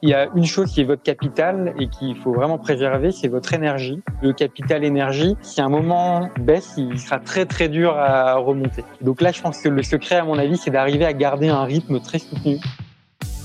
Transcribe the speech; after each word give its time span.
Il 0.00 0.10
y 0.10 0.14
a 0.14 0.28
une 0.36 0.46
chose 0.46 0.70
qui 0.72 0.80
est 0.80 0.84
votre 0.84 1.02
capital 1.02 1.74
et 1.76 1.88
qu'il 1.88 2.16
faut 2.16 2.32
vraiment 2.32 2.56
préserver, 2.56 3.10
c'est 3.10 3.26
votre 3.26 3.52
énergie. 3.52 4.00
Le 4.22 4.32
capital 4.32 4.84
énergie, 4.84 5.34
si 5.42 5.60
un 5.60 5.68
moment 5.68 6.30
baisse, 6.38 6.74
il 6.76 7.00
sera 7.00 7.18
très 7.18 7.46
très 7.46 7.68
dur 7.68 7.98
à 7.98 8.36
remonter. 8.36 8.84
Donc 9.00 9.20
là, 9.20 9.32
je 9.32 9.42
pense 9.42 9.58
que 9.58 9.68
le 9.68 9.82
secret, 9.82 10.16
à 10.16 10.24
mon 10.24 10.38
avis, 10.38 10.56
c'est 10.56 10.70
d'arriver 10.70 11.04
à 11.04 11.12
garder 11.12 11.48
un 11.48 11.64
rythme 11.64 11.98
très 11.98 12.20
soutenu. 12.20 12.58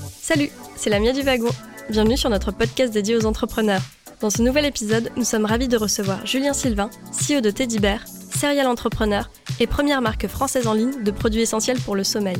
Salut, 0.06 0.50
c'est 0.76 0.90
Lamia 0.90 1.12
du 1.12 1.22
Wagon. 1.22 1.50
Bienvenue 1.90 2.16
sur 2.16 2.30
notre 2.30 2.52
podcast 2.52 2.94
dédié 2.94 3.16
aux 3.16 3.26
entrepreneurs. 3.26 3.82
Dans 4.20 4.30
ce 4.30 4.40
nouvel 4.40 4.64
épisode, 4.64 5.10
nous 5.16 5.24
sommes 5.24 5.46
ravis 5.46 5.66
de 5.66 5.76
recevoir 5.76 6.24
Julien 6.24 6.52
Sylvain, 6.52 6.88
CEO 7.10 7.40
de 7.40 7.50
Teddy 7.50 7.80
Bear, 7.80 7.98
serial 8.06 8.68
entrepreneur 8.68 9.28
et 9.58 9.66
première 9.66 10.00
marque 10.00 10.28
française 10.28 10.68
en 10.68 10.72
ligne 10.72 11.02
de 11.02 11.10
produits 11.10 11.42
essentiels 11.42 11.80
pour 11.80 11.96
le 11.96 12.04
sommeil. 12.04 12.36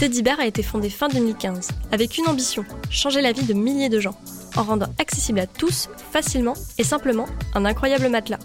Teddy 0.00 0.22
Bear 0.22 0.40
a 0.40 0.46
été 0.46 0.62
fondé 0.62 0.88
fin 0.88 1.08
2015 1.08 1.68
avec 1.92 2.16
une 2.16 2.26
ambition, 2.26 2.64
changer 2.88 3.20
la 3.20 3.32
vie 3.32 3.44
de 3.44 3.52
milliers 3.52 3.90
de 3.90 4.00
gens 4.00 4.18
en 4.56 4.62
rendant 4.62 4.88
accessible 4.98 5.40
à 5.40 5.46
tous, 5.46 5.90
facilement 6.10 6.54
et 6.78 6.84
simplement, 6.84 7.26
un 7.54 7.66
incroyable 7.66 8.08
matelas. 8.08 8.38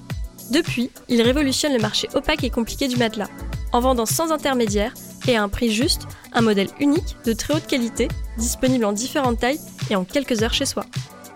Depuis, 0.52 0.92
il 1.08 1.22
révolutionne 1.22 1.72
le 1.72 1.80
marché 1.80 2.10
opaque 2.14 2.44
et 2.44 2.50
compliqué 2.50 2.90
du 2.90 2.98
matelas, 2.98 3.30
en 3.72 3.80
vendant 3.80 4.06
sans 4.06 4.34
intermédiaire 4.34 4.94
et 5.30 5.38
à 5.38 5.44
un 5.44 5.48
prix 5.48 5.72
juste, 5.72 6.02
un 6.34 6.42
modèle 6.42 6.68
unique 6.82 7.16
de 7.24 7.32
très 7.32 7.54
haute 7.54 7.68
qualité, 7.68 8.10
disponible 8.38 8.84
en 8.84 8.92
différentes 8.92 9.40
tailles 9.40 9.62
et 9.90 9.96
en 9.96 10.04
quelques 10.04 10.44
heures 10.44 10.54
chez 10.54 10.66
soi. 10.66 10.84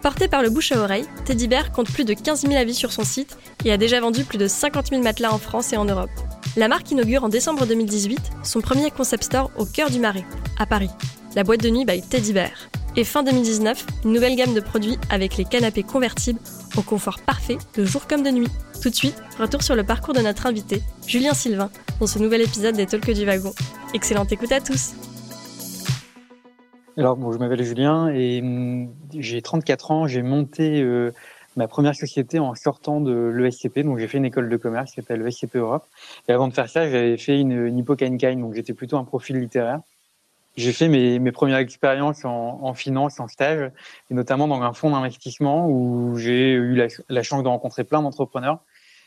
Porté 0.02 0.28
par 0.28 0.42
le 0.42 0.50
bouche 0.50 0.74
à 0.74 0.82
oreille, 0.82 1.06
Teddy 1.24 1.48
Bear 1.48 1.72
compte 1.72 1.94
plus 1.94 2.04
de 2.04 2.14
15 2.14 2.42
000 2.42 2.56
avis 2.56 2.76
sur 2.76 2.92
son 2.92 3.06
site 3.06 3.38
et 3.64 3.72
a 3.72 3.78
déjà 3.78 4.02
vendu 4.02 4.26
plus 4.26 4.38
de 4.38 4.50
50 4.50 4.88
000 4.88 5.02
matelas 5.02 5.32
en 5.32 5.38
France 5.38 5.72
et 5.72 5.78
en 5.78 5.86
Europe. 5.86 6.12
La 6.58 6.68
marque 6.68 6.92
inaugure 6.92 7.24
en 7.24 7.30
décembre 7.30 7.66
2018 7.66 8.20
son 8.44 8.62
premier 8.62 8.92
concept 8.92 9.24
store 9.24 9.52
au 9.58 9.66
cœur 9.66 9.90
du 9.90 10.00
Marais, 10.00 10.26
à 10.58 10.66
Paris, 10.66 10.90
la 11.36 11.44
boîte 11.44 11.62
de 11.62 11.70
nuit 11.70 11.86
by 11.86 12.02
Teddy 12.02 12.34
Bear. 12.34 12.52
Et 12.96 13.04
fin 13.04 13.24
2019, 13.24 13.86
une 14.06 14.14
nouvelle 14.14 14.36
gamme 14.36 14.54
de 14.54 14.60
produits 14.60 14.98
avec 15.10 15.38
les 15.38 15.46
canapés 15.46 15.84
convertibles 15.84 16.40
au 16.76 16.82
confort 16.82 17.20
parfait 17.20 17.58
de 17.78 17.86
jour 17.86 18.08
comme 18.08 18.24
de 18.24 18.30
nuit. 18.30 18.50
Tout 18.82 18.90
de 18.90 18.96
suite, 18.96 19.22
retour 19.40 19.62
sur 19.62 19.76
le 19.76 19.84
parcours 19.84 20.14
de 20.14 20.22
notre 20.22 20.48
invité, 20.48 20.82
Julien 21.06 21.34
Sylvain, 21.34 21.70
dans 22.00 22.08
ce 22.08 22.18
nouvel 22.20 22.42
épisode 22.42 22.76
des 22.76 22.86
Talks 22.88 23.12
du 23.12 23.26
Wagon. 23.26 23.54
Excellente 23.94 24.32
écoute 24.32 24.52
à 24.52 24.60
tous 24.60 24.94
Alors, 26.98 27.16
bon, 27.16 27.32
je 27.32 27.38
m'appelle 27.38 27.64
Julien 27.64 28.10
et 28.10 28.42
hum, 28.42 28.90
j'ai 29.14 29.42
34 29.42 29.92
ans, 29.92 30.08
j'ai 30.08 30.24
monté 30.24 30.82
euh, 30.82 31.12
ma 31.56 31.68
première 31.68 31.96
société 31.96 32.40
en 32.40 32.56
sortant 32.56 33.02
de 33.02 33.32
l'ESCP. 33.36 33.80
Donc, 33.80 33.98
j'ai 33.98 34.08
fait 34.08 34.18
une 34.18 34.26
école 34.26 34.50
de 34.50 34.58
commerce 34.58 34.92
qui 34.92 35.02
s'appelle 35.02 35.22
l'ESCP 35.22 35.56
Europe. 35.56 35.86
Et 36.28 36.32
avant 36.32 36.48
de 36.48 36.54
faire 36.54 36.70
ça, 36.70 36.90
j'avais 36.90 37.18
fait 37.18 37.40
une, 37.40 37.52
une 37.52 37.84
donc 37.84 38.54
j'étais 38.54 38.74
plutôt 38.74 38.98
un 38.98 39.04
profil 39.04 39.40
littéraire. 39.40 39.82
J'ai 40.58 40.74
fait 40.74 40.88
mes, 40.88 41.20
mes, 41.20 41.32
premières 41.32 41.60
expériences 41.60 42.26
en, 42.26 42.60
en, 42.62 42.74
finance, 42.74 43.20
en 43.20 43.28
stage, 43.28 43.72
et 44.10 44.14
notamment 44.14 44.48
dans 44.48 44.62
un 44.62 44.74
fonds 44.74 44.90
d'investissement 44.90 45.70
où 45.70 46.18
j'ai 46.18 46.52
eu 46.52 46.76
la, 46.76 46.88
la, 47.08 47.24
chance 47.24 47.44
de 47.44 47.48
rencontrer 47.48 47.84
plein 47.84 48.02
d'entrepreneurs 48.02 48.60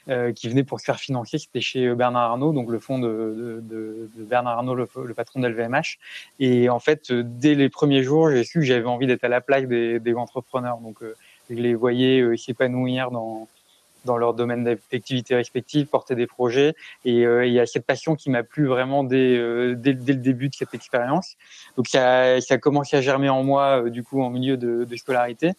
euh, 0.09 0.33
qui 0.33 0.49
venaient 0.49 0.65
pour 0.65 0.81
se 0.81 0.85
faire 0.85 0.99
financer. 0.99 1.39
C'était 1.39 1.61
chez 1.61 1.95
Bernard 1.95 2.33
Arnault, 2.33 2.53
donc 2.53 2.71
le 2.71 2.79
fonds 2.79 2.99
de, 2.99 3.61
de, 3.63 4.11
de 4.17 4.25
Bernard 4.25 4.59
Arnault, 4.59 4.75
le, 4.75 4.89
le 5.05 5.15
patron 5.15 5.41
de 5.41 5.49
LVMH. 5.49 5.99
Et 6.41 6.69
en 6.71 6.81
fait, 6.81 7.13
dès 7.13 7.55
les 7.55 7.69
premiers 7.69 8.03
jours, 8.03 8.31
j'ai 8.31 8.45
su 8.45 8.61
que 8.61 8.65
j'avais 8.65 8.87
envie 8.87 9.07
d'être 9.07 9.25
à 9.25 9.29
la 9.29 9.41
plaque 9.41 9.69
des, 9.69 10.01
des 10.01 10.15
entrepreneurs. 10.15 10.79
Donc, 10.79 11.03
euh, 11.03 11.15
je 11.51 11.55
les 11.55 11.75
voyais 11.75 12.21
euh, 12.21 12.37
s'épanouir 12.37 13.11
dans, 13.11 13.49
dans 14.05 14.17
leur 14.17 14.35
domaine 14.35 14.65
d'activité 14.65 15.35
respective, 15.35 15.87
porter 15.87 16.15
des 16.15 16.27
projets. 16.27 16.75
Et 17.05 17.27
euh, 17.27 17.47
il 17.47 17.53
y 17.53 17.61
a 17.61 17.67
cette 17.67 17.87
passion 17.87 18.15
qui 18.15 18.31
m'a 18.31 18.43
plu 18.43 18.67
vraiment 18.67 19.05
dès, 19.05 19.37
euh, 19.37 19.75
dès, 19.77 19.93
le 19.93 20.17
début 20.17 20.49
de 20.49 20.55
cette 20.55 20.75
expérience. 20.75 21.37
Donc 21.77 21.89
ça, 21.89 22.41
ça 22.41 22.55
a 22.55 22.59
commencé 22.59 22.97
à 22.97 23.01
germer 23.01 23.29
en 23.29 23.43
moi, 23.43 23.85
euh, 23.85 23.91
du 23.91 24.03
coup, 24.03 24.23
en 24.23 24.31
milieu 24.31 24.57
de, 24.57 24.85
de 24.85 24.97
scolarité. 24.97 25.53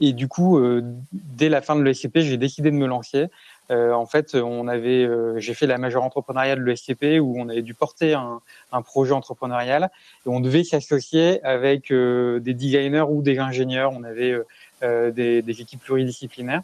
Et 0.00 0.12
du 0.12 0.28
coup, 0.28 0.58
euh, 0.58 0.82
dès 1.12 1.48
la 1.48 1.62
fin 1.62 1.74
de 1.74 1.82
l'ESCP, 1.82 2.18
j'ai 2.20 2.36
décidé 2.36 2.70
de 2.70 2.76
me 2.76 2.86
lancer. 2.86 3.28
en 3.70 4.06
fait, 4.06 4.34
on 4.34 4.68
avait, 4.68 5.08
j'ai 5.40 5.54
fait 5.54 5.66
la 5.66 5.78
majeure 5.78 6.02
entrepreneuriale 6.02 6.58
de 6.58 6.64
l'ESCP 6.64 7.20
où 7.20 7.36
on 7.38 7.48
avait 7.48 7.62
dû 7.62 7.74
porter 7.74 8.12
un, 8.12 8.40
un 8.72 8.82
projet 8.82 9.12
entrepreneurial 9.12 9.90
et 10.26 10.28
on 10.28 10.40
devait 10.40 10.64
s'associer 10.64 11.42
avec 11.42 11.90
des 11.90 12.54
designers 12.54 13.06
ou 13.08 13.22
des 13.22 13.38
ingénieurs. 13.38 13.92
On 13.94 14.04
avait 14.04 14.32
euh, 14.32 14.46
des, 14.82 15.42
des, 15.42 15.60
équipes 15.60 15.82
pluridisciplinaires. 15.82 16.62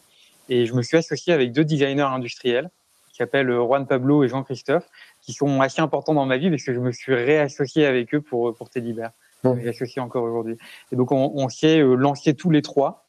Et 0.49 0.67
je 0.67 0.75
me 0.75 0.83
suis 0.83 0.97
associé 0.97 1.33
avec 1.33 1.53
deux 1.53 1.65
designers 1.65 2.03
industriels 2.03 2.71
qui 3.11 3.17
s'appellent 3.17 3.51
Juan 3.51 3.87
Pablo 3.87 4.25
et 4.25 4.29
Jean-Christophe, 4.29 4.87
qui 5.23 5.33
sont 5.33 5.61
assez 5.61 5.81
importants 5.81 6.15
dans 6.15 6.27
ma 6.27 6.37
vie 6.37 6.51
parce 6.51 6.65
que 6.65 6.75
je 6.75 6.81
me 6.81 6.93
suis 6.93 7.15
réassocié 7.15 7.87
avec 7.87 8.15
eux 8.15 8.21
pour, 8.21 8.55
pour 8.55 8.71
Teddy 8.71 8.93
Bear. 8.93 9.11
Mmh. 9.45 9.73
Je 9.73 10.01
encore 10.01 10.25
aujourd'hui. 10.25 10.57
Et 10.91 10.97
donc, 10.97 11.13
on, 11.13 11.33
on 11.35 11.49
s'est 11.49 11.81
euh, 11.81 11.95
lancé 11.95 12.35
tous 12.35 12.51
les 12.51 12.63
trois 12.63 13.05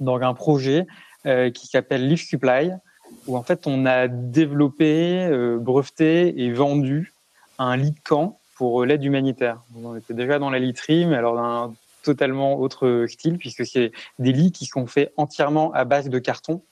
dans 0.00 0.20
un 0.20 0.34
projet 0.34 0.86
euh, 1.26 1.50
qui 1.50 1.66
s'appelle 1.66 2.08
Leaf 2.08 2.22
Supply, 2.22 2.72
où 3.26 3.36
en 3.36 3.42
fait, 3.42 3.66
on 3.66 3.86
a 3.86 4.08
développé, 4.08 5.24
euh, 5.24 5.58
breveté 5.58 6.42
et 6.42 6.52
vendu 6.52 7.14
un 7.58 7.76
lit 7.76 7.92
de 7.92 8.00
camp 8.04 8.38
pour 8.56 8.84
l'aide 8.84 9.02
humanitaire. 9.04 9.62
On 9.82 9.96
était 9.96 10.14
déjà 10.14 10.38
dans 10.38 10.50
la 10.50 10.58
literie, 10.58 11.06
mais 11.06 11.16
alors 11.16 11.34
d'un 11.34 11.74
totalement 12.02 12.58
autre 12.58 13.06
style 13.08 13.38
puisque 13.38 13.64
c'est 13.64 13.92
des 14.18 14.32
lits 14.32 14.52
qui 14.52 14.66
sont 14.66 14.86
faits 14.86 15.12
entièrement 15.16 15.72
à 15.72 15.84
base 15.84 16.08
de 16.08 16.18
carton, 16.18 16.62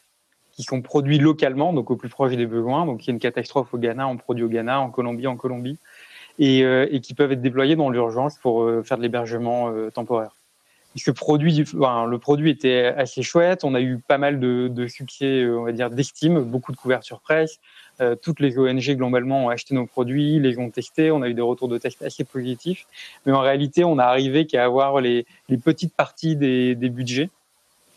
qui 0.52 0.62
sont 0.62 0.82
produits 0.82 1.18
localement, 1.18 1.72
donc 1.72 1.90
au 1.90 1.96
plus 1.96 2.08
proche 2.08 2.36
des 2.36 2.46
besoins. 2.46 2.86
Donc 2.86 3.04
il 3.04 3.08
y 3.08 3.10
a 3.10 3.14
une 3.14 3.20
catastrophe 3.20 3.72
au 3.72 3.78
Ghana, 3.78 4.06
on 4.06 4.16
produit 4.16 4.44
au 4.44 4.48
Ghana, 4.48 4.80
en 4.80 4.90
Colombie, 4.90 5.26
en 5.26 5.36
Colombie, 5.36 5.78
et, 6.38 6.64
euh, 6.64 6.98
qui 7.00 7.14
peuvent 7.14 7.32
être 7.32 7.40
déployés 7.40 7.76
dans 7.76 7.90
l'urgence 7.90 8.38
pour 8.38 8.62
euh, 8.62 8.82
faire 8.82 8.98
de 8.98 9.02
l'hébergement 9.02 9.70
euh, 9.70 9.90
temporaire. 9.90 10.34
Produit, 11.14 11.56
le 11.56 12.16
produit 12.16 12.50
était 12.50 12.86
assez 12.96 13.22
chouette. 13.22 13.62
On 13.62 13.76
a 13.76 13.80
eu 13.80 13.98
pas 13.98 14.18
mal 14.18 14.40
de, 14.40 14.66
de 14.66 14.88
succès, 14.88 15.46
on 15.46 15.62
va 15.62 15.70
dire, 15.70 15.88
d'estime, 15.88 16.40
beaucoup 16.40 16.72
de 16.72 16.76
couverture 16.76 17.20
presse. 17.20 17.60
Euh, 18.00 18.16
toutes 18.16 18.40
les 18.40 18.58
ONG 18.58 18.96
globalement 18.96 19.46
ont 19.46 19.48
acheté 19.48 19.74
nos 19.74 19.86
produits, 19.86 20.38
les 20.38 20.58
ont 20.58 20.70
testés, 20.70 21.10
on 21.10 21.22
a 21.22 21.28
eu 21.28 21.34
des 21.34 21.42
retours 21.42 21.68
de 21.68 21.78
tests 21.78 22.02
assez 22.02 22.24
positifs. 22.24 22.86
Mais 23.26 23.32
en 23.32 23.40
réalité, 23.40 23.84
on 23.84 23.98
a 23.98 24.04
arrivé 24.04 24.46
qu'à 24.46 24.64
avoir 24.64 25.00
les, 25.00 25.26
petites 25.62 25.94
parties 25.94 26.36
des, 26.36 26.74
des 26.74 26.88
budgets, 26.88 27.28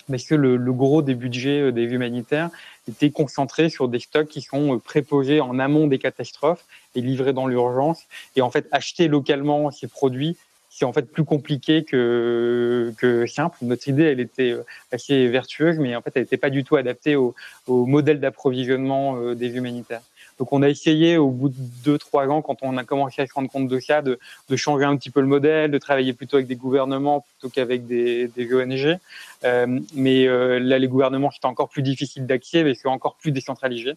parce 0.10 0.26
que 0.26 0.36
le, 0.36 0.58
le, 0.58 0.74
gros 0.74 1.02
des 1.02 1.16
budgets 1.16 1.62
euh, 1.62 1.72
des 1.72 1.84
humanitaires 1.84 2.50
était 2.90 3.12
concentré 3.12 3.70
sur 3.70 3.88
des 3.88 4.00
stocks 4.00 4.28
qui 4.28 4.42
sont 4.42 4.76
euh, 4.76 4.78
préposés 4.78 5.40
en 5.40 5.60
amont 5.60 5.88
des 5.88 6.00
catastrophes 6.00 6.66
et 6.96 7.02
livrés 7.02 7.34
dans 7.34 7.48
l'urgence. 7.48 8.04
Et 8.36 8.42
en 8.42 8.52
fait, 8.52 8.68
acheter 8.72 9.08
localement 9.08 9.72
ces 9.72 9.88
produits, 9.88 10.38
c'est 10.76 10.86
en 10.86 10.94
fait 10.94 11.04
plus 11.04 11.24
compliqué 11.24 11.84
que, 11.84 12.92
que 12.98 13.28
simple. 13.28 13.58
Notre 13.62 13.88
idée, 13.88 14.06
elle 14.06 14.20
était 14.20 14.54
euh, 14.54 14.64
assez 14.92 15.28
vertueuse, 15.28 15.78
mais 15.78 15.96
en 15.96 16.02
fait, 16.02 16.14
elle 16.16 16.24
n'était 16.24 16.38
pas 16.38 16.50
du 16.50 16.64
tout 16.64 16.76
adaptée 16.76 17.16
au, 17.16 17.36
au 17.68 17.86
modèle 17.86 18.20
d'approvisionnement 18.20 19.18
euh, 19.18 19.36
des 19.36 19.56
humanitaires. 19.56 20.02
Donc, 20.40 20.52
on 20.52 20.64
a 20.64 20.70
essayé 20.70 21.18
au 21.18 21.30
bout 21.30 21.50
de 21.50 21.56
deux, 21.86 22.00
trois 22.00 22.26
ans, 22.28 22.42
quand 22.42 22.58
on 22.64 22.76
a 22.78 22.84
commencé 22.84 23.22
à 23.22 23.28
se 23.28 23.34
rendre 23.36 23.52
compte 23.52 23.68
de 23.68 23.80
ça, 23.80 24.02
de, 24.02 24.18
de 24.50 24.56
changer 24.56 24.84
un 24.84 24.98
petit 24.98 25.12
peu 25.12 25.22
le 25.22 25.28
modèle, 25.28 25.70
de 25.70 25.78
travailler 25.78 26.14
plutôt 26.14 26.38
avec 26.38 26.48
des 26.48 26.56
gouvernements 26.56 27.22
plutôt 27.22 27.54
qu'avec 27.54 27.86
des, 27.86 28.30
des 28.30 28.52
ONG. 28.52 28.98
Euh, 29.44 29.80
mais 29.94 30.26
là, 30.26 30.80
les 30.80 30.88
gouvernements, 30.88 31.30
c'était 31.30 31.46
encore 31.46 31.70
plus 31.70 31.84
difficile 31.84 32.26
d'accès, 32.26 32.64
mais 32.64 32.74
c'est 32.74 32.88
encore 32.88 33.16
plus 33.18 33.32
décentralisé. 33.32 33.94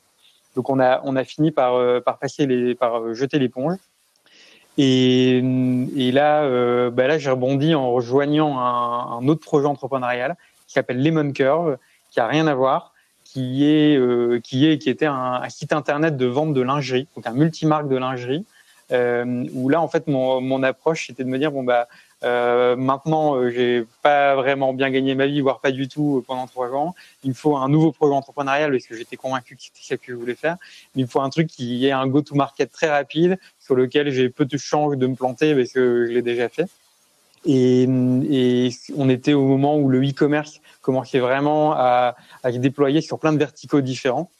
Donc, 0.55 0.69
on 0.69 0.79
a, 0.79 1.01
on 1.05 1.17
a 1.17 1.25
fini 1.25 1.53
par, 1.53 2.03
par 2.03 2.19
passer 2.19 2.45
les, 2.45 2.75
par 2.75 3.15
jeter 3.15 3.39
l'éponge. 3.39 3.79
Et, 4.79 5.39
et 5.39 6.13
là, 6.13 6.43
euh, 6.43 6.91
bah 6.91 7.07
là 7.07 7.19
j'ai 7.19 7.31
rebondi 7.31 7.75
en 7.75 7.93
rejoignant 7.93 8.59
un, 8.59 9.19
un, 9.19 9.29
autre 9.29 9.41
projet 9.41 9.67
entrepreneurial 9.67 10.37
qui 10.67 10.75
s'appelle 10.75 11.03
Lemon 11.03 11.33
Curve, 11.33 11.79
qui 12.11 12.21
a 12.21 12.27
rien 12.27 12.47
à 12.47 12.55
voir, 12.55 12.93
qui 13.25 13.65
est 13.65 13.97
euh, 13.97 14.39
qui 14.41 14.67
est 14.67 14.79
qui 14.79 14.91
était 14.91 15.07
un, 15.07 15.41
un, 15.43 15.49
site 15.49 15.73
internet 15.73 16.17
de 16.17 16.27
vente 16.27 16.53
de 16.53 16.61
lingerie, 16.61 17.09
donc 17.17 17.27
un 17.27 17.33
multimarque 17.33 17.89
de 17.89 17.97
lingerie, 17.97 18.45
euh, 18.93 19.47
où 19.55 19.71
là 19.71 19.81
en 19.81 19.89
fait 19.89 20.07
mon, 20.09 20.43
mon 20.43 20.63
approche 20.63 21.07
c'était 21.07 21.25
de 21.25 21.29
me 21.29 21.39
dire 21.39 21.53
bon 21.53 21.65
bah 21.65 21.89
euh, 22.25 22.77
maintenant, 22.77 23.37
euh, 23.37 23.51
j'ai 23.51 23.85
pas 24.03 24.35
vraiment 24.37 24.73
bien 24.73 24.91
gagné 24.91 25.15
ma 25.15 25.27
vie, 25.27 25.41
voire 25.41 25.61
pas 25.61 25.71
du 25.71 25.87
tout 25.87 26.19
euh, 26.19 26.25
pendant 26.27 26.47
trois 26.47 26.71
ans. 26.71 26.95
Il 27.25 27.31
me 27.31 27.35
faut 27.35 27.57
un 27.57 27.69
nouveau 27.69 27.93
projet 27.93 28.15
entrepreneurial 28.15 28.71
parce 28.71 28.87
que 28.87 28.97
j'étais 28.97 29.17
convaincu 29.17 29.55
que 29.55 29.63
c'était 29.63 29.81
ce 29.83 29.95
que 29.95 30.13
je 30.13 30.15
voulais 30.15 30.35
faire. 30.35 30.57
il 30.95 31.03
me 31.03 31.07
faut 31.09 31.21
un 31.21 31.29
truc 31.29 31.47
qui 31.49 31.87
ait 31.87 31.93
un 31.93 32.07
go-to-market 32.07 32.71
très 32.73 32.89
rapide 32.89 33.39
sur 33.67 33.75
lequel 33.75 34.11
j'ai 34.11 34.29
peu 34.29 34.45
de 34.45 34.57
chances 34.57 34.97
de 34.97 35.07
me 35.07 35.17
planter 35.17 35.55
parce 35.55 35.73
que 35.73 36.07
je 36.07 36.13
l'ai 36.13 36.23
déjà 36.23 36.49
fait. 36.49 36.69
Et, 37.45 37.83
et, 37.83 38.71
on 38.97 39.09
était 39.09 39.33
au 39.33 39.45
moment 39.45 39.77
où 39.77 39.89
le 39.89 40.01
e-commerce 40.09 40.61
commençait 40.83 41.19
vraiment 41.19 41.73
à, 41.73 42.15
à 42.45 42.53
se 42.53 42.59
déployer 42.59 43.01
sur 43.01 43.19
plein 43.19 43.33
de 43.33 43.39
verticaux 43.39 43.81
différents. 43.81 44.31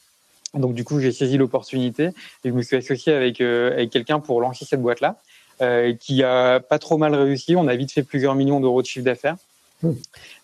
Donc 0.55 0.75
du 0.75 0.85
coup, 0.85 1.01
j'ai 1.01 1.13
saisi 1.13 1.37
l'opportunité 1.37 2.05
et 2.45 2.49
je 2.49 2.51
me 2.51 2.63
suis 2.63 2.77
associé 2.77 3.13
avec, 3.13 3.41
euh, 3.41 3.73
avec 3.73 3.91
quelqu'un 3.91 4.21
pour 4.21 4.41
lancer 4.41 4.65
cette 4.65 4.81
boîte-là 4.81 5.17
euh, 5.61 5.93
qui 5.95 6.23
a 6.23 6.61
pas 6.61 6.79
trop 6.79 6.99
mal 6.99 7.15
réussi. 7.15 7.57
On 7.57 7.67
a 7.67 7.75
vite 7.75 7.93
fait 7.93 8.05
plusieurs 8.05 8.35
millions 8.37 8.61
d'euros 8.61 8.81
de 8.81 8.87
chiffre 8.87 9.05
d'affaires. 9.05 9.37
Mmh. 9.83 9.91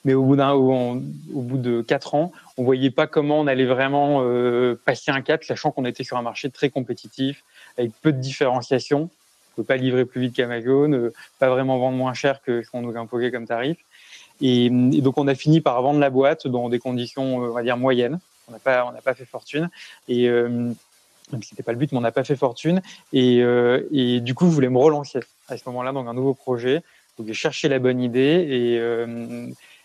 Mais 0.04 0.14
au 0.14 0.24
bout 0.24 0.36
d'un, 0.36 0.52
au, 0.52 1.00
au, 1.34 1.40
bout 1.40 1.56
de 1.56 1.80
quatre 1.82 2.14
ans, 2.14 2.32
on 2.58 2.64
voyait 2.64 2.90
pas 2.90 3.06
comment 3.06 3.40
on 3.40 3.46
allait 3.46 3.64
vraiment 3.64 4.20
euh, 4.22 4.78
passer 4.84 5.10
un 5.10 5.22
cap, 5.22 5.42
sachant 5.44 5.70
qu'on 5.70 5.86
était 5.86 6.04
sur 6.04 6.16
un 6.18 6.22
marché 6.22 6.50
très 6.50 6.68
compétitif, 6.68 7.42
avec 7.78 7.92
peu 8.02 8.12
de 8.12 8.18
différenciation. 8.18 9.10
On 9.52 9.56
peut 9.56 9.64
pas 9.64 9.76
livrer 9.76 10.04
plus 10.04 10.20
vite 10.20 10.36
qu'Amazon, 10.36 10.92
euh, 10.92 11.12
pas 11.38 11.48
vraiment 11.48 11.78
vendre 11.78 11.96
moins 11.96 12.14
cher 12.14 12.42
que 12.42 12.62
ce 12.62 12.70
qu'on 12.70 12.82
nous 12.82 12.96
imposait 12.96 13.30
comme 13.30 13.46
tarif. 13.46 13.76
Et, 14.40 14.70
donc 14.70 15.18
on 15.18 15.28
a 15.28 15.34
fini 15.34 15.60
par 15.60 15.80
vendre 15.82 16.00
la 16.00 16.10
boîte 16.10 16.46
dans 16.46 16.68
des 16.68 16.78
conditions, 16.78 17.36
on 17.36 17.52
va 17.52 17.62
dire 17.62 17.76
moyennes. 17.76 18.18
On 18.48 18.52
n'a 18.52 18.58
pas, 18.58 18.92
pas 19.04 19.14
fait 19.14 19.24
fortune. 19.24 19.70
Et 20.08 20.28
euh, 20.28 20.72
pas 21.64 21.72
le 21.72 21.78
but, 21.78 21.92
mais 21.92 21.98
on 21.98 22.02
n'a 22.02 22.12
pas 22.12 22.24
fait 22.24 22.36
fortune. 22.36 22.82
Et, 23.12 23.38
et 23.92 24.20
du 24.20 24.34
coup, 24.34 24.46
je 24.46 24.50
voulais 24.50 24.68
me 24.68 24.78
relancer 24.78 25.20
à 25.48 25.56
ce 25.56 25.62
moment-là 25.66 25.92
dans 25.92 26.06
un 26.08 26.14
nouveau 26.14 26.34
projet. 26.34 26.82
Donc 27.18 27.26
j'ai 27.28 27.34
cherché 27.34 27.68
la 27.68 27.78
bonne 27.78 28.00
idée 28.00 28.46
et 28.50 28.78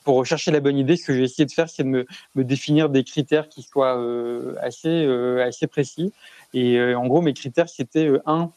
pour 0.08 0.16
rechercher 0.16 0.52
la 0.52 0.62
bonne 0.62 0.78
idée, 0.78 0.96
ce 0.96 1.06
que 1.06 1.14
j'ai 1.14 1.24
essayé 1.24 1.46
de 1.46 1.52
faire, 1.52 1.70
c'est 1.70 1.84
de 1.84 1.90
me, 1.90 2.44
définir 2.46 2.88
des 2.88 3.04
critères 3.04 3.50
qui 3.50 3.62
soient 3.62 3.98
euh, 3.98 4.56
assez, 4.62 4.88
euh, 4.88 5.46
assez 5.46 5.68
précis. 5.68 6.14
Et 6.54 6.78
euh, 6.78 6.98
en 6.98 7.08
gros, 7.08 7.20
mes 7.20 7.34
critères, 7.34 7.68
c'était 7.68 8.10
un, 8.26 8.50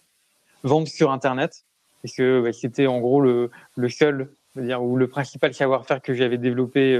vendre 0.63 0.87
sur 0.87 1.11
Internet, 1.11 1.65
parce 2.03 2.15
que 2.15 2.53
c'était 2.53 2.87
en 2.87 3.01
gros 3.01 3.21
le, 3.21 3.51
le 3.75 3.89
seul, 3.89 4.31
dire, 4.55 4.81
ou 4.81 4.97
le 4.97 5.09
principal 5.09 5.53
savoir-faire 5.53 6.01
que 6.01 6.15
j'avais 6.15 6.39
développé 6.39 6.97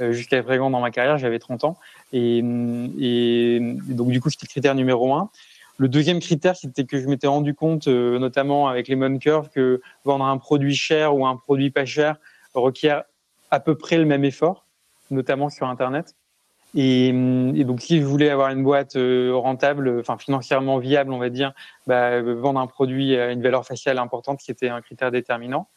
jusqu'à 0.00 0.42
présent 0.42 0.70
dans 0.70 0.80
ma 0.80 0.90
carrière. 0.90 1.18
J'avais 1.18 1.38
30 1.38 1.64
ans, 1.64 1.76
et, 2.14 2.38
et, 2.38 3.60
donc 3.88 4.08
du 4.08 4.22
coup, 4.22 4.30
c'était 4.30 4.46
critère 4.46 4.74
numéro 4.74 5.12
un. 5.12 5.28
Le 5.76 5.88
deuxième 5.88 6.20
critère, 6.20 6.56
c'était 6.56 6.84
que 6.84 6.98
je 6.98 7.06
m'étais 7.08 7.26
rendu 7.26 7.52
compte, 7.52 7.88
notamment 7.88 8.68
avec 8.68 8.88
les 8.88 9.18
Curve, 9.18 9.50
que 9.50 9.82
vendre 10.06 10.24
un 10.24 10.38
produit 10.38 10.74
cher 10.74 11.14
ou 11.14 11.26
un 11.26 11.36
produit 11.36 11.70
pas 11.70 11.84
cher 11.84 12.16
requiert 12.54 13.04
à 13.52 13.60
peu 13.60 13.76
près 13.76 13.98
le 13.98 14.06
même 14.06 14.24
effort, 14.24 14.66
notamment 15.10 15.50
sur 15.50 15.68
Internet. 15.68 16.16
Et, 16.74 17.08
et, 17.08 17.64
donc, 17.64 17.82
si 17.82 18.00
je 18.00 18.04
voulais 18.04 18.30
avoir 18.30 18.48
une 18.48 18.64
boîte 18.64 18.96
euh, 18.96 19.30
rentable, 19.34 20.00
enfin 20.00 20.16
financièrement 20.16 20.78
viable, 20.78 21.12
on 21.12 21.18
va 21.18 21.28
dire, 21.28 21.52
bah, 21.86 22.22
vendre 22.22 22.58
un 22.58 22.66
produit 22.66 23.14
à 23.14 23.30
une 23.30 23.42
valeur 23.42 23.66
faciale 23.66 23.98
importante, 23.98 24.40
c'était 24.42 24.70
un 24.70 24.80
critère 24.80 25.10
déterminant. 25.10 25.68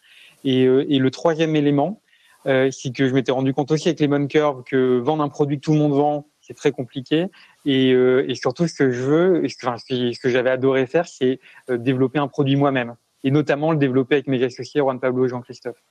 Et, 0.45 0.65
euh, 0.65 0.85
le 0.87 1.11
troisième 1.11 1.53
élément, 1.57 2.01
euh, 2.45 2.71
c'est 2.71 2.93
que 2.93 3.09
je 3.09 3.13
m'étais 3.13 3.33
rendu 3.33 3.53
compte 3.53 3.71
aussi 3.71 3.89
avec 3.89 3.99
Lemon 3.99 4.25
Curve 4.27 4.63
que 4.63 4.99
vendre 4.99 5.21
un 5.21 5.29
produit 5.29 5.57
que 5.57 5.65
tout 5.65 5.73
le 5.73 5.79
monde 5.79 5.93
vend, 5.93 6.27
c'est 6.39 6.53
très 6.53 6.71
compliqué. 6.71 7.25
Et, 7.65 7.91
euh, 7.91 8.33
surtout, 8.35 8.69
ce 8.69 8.75
que 8.75 8.89
je 8.89 9.01
veux, 9.01 9.49
ce 9.49 10.19
que 10.19 10.29
j'avais 10.29 10.51
adoré 10.51 10.87
faire, 10.87 11.09
c'est 11.09 11.41
développer 11.67 12.19
un 12.19 12.29
produit 12.29 12.55
moi-même, 12.55 12.95
et 13.25 13.31
notamment 13.31 13.73
le 13.73 13.77
développer 13.77 14.15
avec 14.15 14.27
mes 14.27 14.41
associés 14.43 14.79
Juan 14.79 15.01
Pablo 15.01 15.25
et 15.25 15.29
Jean-Christophe. 15.29 15.83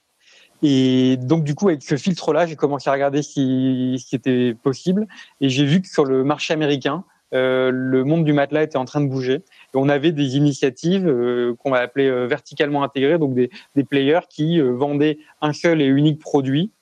Et 0.67 1.19
donc 1.19 1.45
du 1.45 1.55
coup, 1.55 1.69
avec 1.69 1.83
ce 1.83 1.97
filtre-là, 1.97 2.47
j'ai 2.47 2.57
commencé 2.57 2.89
à 2.89 2.95
regarder 2.95 3.21
si, 3.21 3.99
ce 4.01 4.07
qui 4.07 4.17
était 4.17 4.55
possible. 4.55 5.07
Et 5.43 5.51
j'ai 5.51 5.67
vu 5.67 5.83
que 5.83 5.89
sur 5.89 6.07
le 6.07 6.25
marché 6.25 6.55
américain, 6.55 7.05
euh, 7.35 7.71
le 7.71 8.03
monde 8.03 8.25
du 8.25 8.33
matelas 8.33 8.63
était 8.63 8.79
en 8.79 8.87
train 8.87 9.03
de 9.03 9.07
bouger. 9.07 9.35
Et 9.35 9.75
on 9.75 9.91
avait 9.91 10.11
des 10.11 10.39
initiatives 10.39 11.07
euh, 11.07 11.55
qu'on 11.59 11.71
va 11.71 11.81
appeler 11.81 12.07
euh, 12.07 12.25
verticalement 12.25 12.83
intégrées, 12.83 13.19
donc 13.19 13.35
des, 13.35 13.51
players 13.85 14.27
qui 14.31 14.59
vendaient 14.59 15.19
un 15.43 15.53
seul 15.53 15.83
et 15.83 15.87
unique 15.87 16.19
produit 16.19 16.73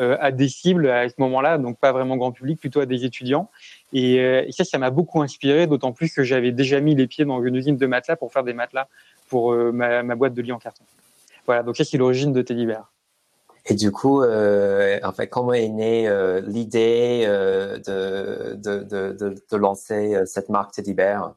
à 0.00 0.30
des 0.30 0.48
cibles 0.48 0.88
à 0.88 1.08
ce 1.08 1.14
moment-là, 1.18 1.58
donc 1.58 1.76
pas 1.80 1.90
vraiment 1.90 2.16
grand 2.16 2.30
public, 2.30 2.60
plutôt 2.60 2.78
à 2.78 2.86
des 2.86 3.04
étudiants. 3.04 3.50
Et, 3.92 4.46
ça, 4.50 4.62
ça 4.62 4.78
m'a 4.78 4.90
beaucoup 4.90 5.22
inspiré, 5.22 5.66
d'autant 5.66 5.90
plus 5.90 6.12
que 6.12 6.22
j'avais 6.22 6.52
déjà 6.52 6.80
mis 6.80 6.94
les 6.94 7.08
pieds 7.08 7.24
dans 7.24 7.42
une 7.42 7.56
usine 7.56 7.76
de 7.76 7.86
matelas 7.86 8.14
pour 8.14 8.32
faire 8.32 8.44
des 8.44 8.52
matelas 8.52 8.86
pour 9.28 9.52
ma, 9.52 10.14
boîte 10.14 10.34
de 10.34 10.42
lit 10.42 10.52
en 10.52 10.58
carton. 10.58 10.84
Voilà, 11.46 11.64
donc 11.64 11.76
ça 11.76 11.82
c'est 11.82 11.98
l'origine 11.98 12.32
de 12.32 12.42
Teddy. 12.42 12.68
Et 13.68 13.74
du 13.74 13.92
coup, 13.92 14.22
euh, 14.22 14.98
en 15.02 15.12
fait, 15.12 15.28
comment 15.28 15.52
est 15.52 15.68
née 15.68 16.08
euh, 16.08 16.40
l'idée 16.40 17.24
euh, 17.26 17.76
de, 17.78 18.54
de, 18.54 18.82
de, 18.82 19.34
de, 19.50 19.56
lancer 19.56 20.14
euh, 20.14 20.24
cette 20.24 20.48
marque 20.48 20.72
Teddy 20.72 20.94
Bear? 20.94 21.34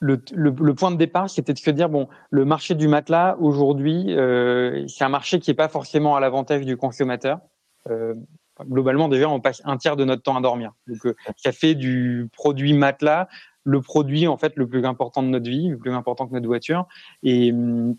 Le, 0.00 0.22
le, 0.32 0.50
le, 0.50 0.74
point 0.74 0.90
de 0.90 0.96
départ, 0.96 1.28
c'était 1.28 1.52
de 1.52 1.58
se 1.58 1.70
dire 1.70 1.88
bon, 1.88 2.08
le 2.30 2.44
marché 2.44 2.74
du 2.74 2.88
matelas 2.88 3.36
aujourd'hui, 3.40 4.14
euh, 4.16 4.86
c'est 4.88 5.04
un 5.04 5.10
marché 5.10 5.38
qui 5.38 5.50
est 5.50 5.54
pas 5.54 5.68
forcément 5.68 6.16
à 6.16 6.20
l'avantage 6.20 6.64
du 6.64 6.76
consommateur. 6.78 7.40
Euh, 7.90 8.14
globalement, 8.62 9.08
déjà, 9.08 9.28
on 9.28 9.40
passe 9.40 9.60
un 9.64 9.76
tiers 9.76 9.96
de 9.96 10.04
notre 10.04 10.22
temps 10.22 10.36
à 10.36 10.40
dormir. 10.40 10.72
Donc, 10.86 11.14
ça 11.36 11.52
fait 11.52 11.74
du 11.74 12.28
produit 12.32 12.72
matelas 12.72 13.28
le 13.66 13.80
produit 13.82 14.28
en 14.28 14.36
fait 14.36 14.52
le 14.54 14.68
plus 14.68 14.86
important 14.86 15.24
de 15.24 15.28
notre 15.28 15.50
vie, 15.50 15.68
le 15.68 15.76
plus 15.76 15.92
important 15.92 16.26
que 16.28 16.32
notre 16.32 16.46
voiture. 16.46 16.86
Et 17.24 17.52
hum, 17.52 17.96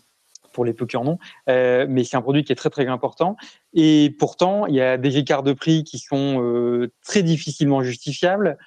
pour 0.58 0.64
les 0.64 0.74
peu 0.74 0.86
qui 0.86 0.96
en 0.96 1.06
ont, 1.06 1.18
mais 1.46 2.02
c'est 2.02 2.16
un 2.16 2.20
produit 2.20 2.42
qui 2.42 2.50
est 2.50 2.56
très 2.56 2.68
très 2.68 2.88
important. 2.88 3.36
Et 3.74 4.12
pourtant, 4.18 4.66
il 4.66 4.74
y 4.74 4.80
a 4.80 4.96
des 4.96 5.16
écarts 5.16 5.44
de 5.44 5.52
prix 5.52 5.84
qui 5.84 5.98
sont 5.98 6.42
euh, 6.42 6.90
très 7.04 7.22
difficilement 7.22 7.80
justifiables 7.80 8.58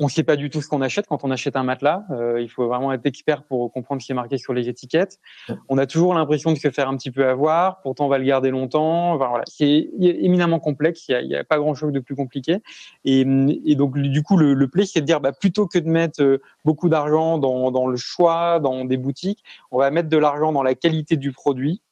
on 0.00 0.06
ne 0.06 0.10
sait 0.10 0.24
pas 0.24 0.36
du 0.36 0.50
tout 0.50 0.60
ce 0.60 0.68
qu'on 0.68 0.82
achète 0.82 1.06
quand 1.06 1.22
on 1.24 1.30
achète 1.30 1.54
un 1.56 1.62
matelas. 1.62 2.04
Euh, 2.10 2.40
il 2.40 2.48
faut 2.48 2.66
vraiment 2.66 2.92
être 2.92 3.06
expert 3.06 3.44
pour 3.44 3.72
comprendre 3.72 4.02
ce 4.02 4.06
qui 4.06 4.12
est 4.12 4.14
marqué 4.14 4.38
sur 4.38 4.52
les 4.52 4.68
étiquettes. 4.68 5.20
On 5.68 5.78
a 5.78 5.86
toujours 5.86 6.14
l'impression 6.14 6.52
de 6.52 6.58
se 6.58 6.70
faire 6.70 6.88
un 6.88 6.96
petit 6.96 7.12
peu 7.12 7.26
avoir. 7.26 7.80
Pourtant, 7.82 8.06
on 8.06 8.08
va 8.08 8.18
le 8.18 8.24
garder 8.24 8.50
longtemps. 8.50 9.14
Enfin, 9.14 9.28
voilà, 9.28 9.44
c'est 9.46 9.90
éminemment 10.00 10.58
complexe. 10.58 11.08
Il 11.08 11.28
n'y 11.28 11.36
a, 11.36 11.40
a, 11.40 11.44
pas 11.44 11.58
grand-chose 11.58 11.92
de 11.92 12.00
plus 12.00 12.16
compliqué. 12.16 12.58
Et, 13.04 13.20
et, 13.20 13.76
donc, 13.76 13.96
du 13.96 14.22
coup, 14.22 14.36
le, 14.36 14.54
le 14.54 14.68
play, 14.68 14.84
c'est 14.84 15.00
de 15.00 15.06
dire, 15.06 15.20
bah, 15.20 15.32
plutôt 15.32 15.68
que 15.68 15.78
de 15.78 15.88
mettre 15.88 16.22
euh, 16.22 16.42
beaucoup 16.64 16.88
d'argent 16.88 17.38
dans, 17.38 17.70
dans 17.70 17.86
le 17.86 17.96
choix, 17.96 18.58
dans 18.58 18.84
des 18.84 18.96
boutiques, 18.96 19.44
on 19.70 19.78
va 19.78 19.90
mettre 19.90 20.08
de 20.08 20.18
l'argent 20.18 20.50
dans 20.50 20.62
la 20.62 20.74
qualité 20.74 21.16
du 21.16 21.30
produit 21.30 21.82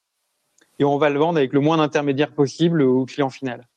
et 0.78 0.84
on 0.84 0.98
va 0.98 1.10
le 1.10 1.18
vendre 1.20 1.38
avec 1.38 1.52
le 1.52 1.60
moins 1.60 1.76
d'intermédiaires 1.76 2.32
possible 2.32 2.82
au 2.82 3.04
client 3.04 3.30
final. 3.30 3.68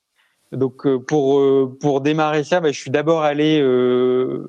Donc 0.55 0.85
euh, 0.85 0.99
pour 0.99 1.39
euh, 1.39 1.77
pour 1.79 2.01
démarrer 2.01 2.43
ça, 2.43 2.59
bah, 2.59 2.71
je 2.71 2.79
suis 2.79 2.91
d'abord 2.91 3.23
allé 3.23 3.59
euh, 3.61 4.45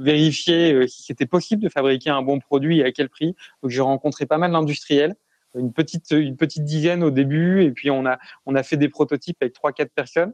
vérifier 0.00 0.86
si 0.88 1.02
c'était 1.02 1.26
possible 1.26 1.62
de 1.62 1.68
fabriquer 1.68 2.10
un 2.10 2.22
bon 2.22 2.38
produit 2.38 2.80
et 2.80 2.84
à 2.84 2.92
quel 2.92 3.08
prix. 3.08 3.34
Donc 3.62 3.70
j'ai 3.70 3.80
rencontré 3.80 4.26
pas 4.26 4.38
mal 4.38 4.52
d'industriels, 4.52 5.14
une 5.54 5.72
petite 5.72 6.10
une 6.10 6.36
petite 6.36 6.64
dizaine 6.64 7.02
au 7.02 7.10
début, 7.10 7.62
et 7.62 7.70
puis 7.70 7.90
on 7.90 8.06
a 8.06 8.18
on 8.46 8.54
a 8.54 8.62
fait 8.62 8.76
des 8.76 8.88
prototypes 8.88 9.38
avec 9.40 9.54
trois 9.54 9.72
quatre 9.72 9.92
personnes. 9.92 10.32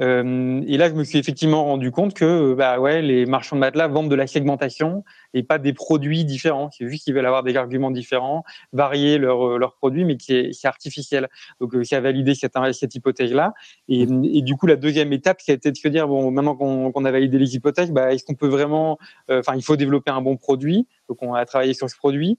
Euh, 0.00 0.62
et 0.66 0.76
là, 0.76 0.88
je 0.88 0.94
me 0.94 1.04
suis 1.04 1.18
effectivement 1.18 1.64
rendu 1.64 1.90
compte 1.90 2.14
que 2.14 2.54
bah 2.54 2.78
ouais, 2.78 3.02
les 3.02 3.26
marchands 3.26 3.56
de 3.56 3.60
matelas 3.60 3.88
vendent 3.88 4.10
de 4.10 4.14
la 4.14 4.26
segmentation 4.26 5.04
et 5.34 5.42
pas 5.42 5.58
des 5.58 5.72
produits 5.72 6.24
différents. 6.24 6.70
C'est 6.70 6.88
juste 6.88 7.04
qu'ils 7.04 7.14
veulent 7.14 7.26
avoir 7.26 7.42
des 7.42 7.56
arguments 7.56 7.90
différents, 7.90 8.44
varier 8.72 9.18
leurs 9.18 9.58
leurs 9.58 9.74
produits, 9.74 10.04
mais 10.04 10.16
qui 10.16 10.34
est, 10.34 10.52
c'est 10.52 10.68
artificiel. 10.68 11.28
Donc, 11.60 11.74
euh, 11.74 11.84
ça 11.84 11.96
a 11.96 12.00
validé 12.00 12.34
cette, 12.34 12.56
cette 12.72 12.94
hypothèse-là. 12.94 13.54
Et, 13.88 14.02
et, 14.02 14.42
du 14.42 14.54
coup, 14.56 14.66
la 14.66 14.76
deuxième 14.76 15.12
étape, 15.12 15.40
c'était 15.40 15.72
de 15.72 15.76
se 15.76 15.88
dire 15.88 16.06
bon, 16.08 16.30
maintenant 16.30 16.54
qu'on, 16.54 16.92
qu'on 16.92 17.04
a 17.04 17.10
validé 17.10 17.38
les 17.38 17.54
hypothèses, 17.56 17.90
bah, 17.90 18.12
est-ce 18.12 18.24
qu'on 18.24 18.34
peut 18.34 18.48
vraiment, 18.48 18.98
euh, 19.30 19.40
enfin, 19.40 19.54
il 19.56 19.62
faut 19.62 19.76
développer 19.76 20.10
un 20.10 20.22
bon 20.22 20.36
produit. 20.36 20.86
Donc, 21.08 21.22
on 21.22 21.34
a 21.34 21.44
travaillé 21.44 21.74
sur 21.74 21.88
ce 21.90 21.96
produit. 21.96 22.38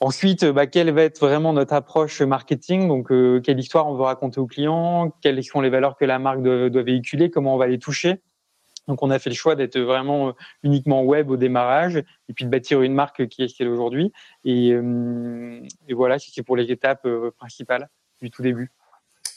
Ensuite, 0.00 0.44
bah, 0.44 0.66
quelle 0.66 0.90
va 0.90 1.02
être 1.02 1.20
vraiment 1.20 1.54
notre 1.54 1.72
approche 1.72 2.20
marketing? 2.20 2.86
Donc, 2.86 3.10
euh, 3.10 3.40
quelle 3.40 3.58
histoire 3.58 3.88
on 3.88 3.94
veut 3.94 4.02
raconter 4.02 4.38
aux 4.40 4.46
clients? 4.46 5.10
Quelles 5.22 5.42
sont 5.42 5.62
les 5.62 5.70
valeurs 5.70 5.96
que 5.96 6.04
la 6.04 6.18
marque 6.18 6.42
doit, 6.42 6.82
véhiculer? 6.82 7.30
Comment 7.30 7.54
on 7.54 7.58
va 7.58 7.66
les 7.66 7.78
toucher? 7.78 8.20
Donc, 8.88 9.02
on 9.02 9.10
a 9.10 9.18
fait 9.18 9.30
le 9.30 9.36
choix 9.36 9.56
d'être 9.56 9.78
vraiment 9.78 10.28
euh, 10.28 10.32
uniquement 10.62 11.02
web 11.02 11.30
au 11.30 11.36
démarrage 11.36 11.96
et 11.96 12.32
puis 12.34 12.44
de 12.44 12.50
bâtir 12.50 12.82
une 12.82 12.92
marque 12.92 13.26
qui 13.28 13.42
est 13.42 13.48
ce 13.48 13.56
qu'elle 13.56 13.68
aujourd'hui. 13.68 14.12
Et, 14.44 14.72
euh, 14.72 15.60
et, 15.88 15.94
voilà, 15.94 16.18
c'est 16.18 16.42
pour 16.42 16.56
les 16.56 16.70
étapes 16.70 17.06
euh, 17.06 17.30
principales 17.30 17.88
du 18.20 18.30
tout 18.30 18.42
début. 18.42 18.70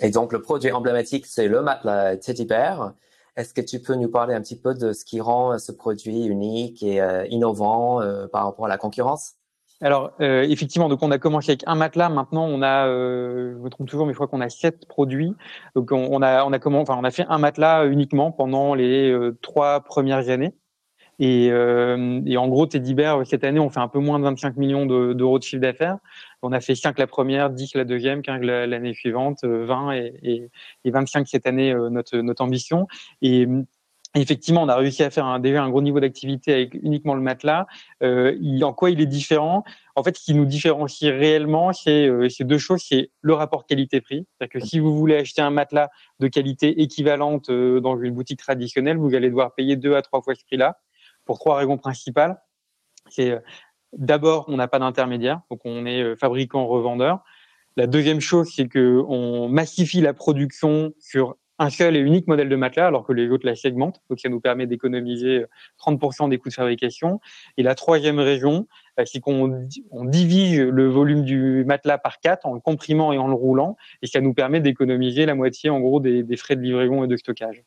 Et 0.02 0.12
donc, 0.12 0.34
le 0.34 0.42
produit 0.42 0.72
emblématique, 0.74 1.26
c'est 1.26 1.48
le 1.48 1.62
matelas 1.62 2.18
Teddy 2.18 2.46
Bear. 2.46 2.94
Est-ce 3.38 3.54
que 3.54 3.62
tu 3.62 3.80
peux 3.80 3.96
nous 3.96 4.10
parler 4.10 4.34
un 4.34 4.42
petit 4.42 4.60
peu 4.60 4.74
de 4.74 4.92
ce 4.92 5.06
qui 5.06 5.22
rend 5.22 5.58
ce 5.58 5.72
produit 5.72 6.26
unique 6.26 6.84
et 6.84 7.02
innovant 7.30 8.02
par 8.32 8.46
rapport 8.46 8.66
à 8.66 8.70
la 8.70 8.78
concurrence? 8.78 9.39
Alors 9.82 10.12
euh, 10.20 10.44
effectivement, 10.44 10.90
donc 10.90 11.02
on 11.04 11.12
a 11.12 11.18
commencé 11.18 11.52
avec 11.52 11.64
un 11.66 11.76
matelas. 11.76 12.10
Maintenant, 12.10 12.46
on 12.46 12.62
a, 12.62 12.88
euh, 12.88 13.54
je 13.54 13.60
me 13.60 13.70
trompe 13.70 13.88
toujours, 13.88 14.06
mais 14.06 14.14
je 14.14 14.18
crois 14.18 14.28
qu'on 14.28 14.42
a 14.42 14.50
sept 14.50 14.86
produits. 14.88 15.34
Donc 15.76 15.92
on, 15.92 16.22
a, 16.22 16.44
on 16.44 16.52
a 16.52 16.60
comment, 16.60 16.82
enfin, 16.82 16.98
on 17.00 17.04
a 17.04 17.12
fait 17.12 17.26
un 17.30 17.38
matelas 17.38 17.86
uniquement 17.88 18.32
pendant 18.32 18.74
les 18.74 19.10
euh, 19.10 19.38
trois 19.42 19.82
premières 19.82 20.30
années. 20.30 20.54
Et, 21.22 21.50
euh, 21.52 22.22
et, 22.26 22.38
en 22.38 22.48
gros, 22.48 22.66
Teddy 22.66 22.94
Bear, 22.94 23.26
cette 23.28 23.44
année, 23.44 23.60
on 23.60 23.70
fait 23.70 23.82
un 23.82 23.90
peu 23.90 24.00
moins 24.00 24.20
de 24.20 24.24
25 24.24 24.56
millions 24.56 24.86
d'euros 24.86 25.38
de, 25.38 25.44
chiffre 25.44 25.62
d'affaires. 25.62 25.98
On 26.42 26.54
a 26.54 26.62
fait 26.62 26.76
5 26.76 26.98
la 26.98 27.08
première, 27.08 27.50
10 27.50 27.76
la 27.76 27.84
deuxième, 27.84 28.22
15 28.22 28.42
l'année 28.42 28.94
suivante, 28.94 29.44
20 29.44 29.92
et, 29.92 30.14
et, 30.24 30.50
et, 30.86 30.92
25 30.92 31.28
cette 31.28 31.46
année, 31.46 31.74
notre, 31.74 32.18
notre 32.20 32.42
ambition. 32.42 32.88
Et 33.22 33.48
Effectivement, 34.16 34.64
on 34.64 34.70
a 34.70 34.76
réussi 34.76 35.04
à 35.04 35.12
faire 35.12 35.26
un, 35.26 35.40
déjà 35.40 35.64
un 35.64 35.70
gros 35.70 35.84
niveau 35.84 36.00
d'activité 36.00 36.52
avec 36.52 36.74
uniquement 36.74 37.14
le 37.14 37.22
matelas. 37.22 37.68
Euh, 38.02 38.36
il, 38.42 38.64
en 38.64 38.74
quoi 38.74 38.90
il 38.90 39.00
est 39.02 39.06
différent? 39.06 39.64
En 39.96 40.04
fait, 40.04 40.18
ce 40.18 40.24
qui 40.24 40.34
nous 40.34 40.46
différencie 40.46 41.12
réellement, 41.12 41.74
c'est 41.74 42.08
euh, 42.08 42.28
deux 42.40 42.58
choses. 42.58 42.82
C'est 42.82 43.12
le 43.22 43.34
rapport 43.34 43.68
qualité-prix. 43.68 44.26
C'est-à-dire 44.26 44.62
que 44.62 44.66
si 44.66 44.80
vous 44.80 44.98
voulez 44.98 45.16
acheter 45.16 45.44
un 45.44 45.52
matelas 45.52 45.90
de 46.20 46.28
qualité 46.28 46.82
équivalente 46.82 47.52
euh, 47.52 47.82
dans 47.82 48.02
une 48.02 48.16
boutique 48.16 48.40
traditionnelle, 48.40 48.98
vous 48.98 49.14
allez 49.14 49.30
devoir 49.30 49.54
payer 49.54 49.76
deux 49.76 49.96
à 49.96 50.02
trois 50.02 50.24
fois 50.24 50.34
ce 50.34 50.44
prix-là 50.44 50.80
pour 51.26 51.38
trois 51.38 51.58
raisons 51.58 51.78
principales. 51.78 52.42
C'est 53.10 53.30
euh, 53.30 53.40
d'abord, 53.94 54.46
on 54.48 54.58
n'a 54.58 54.68
pas 54.68 54.80
d'intermédiaire, 54.80 55.42
donc 55.52 55.60
on 55.66 55.86
est 55.86 56.02
euh, 56.02 56.16
fabricant-revendeur. 56.16 57.20
La 57.78 57.86
deuxième 57.86 58.20
chose, 58.20 58.52
c'est 58.56 58.68
que 58.68 59.04
on 59.08 59.48
massifie 59.50 60.02
la 60.02 60.14
production 60.14 60.94
sur 61.00 61.36
un 61.60 61.70
seul 61.70 61.96
et 61.96 62.00
unique 62.00 62.28
modèle 62.28 62.50
de 62.50 62.56
matelas, 62.56 62.88
alors 62.88 63.06
que 63.06 63.14
les 63.14 63.30
autres 63.30 63.46
la 63.46 63.56
segmentent. 63.56 64.02
Donc, 64.10 64.20
ça 64.20 64.30
nous 64.30 64.40
permet 64.40 64.66
d'économiser 64.66 65.46
30% 65.80 66.30
des 66.30 66.38
coûts 66.38 66.50
de 66.50 66.54
fabrication. 66.54 67.20
Et 67.58 67.64
la 67.64 67.76
troisième 67.76 68.20
raison, 68.20 68.68
c'est 69.06 69.20
qu'on 69.20 69.68
on 69.92 70.06
divise 70.06 70.60
le 70.60 70.88
volume 70.88 71.24
du 71.24 71.64
matelas 71.66 71.98
par 71.98 72.20
quatre 72.20 72.46
en 72.46 72.54
le 72.54 72.62
comprimant 72.62 73.14
et 73.14 73.18
en 73.18 73.28
le 73.28 73.34
roulant, 73.34 73.76
et 74.02 74.08
ça 74.08 74.22
nous 74.22 74.34
permet 74.34 74.62
d'économiser 74.62 75.26
la 75.26 75.36
moitié, 75.36 75.70
en 75.70 75.80
gros, 75.80 76.00
des, 76.00 76.24
des 76.24 76.38
frais 76.38 76.56
de 76.56 76.62
livraison 76.62 77.04
et 77.04 77.08
de 77.08 77.18
stockage. 77.18 77.64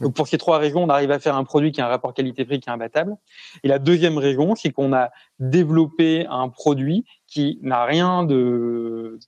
Donc 0.00 0.14
pour 0.14 0.28
ces 0.28 0.38
trois 0.38 0.58
raisons, 0.58 0.84
on 0.84 0.88
arrive 0.88 1.10
à 1.10 1.18
faire 1.18 1.36
un 1.36 1.44
produit 1.44 1.72
qui 1.72 1.80
a 1.80 1.86
un 1.86 1.88
rapport 1.88 2.14
qualité-prix 2.14 2.60
qui 2.60 2.68
est 2.68 2.72
imbattable. 2.72 3.16
Et 3.62 3.68
la 3.68 3.78
deuxième 3.78 4.18
raison, 4.18 4.54
c'est 4.54 4.70
qu'on 4.70 4.92
a 4.92 5.10
développé 5.38 6.26
un 6.28 6.48
produit 6.48 7.04
qui 7.26 7.58
n'a 7.62 7.84
rien 7.84 8.24
de 8.24 9.18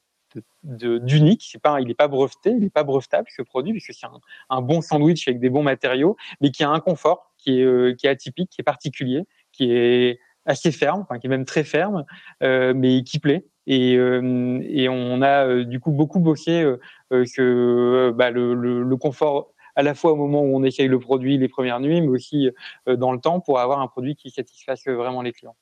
d'unique. 0.62 1.48
C'est 1.50 1.60
pas, 1.60 1.80
il 1.80 1.88
n'est 1.88 1.94
pas 1.94 2.08
breveté, 2.08 2.50
il 2.50 2.60
n'est 2.60 2.70
pas 2.70 2.84
brevetable 2.84 3.28
ce 3.34 3.42
produit 3.42 3.72
puisque 3.72 3.92
c'est 3.92 4.06
un, 4.48 4.62
bon 4.62 4.80
sandwich 4.80 5.26
avec 5.28 5.40
des 5.40 5.50
bons 5.50 5.62
matériaux, 5.62 6.16
mais 6.40 6.50
qui 6.50 6.64
a 6.64 6.70
un 6.70 6.80
confort 6.80 7.32
qui 7.38 7.60
est, 7.60 7.64
euh, 7.64 7.94
qui 7.94 8.06
est 8.06 8.10
atypique, 8.10 8.50
qui 8.50 8.60
est 8.60 8.64
particulier, 8.64 9.24
qui 9.52 9.72
est 9.72 10.20
assez 10.46 10.72
ferme, 10.72 11.00
enfin 11.02 11.18
qui 11.18 11.26
est 11.26 11.30
même 11.30 11.44
très 11.44 11.64
ferme, 11.64 12.04
euh, 12.42 12.74
mais 12.74 13.02
qui 13.02 13.18
plaît. 13.18 13.44
Et, 13.66 13.96
euh, 13.96 14.60
et 14.68 14.88
on 14.88 15.22
a 15.22 15.46
euh, 15.46 15.64
du 15.64 15.80
coup 15.80 15.92
beaucoup 15.92 16.18
bossé 16.18 16.62
euh, 16.62 17.24
que 17.36 18.12
bah, 18.16 18.30
le, 18.30 18.54
le, 18.54 18.82
le 18.82 18.96
confort 18.96 19.52
à 19.76 19.82
la 19.82 19.94
fois 19.94 20.12
au 20.12 20.16
moment 20.16 20.42
où 20.42 20.56
on 20.56 20.64
essaye 20.64 20.88
le 20.88 20.98
produit 20.98 21.38
les 21.38 21.48
premières 21.48 21.80
nuits, 21.80 22.00
mais 22.00 22.08
aussi 22.08 22.50
euh, 22.88 22.96
dans 22.96 23.12
le 23.12 23.20
temps 23.20 23.40
pour 23.40 23.60
avoir 23.60 23.80
un 23.80 23.86
produit 23.86 24.16
qui 24.16 24.30
satisfasse 24.30 24.86
vraiment 24.86 25.22
les 25.22 25.32
clients. 25.32 25.56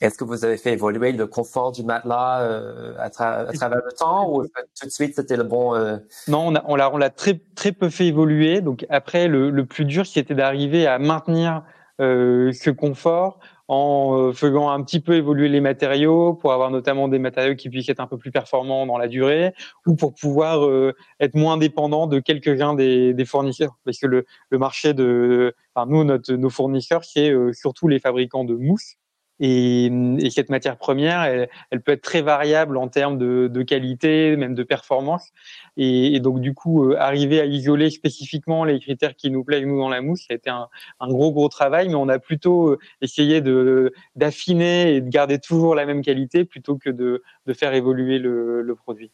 Est-ce 0.00 0.18
que 0.18 0.24
vous 0.24 0.44
avez 0.44 0.56
fait 0.56 0.72
évoluer 0.72 1.12
le 1.12 1.26
confort 1.26 1.72
du 1.72 1.84
matelas 1.84 2.42
euh, 2.42 2.94
à, 2.98 3.10
tra 3.10 3.34
à, 3.34 3.52
travers 3.52 3.80
le 3.84 3.92
temps 3.92 4.30
ou 4.30 4.44
tout 4.44 4.86
de 4.86 4.90
suite 4.90 5.14
c'était 5.14 5.36
le 5.36 5.44
bon 5.44 5.74
euh... 5.74 5.98
Non, 6.26 6.52
on 6.66 6.74
l'a 6.76 6.92
on 6.92 6.96
l'a 6.96 7.10
très 7.10 7.40
très 7.54 7.72
peu 7.72 7.88
fait 7.88 8.06
évoluer. 8.06 8.60
Donc 8.60 8.86
après 8.90 9.28
le, 9.28 9.50
le 9.50 9.66
plus 9.66 9.84
dur 9.84 10.04
c'était 10.04 10.34
d'arriver 10.34 10.86
à 10.86 10.98
maintenir 10.98 11.62
euh, 12.00 12.52
ce 12.52 12.70
confort 12.70 13.38
en 13.68 14.18
euh, 14.18 14.32
faisant 14.32 14.68
un 14.68 14.82
petit 14.82 15.00
peu 15.00 15.14
évoluer 15.14 15.48
les 15.48 15.60
matériaux 15.60 16.34
pour 16.34 16.52
avoir 16.52 16.70
notamment 16.70 17.08
des 17.08 17.18
matériaux 17.18 17.54
qui 17.54 17.70
puissent 17.70 17.88
être 17.88 18.00
un 18.00 18.06
peu 18.06 18.18
plus 18.18 18.30
performants 18.30 18.84
dans 18.86 18.98
la 18.98 19.08
durée 19.08 19.54
ou 19.86 19.94
pour 19.94 20.14
pouvoir 20.14 20.66
euh, 20.66 20.94
être 21.20 21.34
moins 21.34 21.56
dépendant 21.56 22.06
de 22.06 22.18
quelques-uns 22.18 22.74
des, 22.74 23.14
des, 23.14 23.24
fournisseurs. 23.24 23.76
Parce 23.84 23.98
que 23.98 24.06
le, 24.06 24.26
le 24.50 24.58
marché 24.58 24.92
de 24.92 25.54
enfin 25.74 25.86
nous 25.88 26.04
notre, 26.04 26.34
nos 26.34 26.50
fournisseurs 26.50 27.04
c'est 27.04 27.30
euh, 27.30 27.52
surtout 27.52 27.88
les 27.88 28.00
fabricants 28.00 28.44
de 28.44 28.54
mousse 28.54 28.96
et, 29.40 29.86
et, 30.18 30.30
cette 30.30 30.48
matière 30.48 30.76
première, 30.76 31.22
elle, 31.22 31.48
elle, 31.70 31.82
peut 31.82 31.92
être 31.92 32.02
très 32.02 32.22
variable 32.22 32.76
en 32.76 32.88
termes 32.88 33.18
de, 33.18 33.48
de 33.52 33.62
qualité, 33.62 34.36
même 34.36 34.54
de 34.54 34.62
performance. 34.62 35.32
Et, 35.76 36.14
et, 36.14 36.20
donc 36.20 36.40
du 36.40 36.54
coup, 36.54 36.84
euh, 36.90 36.96
arriver 36.98 37.40
à 37.40 37.44
isoler 37.44 37.90
spécifiquement 37.90 38.64
les 38.64 38.78
critères 38.78 39.16
qui 39.16 39.30
nous 39.30 39.42
plaisent 39.42 39.66
nous 39.66 39.78
dans 39.78 39.88
la 39.88 40.02
mousse, 40.02 40.20
ça 40.28 40.34
a 40.34 40.34
été 40.34 40.50
un, 40.50 40.68
un 41.00 41.08
gros 41.08 41.32
gros 41.32 41.48
travail. 41.48 41.88
Mais 41.88 41.96
on 41.96 42.08
a 42.08 42.18
plutôt 42.18 42.70
euh, 42.70 42.78
essayé 43.00 43.40
de 43.40 43.92
d'affiner 44.14 44.94
et 44.96 45.00
de 45.00 45.08
garder 45.08 45.38
toujours 45.40 45.74
la 45.74 45.86
même 45.86 46.02
qualité 46.02 46.44
plutôt 46.44 46.76
que 46.78 46.90
de, 46.90 47.22
de 47.46 47.52
faire 47.52 47.74
évoluer 47.74 48.18
le, 48.18 48.62
le 48.62 48.74
produit. 48.76 49.10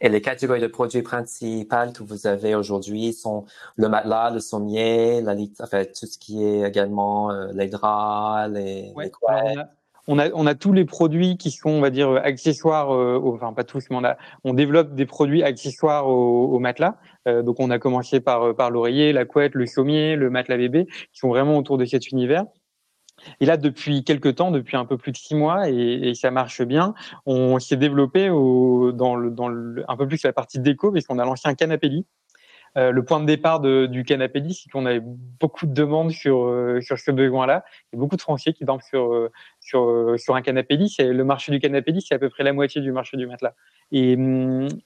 Et 0.00 0.08
les 0.08 0.20
catégories 0.20 0.60
de 0.60 0.66
produits 0.66 1.02
principales 1.02 1.92
que 1.92 2.02
vous 2.02 2.26
avez 2.26 2.54
aujourd'hui 2.54 3.12
sont 3.12 3.44
le 3.76 3.88
matelas, 3.88 4.30
le 4.30 4.40
sommier, 4.40 5.20
la 5.20 5.34
enfin, 5.60 5.84
tout 5.84 6.06
ce 6.06 6.18
qui 6.18 6.44
est 6.44 6.62
également 6.62 7.30
euh, 7.30 7.48
les 7.54 7.68
draps, 7.68 8.52
les, 8.52 8.92
ouais, 8.94 9.04
les 9.04 9.10
couettes. 9.10 9.58
On 10.06 10.18
a, 10.18 10.30
on 10.34 10.46
a 10.46 10.54
tous 10.54 10.74
les 10.74 10.84
produits 10.84 11.38
qui 11.38 11.50
sont, 11.50 11.70
on 11.70 11.80
va 11.80 11.88
dire, 11.88 12.10
accessoires, 12.22 12.94
euh, 12.94 13.18
enfin 13.24 13.54
pas 13.54 13.64
tous, 13.64 13.84
mais 13.88 13.96
on, 13.96 14.04
a, 14.04 14.18
on 14.44 14.52
développe 14.52 14.94
des 14.94 15.06
produits 15.06 15.42
accessoires 15.42 16.06
au, 16.08 16.54
au 16.54 16.58
matelas. 16.58 16.96
Euh, 17.26 17.42
donc 17.42 17.58
on 17.58 17.70
a 17.70 17.78
commencé 17.78 18.20
par, 18.20 18.54
par 18.54 18.70
l'oreiller, 18.70 19.14
la 19.14 19.24
couette, 19.24 19.54
le 19.54 19.64
sommier, 19.66 20.16
le 20.16 20.28
matelas 20.28 20.58
bébé, 20.58 20.86
qui 20.86 21.20
sont 21.20 21.28
vraiment 21.28 21.56
autour 21.56 21.78
de 21.78 21.86
cet 21.86 22.10
univers. 22.10 22.44
Et 23.40 23.46
là, 23.46 23.56
depuis 23.56 24.04
quelques 24.04 24.36
temps, 24.36 24.50
depuis 24.50 24.76
un 24.76 24.84
peu 24.84 24.98
plus 24.98 25.12
de 25.12 25.16
six 25.16 25.34
mois, 25.34 25.68
et, 25.68 26.14
ça 26.14 26.30
marche 26.30 26.62
bien, 26.62 26.94
on 27.26 27.58
s'est 27.58 27.76
développé 27.76 28.28
dans, 28.28 29.16
un 29.16 29.96
peu 29.96 30.06
plus 30.08 30.22
la 30.24 30.32
partie 30.32 30.58
déco, 30.58 30.92
puisqu'on 30.92 31.18
a 31.18 31.24
lancé 31.24 31.48
un 31.48 31.54
canapé 31.54 31.88
lit. 31.88 32.06
Euh, 32.76 32.90
le 32.90 33.04
point 33.04 33.20
de 33.20 33.26
départ 33.26 33.60
du 33.60 34.02
canapé 34.04 34.40
lit, 34.40 34.54
c'est 34.54 34.68
qu'on 34.68 34.84
avait 34.86 35.02
beaucoup 35.02 35.66
de 35.66 35.72
demandes 35.72 36.10
sur 36.10 36.44
euh, 36.44 36.80
sur 36.80 36.98
ce 36.98 37.12
besoin-là. 37.12 37.64
Il 37.92 37.96
y 37.96 37.98
a 37.98 38.00
beaucoup 38.00 38.16
de 38.16 38.20
Français 38.20 38.52
qui 38.52 38.64
dorment 38.64 38.80
sur 38.80 39.12
euh, 39.12 39.30
sur 39.60 40.14
sur 40.16 40.34
un 40.34 40.42
canapé 40.42 40.76
lit. 40.76 40.94
Le 40.98 41.22
marché 41.22 41.52
du 41.52 41.60
canapé 41.60 41.92
lit, 41.92 42.02
c'est 42.02 42.14
à 42.14 42.18
peu 42.18 42.30
près 42.30 42.42
la 42.42 42.52
moitié 42.52 42.80
du 42.80 42.90
marché 42.90 43.16
du 43.16 43.26
matelas. 43.28 43.54
Et, 43.92 44.18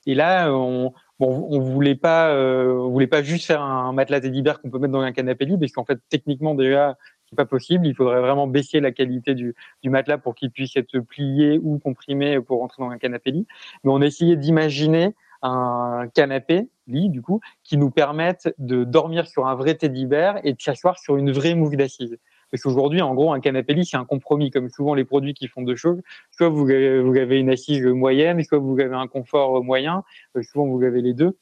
et 0.06 0.14
là, 0.14 0.52
on 0.52 0.92
bon, 1.18 1.49
on 1.50 1.61
voulait 1.61 1.94
pas 1.94 3.23
juste 3.23 3.47
faire 3.47 3.62
un 3.62 3.92
matelas 3.92 4.20
bear 4.20 4.61
qu'on 4.61 4.70
peut 4.70 4.78
mettre 4.78 4.92
dans 4.92 5.00
un 5.00 5.12
canapé 5.12 5.47
lit, 5.47 5.56
parce 5.56 5.73
qu'en 5.73 5.87
fait, 5.87 5.99
techniquement 6.11 6.54
déjà, 6.54 6.97
c'est 7.28 7.37
pas 7.37 7.47
possible. 7.47 7.87
Il 7.87 7.94
faudrait 7.94 8.20
vraiment 8.20 8.47
baisser 8.47 8.80
la 8.80 8.92
qualité 8.92 9.35
du, 9.35 9.54
du 9.82 9.90
matelas 9.90 10.18
pour 10.18 10.35
qu'il 10.35 10.50
puisse 10.50 10.76
être 10.76 10.99
plié 11.00 11.58
ou 11.62 11.78
comprimé 11.78 12.40
pour 12.40 12.61
rentrer 12.61 12.82
dans 12.82 12.90
un 12.90 12.99
canapé 12.99 13.30
lit. 13.30 13.47
Mais 13.85 13.90
on 13.92 14.00
a 14.00 14.06
essayé 14.06 14.37
d'imaginer 14.37 15.14
un 15.42 16.08
canapé 16.14 16.68
lit 16.88 17.11
du 17.11 17.23
coup 17.23 17.40
qui 17.62 17.76
nous 17.76 17.90
permette 17.90 18.52
de 18.58 18.82
dormir 18.82 19.26
sur 19.28 19.47
un 19.47 19.54
vrai 19.54 19.75
teddy 19.75 20.06
bear 20.06 20.40
et 20.42 20.52
de 20.52 20.61
s'asseoir 20.61 20.99
sur 20.99 21.16
une 21.16 21.30
vraie 21.30 21.54
mousse 21.54 21.76
d'assise. 21.76 22.18
Parce 22.50 22.62
qu'aujourd'hui, 22.62 23.02
en 23.02 23.14
gros, 23.14 23.32
un 23.32 23.40
canapé 23.40 23.75
lit, 23.75 23.85
c'est 23.85 23.99
un 23.99 24.06
compromis, 24.06 24.50
comme 24.50 24.70
souvent 24.70 24.94
les 24.94 25.04
produits 25.04 25.35
qui 25.35 25.49
font 25.49 25.62
deux 25.62 25.76
choses. 25.76 26.00
Soit 26.30 26.49
vous 26.49 26.64
vous 26.64 27.16
avez 27.18 27.38
une 27.38 27.50
assise 27.50 27.85
moyenne, 27.85 28.42
soit 28.42 28.58
vous 28.58 28.80
avez 28.80 28.94
un 28.94 29.06
confort 29.06 29.62
moyen. 29.62 30.02
Souvent, 30.40 30.66
vous 30.66 30.82
avez 30.82 31.02
les 31.02 31.12
deux. 31.12 31.37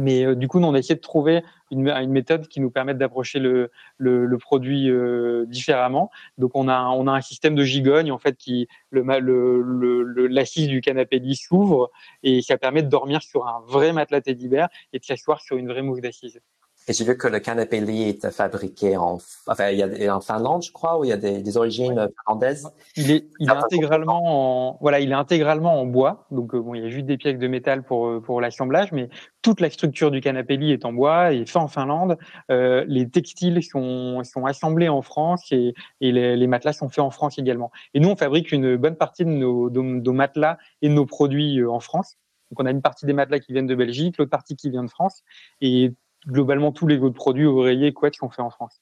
Mais 0.00 0.24
euh, 0.24 0.34
du 0.34 0.48
coup, 0.48 0.58
nous, 0.58 0.66
on 0.66 0.74
a 0.74 0.78
essayé 0.78 0.96
de 0.96 1.00
trouver 1.00 1.42
une, 1.70 1.88
une 1.88 2.10
méthode 2.10 2.48
qui 2.48 2.60
nous 2.60 2.70
permette 2.70 2.98
d'approcher 2.98 3.38
le, 3.38 3.70
le, 3.96 4.26
le, 4.26 4.38
produit 4.38 4.90
euh, 4.90 5.44
différemment. 5.46 6.10
Donc, 6.36 6.52
on 6.54 6.68
a, 6.68 6.82
on 6.88 7.06
a 7.06 7.12
un 7.12 7.20
système 7.20 7.54
de 7.54 7.62
gigogne, 7.64 8.10
en 8.10 8.18
fait, 8.18 8.36
qui 8.36 8.66
le, 8.90 9.02
le, 9.20 10.26
l'assise 10.26 10.68
du 10.68 10.80
canapé 10.80 11.18
lit 11.18 11.36
s'ouvre 11.36 11.90
et 12.22 12.42
ça 12.42 12.58
permet 12.58 12.82
de 12.82 12.88
dormir 12.88 13.22
sur 13.22 13.46
un 13.46 13.60
vrai 13.66 13.92
matelas 13.92 14.20
teddy 14.20 14.50
et 14.92 14.98
de 14.98 15.04
s'asseoir 15.04 15.40
sur 15.40 15.56
une 15.56 15.68
vraie 15.68 15.82
mousse 15.82 16.00
d'assise. 16.00 16.40
Et 16.86 16.92
j'ai 16.92 17.04
vu 17.04 17.16
que 17.16 17.28
le 17.28 17.38
canapé 17.38 17.80
lit 17.80 18.02
est 18.10 18.30
fabriqué 18.30 18.96
en, 18.96 19.18
enfin, 19.46 19.70
il 19.70 19.78
y 19.78 20.06
a 20.06 20.16
en 20.16 20.20
Finlande, 20.20 20.62
je 20.62 20.70
crois, 20.72 20.98
où 20.98 21.04
il 21.04 21.08
y 21.08 21.12
a 21.12 21.16
des, 21.16 21.42
des 21.42 21.56
origines 21.56 21.98
ouais. 21.98 22.08
finlandaises. 22.26 22.68
Il 22.96 23.10
est, 23.10 23.28
il 23.40 23.48
est 23.48 23.52
intégralement 23.52 24.70
en, 24.70 24.78
voilà, 24.80 25.00
il 25.00 25.10
est 25.10 25.14
intégralement 25.14 25.80
en 25.80 25.86
bois. 25.86 26.26
Donc, 26.30 26.54
bon, 26.54 26.74
il 26.74 26.82
y 26.82 26.86
a 26.86 26.90
juste 26.90 27.06
des 27.06 27.16
pièces 27.16 27.38
de 27.38 27.48
métal 27.48 27.82
pour, 27.82 28.20
pour 28.22 28.40
l'assemblage, 28.40 28.92
mais 28.92 29.08
toute 29.40 29.60
la 29.60 29.70
structure 29.70 30.10
du 30.10 30.20
canapé 30.20 30.56
lit 30.56 30.72
est 30.72 30.84
en 30.84 30.92
bois 30.92 31.32
et 31.32 31.46
fait 31.46 31.58
en 31.58 31.68
Finlande. 31.68 32.18
Euh, 32.50 32.84
les 32.86 33.08
textiles 33.08 33.62
sont, 33.62 34.22
sont 34.24 34.44
assemblés 34.44 34.88
en 34.88 35.02
France 35.02 35.50
et, 35.52 35.74
et 36.00 36.12
les, 36.12 36.36
les, 36.36 36.46
matelas 36.46 36.74
sont 36.74 36.88
faits 36.88 37.04
en 37.04 37.10
France 37.10 37.38
également. 37.38 37.70
Et 37.94 38.00
nous, 38.00 38.10
on 38.10 38.16
fabrique 38.16 38.52
une 38.52 38.76
bonne 38.76 38.96
partie 38.96 39.24
de 39.24 39.30
nos, 39.30 39.70
de, 39.70 39.80
de 39.80 40.00
nos 40.00 40.12
matelas 40.12 40.58
et 40.82 40.88
de 40.88 40.94
nos 40.94 41.06
produits 41.06 41.60
euh, 41.60 41.70
en 41.70 41.80
France. 41.80 42.18
Donc, 42.50 42.60
on 42.60 42.66
a 42.66 42.70
une 42.70 42.82
partie 42.82 43.06
des 43.06 43.14
matelas 43.14 43.40
qui 43.40 43.52
viennent 43.52 43.66
de 43.66 43.74
Belgique, 43.74 44.18
l'autre 44.18 44.30
partie 44.30 44.54
qui 44.54 44.70
vient 44.70 44.84
de 44.84 44.90
France. 44.90 45.22
Et 45.60 45.92
globalement 46.26 46.72
tous 46.72 46.86
les 46.86 46.98
autres 46.98 47.14
produits 47.14 47.46
oreillers 47.46 47.92
couettes 47.92 48.18
qu'on 48.18 48.30
fait 48.30 48.42
en 48.42 48.50
France. 48.50 48.80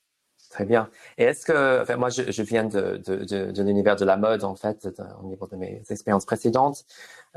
Très 0.53 0.67
bien. 0.67 0.91
Et 1.17 1.25
est-ce 1.25 1.47
que, 1.47 1.81
enfin, 1.81 1.97
moi, 1.97 2.11
je, 2.11 2.31
je 2.31 2.43
viens 2.43 2.65
de, 2.65 3.01
de, 3.07 3.25
de, 3.25 3.53
de 3.53 3.63
l'univers 3.63 3.97
de 3.97 4.05
la 4.05 4.19
mode, 4.19 4.45
en 4.45 4.55
fait, 4.55 4.87
au 5.23 5.27
niveau 5.27 5.47
de 5.47 5.57
mes 5.57 5.83
expériences 5.89 6.27
précédentes. 6.27 6.85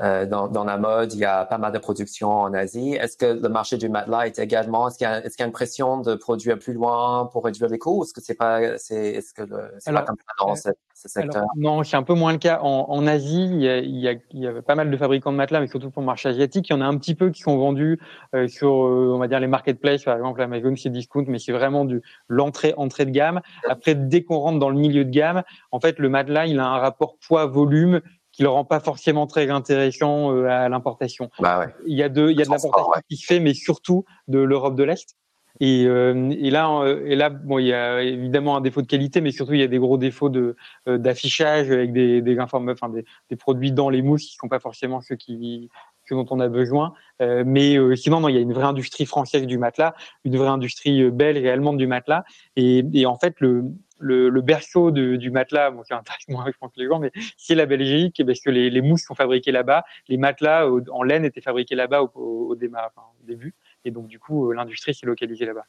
Euh, 0.00 0.26
dans, 0.26 0.48
dans, 0.48 0.64
la 0.64 0.76
mode, 0.76 1.14
il 1.14 1.20
y 1.20 1.24
a 1.24 1.46
pas 1.46 1.56
mal 1.56 1.72
de 1.72 1.78
production 1.78 2.30
en 2.30 2.52
Asie. 2.52 2.92
Est-ce 2.92 3.16
que 3.16 3.24
le 3.24 3.48
marché 3.48 3.78
du 3.78 3.88
matelas 3.88 4.26
est 4.26 4.38
également, 4.38 4.88
est-ce 4.88 4.98
qu'il 4.98 5.06
y 5.06 5.10
a, 5.10 5.24
est-ce 5.24 5.34
qu'il 5.34 5.44
y 5.44 5.44
a 5.44 5.46
une 5.46 5.52
pression 5.52 5.98
de 6.02 6.14
produire 6.14 6.58
plus 6.58 6.74
loin 6.74 7.24
pour 7.32 7.44
réduire 7.46 7.70
les 7.70 7.78
coûts? 7.78 8.04
Est-ce 8.04 8.12
que 8.12 8.20
c'est 8.20 8.34
pas, 8.34 8.76
c'est, 8.76 9.12
est-ce 9.12 9.32
que 9.32 9.44
c'est 9.78 9.94
pas 9.94 10.02
comme 10.02 10.16
ça 10.18 10.44
dans 10.44 10.52
euh, 10.52 10.72
Alors, 11.14 11.46
non, 11.56 11.82
c'est 11.82 11.96
un 11.96 12.02
peu 12.02 12.14
moins 12.14 12.32
le 12.32 12.38
cas. 12.38 12.60
En, 12.62 12.86
en 12.88 13.06
Asie, 13.06 13.44
il 13.44 13.60
y, 13.60 13.68
a, 13.68 13.78
il, 13.78 13.98
y 13.98 14.08
a, 14.08 14.14
il 14.32 14.40
y, 14.40 14.46
a, 14.46 14.62
pas 14.62 14.74
mal 14.74 14.90
de 14.90 14.96
fabricants 14.96 15.30
de 15.30 15.36
matelas, 15.36 15.60
mais 15.60 15.66
surtout 15.66 15.90
pour 15.90 16.00
le 16.00 16.06
marché 16.06 16.28
asiatique. 16.28 16.68
Il 16.70 16.72
y 16.72 16.76
en 16.76 16.80
a 16.80 16.86
un 16.86 16.96
petit 16.96 17.14
peu 17.14 17.30
qui 17.30 17.42
sont 17.42 17.56
vendus 17.58 18.00
euh, 18.34 18.48
sur, 18.48 18.86
euh, 18.86 19.12
on 19.14 19.18
va 19.18 19.28
dire, 19.28 19.38
les 19.38 19.46
marketplaces. 19.46 20.04
Par 20.04 20.16
exemple, 20.16 20.40
Amazon, 20.40 20.74
c'est 20.76 20.90
discount, 20.90 21.24
mais 21.28 21.38
c'est 21.38 21.52
vraiment 21.52 21.84
du 21.84 22.02
l'entrée, 22.28 22.72
entrée 22.76 23.04
de 23.04 23.10
gamme. 23.10 23.40
Après, 23.68 23.94
dès 23.94 24.22
qu'on 24.22 24.38
rentre 24.38 24.58
dans 24.58 24.70
le 24.70 24.78
milieu 24.78 25.04
de 25.04 25.10
gamme, 25.10 25.42
en 25.70 25.80
fait, 25.80 25.98
le 25.98 26.08
matelas, 26.08 26.46
il 26.46 26.58
a 26.58 26.66
un 26.66 26.78
rapport 26.78 27.16
poids-volume 27.26 28.00
qui 28.32 28.42
le 28.42 28.48
rend 28.48 28.64
pas 28.64 28.80
forcément 28.80 29.26
très 29.26 29.50
intéressant 29.50 30.32
euh, 30.32 30.46
à 30.46 30.68
l'importation. 30.68 31.30
Bah 31.40 31.58
ouais. 31.58 31.74
Il 31.86 31.96
y 31.96 32.02
a 32.02 32.08
de, 32.08 32.30
il 32.30 32.38
y 32.38 32.42
a 32.42 32.44
de 32.44 32.50
l'importation 32.50 32.90
ouais. 32.90 33.00
qui 33.08 33.16
se 33.16 33.26
fait, 33.26 33.40
mais 33.40 33.54
surtout 33.54 34.04
de 34.28 34.38
l'Europe 34.38 34.76
de 34.76 34.84
l'Est. 34.84 35.16
Et, 35.60 35.84
euh, 35.86 36.30
et, 36.38 36.50
là, 36.50 36.70
euh, 36.80 37.04
et 37.06 37.16
là, 37.16 37.30
bon, 37.30 37.58
il 37.58 37.66
y 37.66 37.72
a 37.72 38.02
évidemment 38.02 38.56
un 38.56 38.60
défaut 38.60 38.82
de 38.82 38.86
qualité, 38.86 39.20
mais 39.20 39.32
surtout 39.32 39.54
il 39.54 39.60
y 39.60 39.62
a 39.64 39.68
des 39.68 39.78
gros 39.78 39.98
défauts 39.98 40.28
de 40.28 40.56
euh, 40.88 40.98
d'affichage 40.98 41.70
avec 41.70 41.92
des 41.92 42.20
des, 42.22 42.38
enfin, 42.40 42.88
des, 42.88 43.04
des 43.30 43.36
produits 43.36 43.72
dans 43.72 43.88
les 43.88 44.02
mousses 44.02 44.26
qui 44.26 44.34
sont 44.34 44.48
pas 44.48 44.60
forcément 44.60 45.00
ceux 45.00 45.16
qui 45.16 45.70
ce 46.08 46.14
dont 46.14 46.26
on 46.30 46.40
a 46.40 46.48
besoin. 46.48 46.94
Euh, 47.20 47.44
mais 47.46 47.76
euh, 47.76 47.96
sinon, 47.96 48.20
non, 48.20 48.28
il 48.28 48.34
y 48.34 48.38
a 48.38 48.40
une 48.40 48.52
vraie 48.52 48.64
industrie 48.64 49.06
française 49.06 49.46
du 49.46 49.58
matelas, 49.58 49.94
une 50.24 50.36
vraie 50.36 50.48
industrie 50.48 51.10
belge 51.10 51.42
et 51.42 51.50
allemande 51.50 51.78
du 51.78 51.86
matelas. 51.86 52.24
Et, 52.56 52.84
et 52.94 53.06
en 53.06 53.16
fait, 53.16 53.34
le, 53.40 53.64
le, 53.98 54.28
le 54.28 54.40
berceau 54.40 54.90
de, 54.90 55.16
du 55.16 55.30
matelas, 55.30 55.70
bon, 55.70 55.82
c'est 55.84 55.94
intéressant, 55.94 56.46
je 56.46 56.58
pense 56.58 56.72
que 56.72 56.80
les 56.80 56.86
gens, 56.86 56.98
mais 56.98 57.10
c'est 57.36 57.54
la 57.54 57.66
Belgique, 57.66 58.22
parce 58.24 58.40
que 58.40 58.50
les, 58.50 58.70
les 58.70 58.82
mousses 58.82 59.04
sont 59.04 59.14
fabriquées 59.14 59.52
là-bas, 59.52 59.84
les 60.08 60.16
matelas 60.16 60.68
en 60.90 61.02
laine 61.02 61.24
étaient 61.24 61.40
fabriqués 61.40 61.74
là-bas 61.74 62.02
au, 62.02 62.10
au, 62.50 62.54
démarrage, 62.54 62.92
début. 63.26 63.54
Et 63.84 63.90
donc, 63.90 64.06
du 64.06 64.18
coup, 64.18 64.52
l'industrie 64.52 64.94
s'est 64.94 65.06
localisée 65.06 65.44
là-bas. 65.44 65.66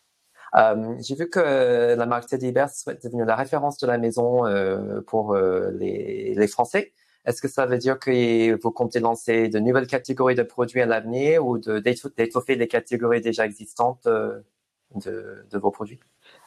Euh, 0.56 0.96
j'ai 1.02 1.16
vu 1.16 1.30
que 1.30 1.96
la 1.96 2.06
marque 2.06 2.28
Teddy 2.28 2.48
est 2.48 3.04
devenue 3.04 3.26
la 3.26 3.36
référence 3.36 3.78
de 3.78 3.88
la 3.88 3.98
maison 3.98 4.46
euh, 4.46 5.02
pour 5.02 5.34
euh, 5.34 5.72
les, 5.72 6.48
Français. 6.48 6.94
Est-ce 7.26 7.42
que 7.42 7.50
ça 7.50 7.66
veut 7.66 7.78
dire 7.78 8.00
que 8.00 8.60
vous 8.62 8.72
comptez 8.72 9.00
lancer 9.00 9.50
de 9.50 9.60
nouvelles 9.60 9.88
catégories 9.88 10.36
de 10.36 10.44
produits 10.44 10.82
à 10.82 10.86
l'avenir 10.86 11.46
ou 11.46 11.58
d'étoffer 11.58 12.56
les 12.56 12.68
catégories 12.70 13.20
déjà 13.20 13.46
existantes 13.46 14.08
de 14.08 15.58
vos 15.58 15.72
produits? 15.72 16.00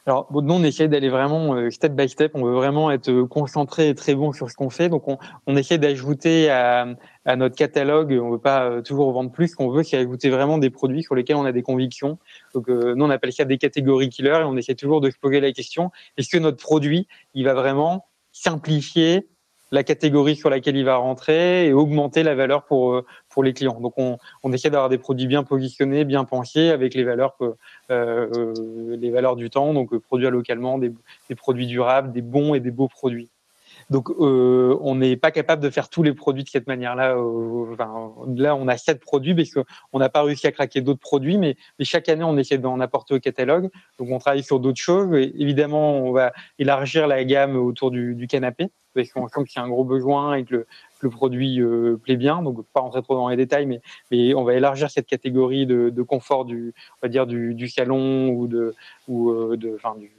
Alors, 0.07 0.27
nous, 0.31 0.53
on 0.53 0.63
essaie 0.63 0.87
d'aller 0.87 1.09
vraiment 1.09 1.53
euh, 1.53 1.69
step 1.69 1.93
by 1.93 2.09
step. 2.09 2.31
On 2.33 2.43
veut 2.43 2.53
vraiment 2.53 2.89
être 2.89 3.09
euh, 3.09 3.27
concentré 3.27 3.89
et 3.89 3.95
très 3.95 4.15
bon 4.15 4.33
sur 4.33 4.49
ce 4.49 4.55
qu'on 4.55 4.71
fait. 4.71 4.89
Donc, 4.89 5.07
on, 5.07 5.19
on 5.45 5.55
essaie 5.55 5.77
d'ajouter 5.77 6.49
à, 6.49 6.87
à, 7.25 7.35
notre 7.35 7.55
catalogue. 7.55 8.19
On 8.19 8.31
veut 8.31 8.39
pas 8.39 8.65
euh, 8.65 8.81
toujours 8.81 9.11
vendre 9.11 9.31
plus. 9.31 9.49
Ce 9.49 9.55
qu'on 9.55 9.69
veut, 9.69 9.83
c'est 9.83 9.97
ajouter 9.97 10.31
vraiment 10.31 10.57
des 10.57 10.71
produits 10.71 11.03
sur 11.03 11.13
lesquels 11.13 11.35
on 11.35 11.45
a 11.45 11.51
des 11.51 11.61
convictions. 11.61 12.17
Donc, 12.55 12.67
nous, 12.67 13.05
on 13.05 13.09
appelle 13.11 13.31
ça 13.31 13.45
des 13.45 13.59
catégories 13.59 14.09
killers 14.09 14.39
et 14.41 14.43
on 14.43 14.57
essaie 14.57 14.75
toujours 14.75 15.01
de 15.01 15.11
se 15.11 15.17
poser 15.19 15.39
la 15.39 15.51
question 15.51 15.91
est-ce 16.17 16.29
que 16.29 16.37
notre 16.37 16.57
produit, 16.57 17.07
il 17.35 17.45
va 17.45 17.53
vraiment 17.53 18.05
simplifier 18.31 19.27
la 19.71 19.83
catégorie 19.83 20.35
sur 20.35 20.49
laquelle 20.49 20.75
il 20.75 20.85
va 20.85 20.97
rentrer 20.97 21.67
et 21.67 21.73
augmenter 21.73 22.23
la 22.23 22.35
valeur 22.35 22.65
pour 22.65 22.93
euh, 22.93 23.05
pour 23.29 23.43
les 23.43 23.53
clients. 23.53 23.79
Donc 23.79 23.93
on, 23.97 24.17
on 24.43 24.51
essaie 24.51 24.69
d'avoir 24.69 24.89
des 24.89 24.97
produits 24.97 25.27
bien 25.27 25.43
positionnés, 25.43 26.05
bien 26.05 26.25
pensés 26.25 26.69
avec 26.69 26.93
les 26.93 27.03
valeurs 27.03 27.35
euh, 27.41 27.53
euh 27.89 28.97
les 28.97 29.09
valeurs 29.09 29.35
du 29.35 29.49
temps, 29.49 29.73
donc 29.73 29.97
produire 29.97 30.31
localement, 30.31 30.77
des, 30.77 30.93
des 31.29 31.35
produits 31.35 31.67
durables, 31.67 32.11
des 32.11 32.21
bons 32.21 32.53
et 32.53 32.59
des 32.59 32.71
beaux 32.71 32.87
produits. 32.87 33.29
Donc, 33.91 34.09
euh, 34.09 34.77
on 34.79 34.95
n'est 34.95 35.17
pas 35.17 35.31
capable 35.31 35.61
de 35.61 35.69
faire 35.69 35.89
tous 35.89 36.01
les 36.01 36.13
produits 36.13 36.45
de 36.45 36.49
cette 36.49 36.65
manière-là. 36.65 37.17
Euh, 37.17 37.73
enfin, 37.73 38.13
là, 38.37 38.55
on 38.55 38.69
a 38.69 38.77
sept 38.77 39.01
produits 39.01 39.35
parce 39.35 39.51
qu'on 39.51 39.99
n'a 39.99 40.07
pas 40.07 40.23
réussi 40.23 40.47
à 40.47 40.53
craquer 40.53 40.79
d'autres 40.79 41.01
produits, 41.01 41.37
mais, 41.37 41.57
mais, 41.77 41.83
chaque 41.83 42.07
année, 42.07 42.23
on 42.23 42.37
essaie 42.37 42.57
d'en 42.57 42.79
apporter 42.79 43.15
au 43.15 43.19
catalogue. 43.19 43.69
Donc, 43.99 44.07
on 44.09 44.17
travaille 44.17 44.43
sur 44.43 44.61
d'autres 44.61 44.79
choses. 44.79 45.13
Et 45.15 45.33
évidemment, 45.37 45.97
on 45.97 46.13
va 46.13 46.31
élargir 46.57 47.05
la 47.05 47.25
gamme 47.25 47.57
autour 47.57 47.91
du, 47.91 48.15
du 48.15 48.27
canapé 48.27 48.69
parce 48.93 49.09
qu'on 49.11 49.27
sent 49.27 49.43
qu'il 49.45 49.59
y 49.59 49.61
a 49.61 49.65
un 49.65 49.69
gros 49.69 49.83
besoin 49.83 50.35
et 50.35 50.45
que 50.45 50.55
le, 50.55 50.67
le 51.01 51.09
produit 51.09 51.59
euh, 51.59 51.97
plaît 52.01 52.15
bien. 52.15 52.41
Donc, 52.41 52.65
pas 52.73 52.79
rentrer 52.79 53.01
trop 53.01 53.15
dans 53.15 53.27
les 53.27 53.35
détails, 53.35 53.65
mais, 53.65 53.81
mais 54.09 54.33
on 54.33 54.45
va 54.45 54.53
élargir 54.53 54.89
cette 54.89 55.07
catégorie 55.07 55.65
de, 55.65 55.89
de 55.89 56.01
confort 56.01 56.45
du, 56.45 56.73
on 57.01 57.07
va 57.07 57.09
dire 57.09 57.27
du, 57.27 57.55
du 57.55 57.67
salon 57.67 58.29
ou 58.29 58.47
de, 58.47 58.73
ou 59.09 59.31
euh, 59.31 59.57
de, 59.57 59.75
enfin, 59.75 59.95
du 59.99 60.11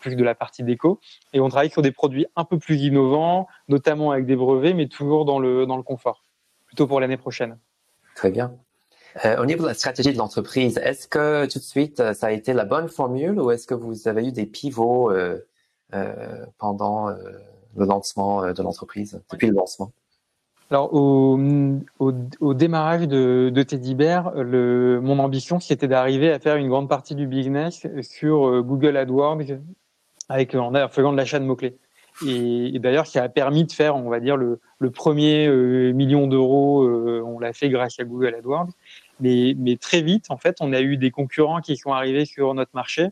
plus 0.00 0.16
de 0.16 0.24
la 0.24 0.34
partie 0.34 0.62
déco. 0.62 1.00
Et 1.32 1.40
on 1.40 1.48
travaille 1.48 1.70
sur 1.70 1.82
des 1.82 1.92
produits 1.92 2.26
un 2.36 2.44
peu 2.44 2.58
plus 2.58 2.80
innovants, 2.82 3.46
notamment 3.68 4.10
avec 4.10 4.26
des 4.26 4.36
brevets, 4.36 4.74
mais 4.74 4.88
toujours 4.88 5.24
dans 5.24 5.38
le, 5.38 5.66
dans 5.66 5.76
le 5.76 5.82
confort, 5.82 6.22
plutôt 6.66 6.86
pour 6.86 7.00
l'année 7.00 7.16
prochaine. 7.16 7.58
Très 8.14 8.30
bien. 8.30 8.56
Euh, 9.24 9.40
au 9.40 9.46
niveau 9.46 9.62
de 9.62 9.68
la 9.68 9.74
stratégie 9.74 10.12
de 10.12 10.18
l'entreprise, 10.18 10.78
est-ce 10.78 11.08
que 11.08 11.46
tout 11.46 11.58
de 11.58 11.64
suite, 11.64 12.00
euh, 12.00 12.12
ça 12.12 12.26
a 12.26 12.30
été 12.32 12.52
la 12.52 12.64
bonne 12.64 12.88
formule 12.88 13.40
ou 13.40 13.50
est-ce 13.50 13.66
que 13.66 13.74
vous 13.74 14.08
avez 14.08 14.26
eu 14.26 14.32
des 14.32 14.46
pivots 14.46 15.10
euh, 15.10 15.38
pendant 16.58 17.08
le 17.08 17.86
lancement 17.86 18.52
de 18.52 18.62
l'entreprise, 18.62 19.20
depuis 19.30 19.46
le 19.46 19.54
lancement? 19.54 19.92
Alors 20.70 20.92
au, 20.92 21.38
au, 21.98 22.12
au, 22.40 22.54
démarrage 22.54 23.06
de, 23.06 23.50
de 23.54 23.62
Teddy 23.62 23.94
Bear, 23.94 24.32
le, 24.34 25.00
mon 25.00 25.18
ambition 25.20 25.60
c'était 25.60 25.88
d'arriver 25.88 26.32
à 26.32 26.40
faire 26.40 26.56
une 26.56 26.68
grande 26.68 26.88
partie 26.88 27.14
du 27.14 27.26
business 27.26 27.86
sur 28.02 28.48
euh, 28.48 28.62
Google 28.62 28.96
AdWords 28.96 29.58
avec 30.28 30.54
en 30.54 30.72
faisant 30.88 31.12
de 31.12 31.16
l'achat 31.16 31.38
de 31.38 31.44
mots 31.44 31.56
clés. 31.56 31.76
Et, 32.26 32.74
et 32.74 32.78
d'ailleurs, 32.78 33.06
ça 33.06 33.22
a 33.22 33.28
permis 33.28 33.64
de 33.64 33.72
faire, 33.72 33.96
on 33.96 34.08
va 34.08 34.20
dire, 34.20 34.36
le, 34.36 34.60
le 34.78 34.90
premier 34.90 35.46
euh, 35.46 35.92
million 35.92 36.26
d'euros. 36.26 36.82
Euh, 36.82 37.22
on 37.24 37.38
l'a 37.38 37.52
fait 37.52 37.68
grâce 37.68 38.00
à 38.00 38.04
Google 38.04 38.34
AdWords. 38.34 38.68
Mais, 39.20 39.54
mais 39.58 39.76
très 39.76 40.02
vite, 40.02 40.30
en 40.30 40.36
fait, 40.36 40.56
on 40.60 40.72
a 40.72 40.80
eu 40.80 40.96
des 40.96 41.10
concurrents 41.10 41.60
qui 41.60 41.76
sont 41.76 41.92
arrivés 41.92 42.24
sur 42.24 42.54
notre 42.54 42.72
marché 42.74 43.08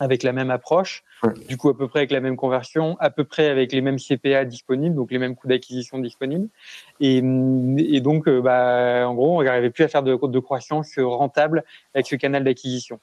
avec 0.00 0.22
la 0.22 0.32
même 0.32 0.50
approche, 0.50 1.04
du 1.48 1.56
coup 1.56 1.68
à 1.68 1.76
peu 1.76 1.86
près 1.86 2.00
avec 2.00 2.10
la 2.10 2.20
même 2.20 2.36
conversion, 2.36 2.96
à 2.98 3.10
peu 3.10 3.24
près 3.24 3.48
avec 3.48 3.72
les 3.72 3.80
mêmes 3.80 3.98
CPA 3.98 4.44
disponibles, 4.44 4.94
donc 4.94 5.10
les 5.10 5.18
mêmes 5.18 5.36
coûts 5.36 5.46
d'acquisition 5.46 5.98
disponibles. 5.98 6.48
Et, 7.00 7.18
et 7.18 8.00
donc, 8.00 8.26
euh, 8.26 8.40
bah, 8.40 9.08
en 9.08 9.14
gros, 9.14 9.38
on 9.38 9.42
n'arrivait 9.42 9.70
plus 9.70 9.84
à 9.84 9.88
faire 9.88 10.02
de, 10.02 10.16
de 10.16 10.38
croissance 10.40 10.98
rentable 10.98 11.64
avec 11.94 12.06
ce 12.06 12.16
canal 12.16 12.44
d'acquisition. 12.44 12.98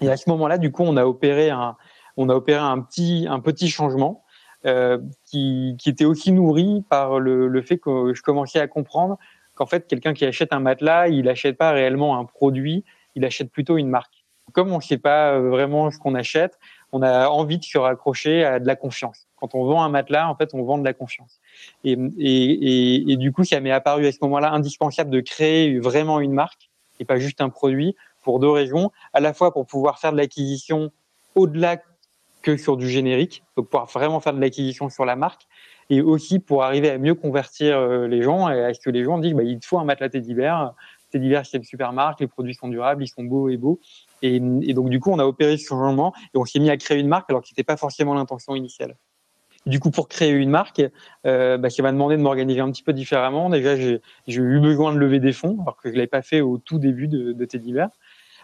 Et 0.00 0.08
à 0.08 0.16
ce 0.16 0.30
moment-là, 0.30 0.58
du 0.58 0.70
coup, 0.70 0.82
on 0.84 0.96
a 0.96 1.04
opéré 1.04 1.50
un, 1.50 1.76
on 2.16 2.28
a 2.28 2.34
opéré 2.34 2.60
un 2.60 2.80
petit, 2.80 3.26
un 3.28 3.40
petit 3.40 3.68
changement 3.68 4.24
euh, 4.64 4.98
qui, 5.24 5.76
qui 5.78 5.88
était 5.88 6.04
aussi 6.04 6.30
nourri 6.30 6.84
par 6.88 7.18
le, 7.18 7.48
le 7.48 7.62
fait 7.62 7.78
que 7.78 8.14
je 8.14 8.22
commençais 8.22 8.60
à 8.60 8.68
comprendre 8.68 9.18
qu'en 9.54 9.66
fait, 9.66 9.86
quelqu'un 9.86 10.14
qui 10.14 10.24
achète 10.24 10.52
un 10.52 10.60
matelas, 10.60 11.08
il 11.08 11.24
n'achète 11.24 11.58
pas 11.58 11.72
réellement 11.72 12.18
un 12.18 12.24
produit, 12.24 12.84
il 13.16 13.24
achète 13.24 13.50
plutôt 13.50 13.76
une 13.76 13.88
marque 13.88 14.21
comme 14.52 14.72
on 14.72 14.76
ne 14.76 14.82
sait 14.82 14.98
pas 14.98 15.32
euh, 15.32 15.50
vraiment 15.50 15.90
ce 15.90 15.98
qu'on 15.98 16.14
achète, 16.14 16.58
on 16.92 17.02
a 17.02 17.28
envie 17.28 17.58
de 17.58 17.64
se 17.64 17.78
raccrocher 17.78 18.44
à 18.44 18.60
de 18.60 18.66
la 18.66 18.76
confiance. 18.76 19.26
Quand 19.36 19.54
on 19.54 19.64
vend 19.64 19.82
un 19.82 19.88
matelas, 19.88 20.28
en 20.28 20.36
fait, 20.36 20.50
on 20.54 20.62
vend 20.62 20.78
de 20.78 20.84
la 20.84 20.92
confiance. 20.92 21.40
Et, 21.84 21.96
du 23.16 23.32
coup, 23.32 23.44
ça 23.44 23.60
m'est 23.60 23.70
apparu 23.70 24.06
à 24.06 24.12
ce 24.12 24.18
moment-là 24.22 24.52
indispensable 24.52 25.10
de 25.10 25.20
créer 25.20 25.78
vraiment 25.80 26.20
une 26.20 26.32
marque 26.32 26.70
et 27.00 27.04
pas 27.04 27.18
juste 27.18 27.40
un 27.40 27.48
produit 27.48 27.96
pour 28.22 28.38
deux 28.38 28.50
raisons. 28.50 28.92
À 29.12 29.20
la 29.20 29.32
fois 29.32 29.52
pour 29.52 29.66
pouvoir 29.66 29.98
faire 29.98 30.12
de 30.12 30.18
l'acquisition 30.18 30.92
au-delà 31.34 31.78
que 32.42 32.56
sur 32.56 32.76
du 32.76 32.88
générique, 32.88 33.42
donc 33.56 33.68
pouvoir 33.68 33.86
vraiment 33.86 34.20
faire 34.20 34.34
de 34.34 34.40
l'acquisition 34.40 34.88
sur 34.90 35.04
la 35.04 35.16
marque, 35.16 35.46
et 35.90 36.00
aussi 36.00 36.38
pour 36.38 36.62
arriver 36.62 36.90
à 36.90 36.98
mieux 36.98 37.14
convertir 37.14 37.76
euh, 37.76 38.06
les 38.08 38.22
gens 38.22 38.48
et 38.48 38.64
à 38.64 38.74
ce 38.74 38.80
que 38.80 38.90
les 38.90 39.04
gens 39.04 39.18
disent 39.18 39.34
bah, 39.34 39.42
il 39.42 39.58
faut 39.62 39.78
un 39.78 39.84
matelas 39.84 40.08
Teddy 40.08 40.34
Bear. 40.34 40.74
Teddy 41.10 41.34
c'est 41.44 41.58
une 41.58 41.64
super 41.64 41.92
marque, 41.92 42.20
les 42.20 42.26
produits 42.26 42.54
sont 42.54 42.68
durables, 42.68 43.02
ils 43.02 43.08
sont 43.08 43.24
beaux 43.24 43.48
et 43.48 43.56
beaux, 43.56 43.78
et, 44.22 44.40
donc, 44.74 44.88
du 44.88 45.00
coup, 45.00 45.10
on 45.10 45.18
a 45.18 45.26
opéré 45.26 45.56
ce 45.56 45.66
changement 45.66 46.12
et 46.34 46.38
on 46.38 46.44
s'est 46.44 46.60
mis 46.60 46.70
à 46.70 46.76
créer 46.76 46.98
une 46.98 47.08
marque 47.08 47.28
alors 47.28 47.42
que 47.42 47.48
c'était 47.48 47.64
pas 47.64 47.76
forcément 47.76 48.14
l'intention 48.14 48.54
initiale. 48.54 48.96
Du 49.66 49.78
coup, 49.78 49.90
pour 49.90 50.08
créer 50.08 50.30
une 50.30 50.50
marque, 50.50 50.82
euh, 51.26 51.58
bah, 51.58 51.70
ça 51.70 51.82
m'a 51.82 51.92
demandé 51.92 52.16
de 52.16 52.22
m'organiser 52.22 52.60
un 52.60 52.70
petit 52.70 52.82
peu 52.82 52.92
différemment. 52.92 53.50
Déjà, 53.50 53.76
j'ai 53.76 54.00
eu 54.26 54.60
besoin 54.60 54.92
de 54.92 54.98
lever 54.98 55.20
des 55.20 55.32
fonds, 55.32 55.58
alors 55.62 55.76
que 55.76 55.88
je 55.88 55.94
l'avais 55.94 56.06
pas 56.06 56.22
fait 56.22 56.40
au 56.40 56.58
tout 56.58 56.78
début 56.78 57.08
de, 57.08 57.32
de 57.32 57.44
Teddy 57.44 57.72
Bear. 57.72 57.90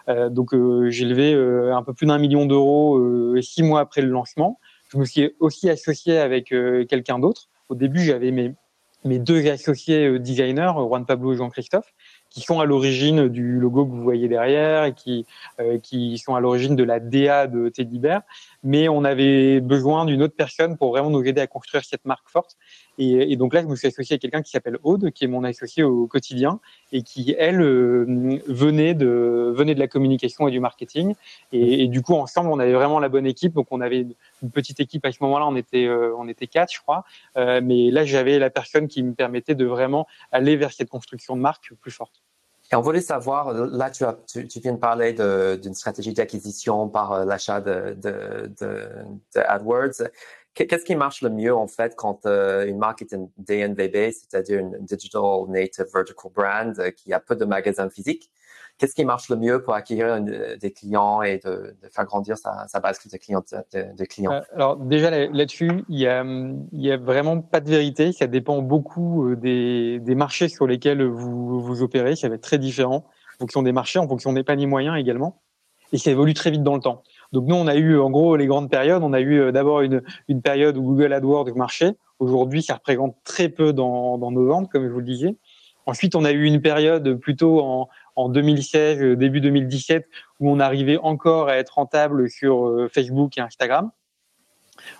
Euh, 0.09 0.29
donc, 0.29 0.55
euh, 0.55 0.91
j'ai 0.91 1.05
levé 1.05 1.33
un 1.73 1.83
peu 1.83 1.93
plus 1.93 2.07
d'un 2.07 2.19
million 2.19 2.47
d'euros 2.47 3.01
six 3.41 3.63
mois 3.63 3.81
après 3.81 4.03
le 4.03 4.09
lancement. 4.09 4.59
Je 4.91 4.99
me 4.99 5.05
suis 5.05 5.31
aussi 5.39 5.69
associé 5.69 6.19
avec 6.19 6.47
quelqu'un 6.89 7.19
d'autre. 7.19 7.49
Au 7.69 7.75
début, 7.75 8.01
j'avais 8.01 8.31
mes 8.31 9.19
deux 9.19 9.47
associés 9.49 10.19
designers, 10.19 10.73
Juan 10.77 11.05
Pablo 11.05 11.35
et 11.35 11.37
Jean-Christophe, 11.37 11.93
qui 12.31 12.41
sont 12.41 12.61
à 12.61 12.65
l'origine 12.65 13.29
du 13.29 13.59
logo 13.59 13.87
que 13.87 13.91
vous 13.91 14.03
voyez 14.03 14.29
derrière 14.29 14.85
et 14.85 14.95
qui, 14.95 15.27
euh, 15.61 15.79
qui 15.79 16.19
sont 16.19 16.35
à 16.35 16.41
l'origine 16.41 16.77
de 16.77 16.85
la 16.85 17.01
DA 17.01 17.47
de 17.47 17.69
Teddy 17.69 17.99
Bear. 17.99 18.23
Mais 18.65 18.89
on 18.89 19.05
avait 19.05 19.61
besoin 19.61 20.05
d'une 20.05 20.23
autre 20.23 20.35
personne 20.37 20.77
pour 20.77 20.91
vraiment 20.91 21.11
nous 21.11 21.23
aider 21.23 21.41
à 21.41 21.47
construire 21.47 21.85
cette 21.85 22.05
marque 22.05 22.29
forte. 22.29 22.57
Et, 22.99 23.37
donc 23.37 23.55
là, 23.55 23.63
je 23.63 23.67
me 23.67 23.77
suis 23.77 23.87
associé 23.87 24.17
à 24.17 24.19
quelqu'un 24.19 24.43
qui 24.43 24.51
s'appelle 24.51 24.79
Aude, 24.83 25.13
qui 25.13 25.25
est 25.25 25.29
mon 25.29 25.45
associé 25.45 25.85
au 25.85 26.09
quotidien 26.09 26.59
et 26.91 27.03
qui, 27.03 27.35
elle, 27.39 27.63
euh, 27.63 28.41
venait, 28.49 28.95
de, 28.95 29.53
venait 29.55 29.75
de 29.75 29.81
la 29.81 29.87
communication 29.87 30.49
et 30.49 30.51
du 30.51 30.59
marketing. 30.59 31.15
Et, 31.53 31.85
et, 31.85 31.89
du 31.89 32.03
coup, 32.03 32.15
ensemble, 32.15 32.51
on 32.51 32.59
avait 32.59 32.73
vraiment 32.73 32.99
la 32.99 33.09
bonne 33.09 33.27
équipe. 33.27 33.53
Donc 33.55 33.69
on 33.71 33.81
avait 33.81 34.07
une 34.43 34.51
petite 34.51 34.81
équipe 34.81 35.05
à 35.05 35.13
ce 35.13 35.19
moment-là, 35.23 35.47
on 35.47 35.57
était, 35.57 35.87
euh, 35.87 36.15
on 36.17 36.29
était 36.29 36.47
quatre, 36.47 36.73
je 36.73 36.81
crois. 36.81 37.05
Euh, 37.37 37.61
mais 37.63 37.91
là, 37.91 38.05
j'avais 38.05 38.39
la 38.39 38.51
personne 38.51 38.89
qui 38.89 39.03
me 39.03 39.15
permettait 39.15 39.55
de 39.55 39.65
vraiment 39.65 40.07
aller 40.33 40.57
vers 40.57 40.73
cette 40.73 40.89
construction 40.89 41.37
de 41.37 41.41
marque 41.41 41.73
plus 41.81 41.93
forte. 41.93 42.23
Et 42.71 42.77
on 42.77 42.83
voulait 42.83 43.01
savoir, 43.01 43.53
là 43.53 43.91
tu, 43.91 44.05
as, 44.05 44.15
tu, 44.27 44.47
tu 44.47 44.61
viens 44.61 44.75
de 44.75 44.79
parler 44.79 45.15
d'une 45.59 45.75
stratégie 45.75 46.13
d'acquisition 46.13 46.89
par 46.89 47.13
euh, 47.13 47.25
l'achat 47.25 47.61
de, 47.61 47.95
de, 47.95 48.51
de, 48.61 48.89
de, 49.35 49.41
AdWords. 49.41 50.03
Qu'est-ce 50.55 50.85
qui 50.85 50.97
marche 50.97 51.23
le 51.23 51.31
mieux 51.31 51.55
en 51.55 51.69
fait 51.69 51.95
quand 51.97 52.27
euh, 52.27 52.67
une 52.67 52.79
marque 52.79 53.03
est 53.03 53.13
une 53.13 53.31
DNVB, 53.39 54.11
c'est-à-dire 54.13 54.59
une 54.59 54.77
Digital 54.81 55.23
Native 55.49 55.87
Vertical 55.95 56.33
Brand 56.35 56.79
euh, 56.79 56.91
qui 56.91 57.13
a 57.13 57.21
peu 57.21 57.37
de 57.37 57.45
magasins 57.45 57.89
physiques? 57.89 58.31
Qu'est-ce 58.79 58.95
qui 58.95 59.05
marche 59.05 59.29
le 59.29 59.37
mieux 59.37 59.61
pour 59.63 59.75
acquérir 59.75 60.15
une, 60.15 60.57
des 60.61 60.71
clients 60.71 61.21
et 61.21 61.39
de, 61.45 61.75
faire 61.91 62.05
grandir 62.05 62.37
sa, 62.39 62.81
base 62.81 63.01
de 63.07 63.17
clients, 63.17 63.43
de, 63.73 64.05
clients? 64.05 64.33
Euh, 64.33 64.41
Alors 64.55 64.77
déjà 64.77 65.11
là-dessus, 65.11 65.85
il 65.89 65.99
y 65.99 66.07
a, 66.07 66.97
vraiment 66.97 67.41
pas 67.41 67.61
de 67.61 67.69
vérité. 67.69 68.13
Ça 68.13 68.29
dépend 68.29 68.63
beaucoup 68.63 69.35
des, 69.35 69.99
des 69.99 70.15
marchés 70.15 70.49
sur 70.49 70.67
lesquels 70.67 71.03
vous 71.03 71.61
vous 71.61 71.83
opérez. 71.83 72.15
Ça 72.15 72.29
va 72.29 72.37
être 72.37 72.43
très 72.43 72.59
différent 72.59 73.05
en 73.37 73.39
fonction 73.41 73.63
des 73.63 73.73
marchés, 73.73 73.99
en 73.99 74.07
fonction 74.07 74.33
des 74.33 74.45
paniers 74.45 74.67
moyens 74.67 74.97
également. 74.97 75.43
Et 75.93 75.99
ça 75.99 76.11
évolue 76.11 76.35
très 76.35 76.51
vite 76.51 76.63
dans 76.63 76.75
le 76.75 76.81
temps. 76.81 77.03
Donc 77.33 77.47
nous, 77.47 77.57
on 77.57 77.67
a 77.67 77.75
eu 77.75 77.99
en 77.99 78.11
gros 78.11 78.37
les 78.37 78.47
grandes 78.47 78.71
périodes. 78.71 79.03
On 79.03 79.13
a 79.13 79.21
eu 79.21 79.41
euh, 79.41 79.53
d'abord 79.53 79.81
une, 79.81 80.03
une 80.29 80.43
période 80.43 80.77
où 80.77 80.83
Google 80.83 81.13
AdWords 81.13 81.55
marchait. 81.57 81.95
Aujourd'hui, 82.19 82.63
ça 82.63 82.75
représente 82.75 83.17
très 83.25 83.49
peu 83.49 83.73
dans, 83.73 84.19
dans 84.19 84.31
nos 84.31 84.47
ventes, 84.47 84.71
comme 84.71 84.87
je 84.87 84.93
vous 84.93 85.01
le 85.01 85.05
disais. 85.05 85.37
Ensuite, 85.87 86.15
on 86.15 86.25
a 86.27 86.33
eu 86.33 86.45
une 86.45 86.61
période 86.61 87.15
plutôt 87.15 87.61
en, 87.63 87.89
en 88.19 88.29
2016, 88.29 89.01
euh, 89.01 89.17
début 89.17 89.41
2017, 89.41 90.09
où 90.41 90.51
on 90.51 90.59
arrivait 90.59 90.99
encore 90.99 91.49
à 91.49 91.57
être 91.57 91.75
rentable 91.75 92.29
sur 92.29 92.67
euh, 92.67 92.89
Facebook 92.93 93.39
et 93.39 93.41
Instagram. 93.41 93.91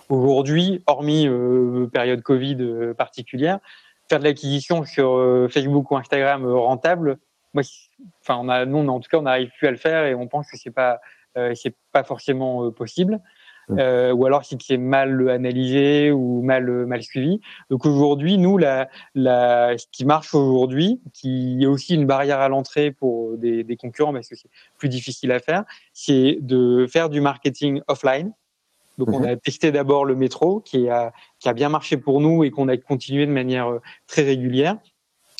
Aujourd'hui, 0.07 0.83
hormis 0.87 1.27
euh, 1.27 1.87
période 1.91 2.21
Covid 2.21 2.93
particulière, 2.97 3.59
faire 4.09 4.19
de 4.19 4.23
l'acquisition 4.23 4.85
sur 4.85 5.47
Facebook 5.49 5.91
ou 5.91 5.97
Instagram 5.97 6.45
rentable, 6.45 7.17
moi, 7.53 7.63
enfin, 8.21 8.39
on 8.41 8.49
a, 8.49 8.65
nous, 8.65 8.87
en 8.87 8.99
tout 8.99 9.09
cas, 9.09 9.17
on 9.17 9.23
n'arrive 9.23 9.51
plus 9.57 9.67
à 9.67 9.71
le 9.71 9.77
faire 9.77 10.05
et 10.05 10.15
on 10.15 10.27
pense 10.27 10.49
que 10.49 10.57
c'est 10.57 10.71
pas, 10.71 10.99
c'est 11.55 11.75
pas 11.91 12.03
forcément 12.03 12.71
possible. 12.71 13.19
Euh, 13.77 14.11
ou 14.13 14.25
alors 14.25 14.43
si 14.45 14.57
c'est 14.61 14.77
mal 14.77 15.29
analysé 15.29 16.11
ou 16.11 16.41
mal 16.41 16.85
mal 16.85 17.03
suivi. 17.03 17.39
Donc 17.69 17.85
aujourd'hui, 17.85 18.37
nous, 18.37 18.57
la, 18.57 18.89
la, 19.15 19.77
ce 19.77 19.85
qui 19.91 20.05
marche 20.05 20.33
aujourd'hui, 20.33 21.01
qui 21.13 21.59
est 21.61 21.67
aussi 21.67 21.95
une 21.95 22.05
barrière 22.05 22.39
à 22.39 22.49
l'entrée 22.49 22.91
pour 22.91 23.37
des, 23.37 23.63
des 23.63 23.77
concurrents, 23.77 24.13
parce 24.13 24.27
que 24.27 24.35
c'est 24.35 24.49
plus 24.77 24.89
difficile 24.89 25.31
à 25.31 25.39
faire, 25.39 25.63
c'est 25.93 26.37
de 26.41 26.87
faire 26.87 27.09
du 27.09 27.21
marketing 27.21 27.81
offline. 27.87 28.33
Donc 28.97 29.09
on 29.09 29.19
mhm. 29.21 29.29
a 29.29 29.35
testé 29.37 29.71
d'abord 29.71 30.03
le 30.03 30.15
métro, 30.15 30.59
qui 30.59 30.89
a 30.89 31.13
qui 31.39 31.47
a 31.47 31.53
bien 31.53 31.69
marché 31.69 31.95
pour 31.95 32.19
nous 32.19 32.43
et 32.43 32.51
qu'on 32.51 32.67
a 32.67 32.75
continué 32.75 33.25
de 33.25 33.31
manière 33.31 33.71
euh, 33.71 33.81
très 34.07 34.23
régulière 34.23 34.77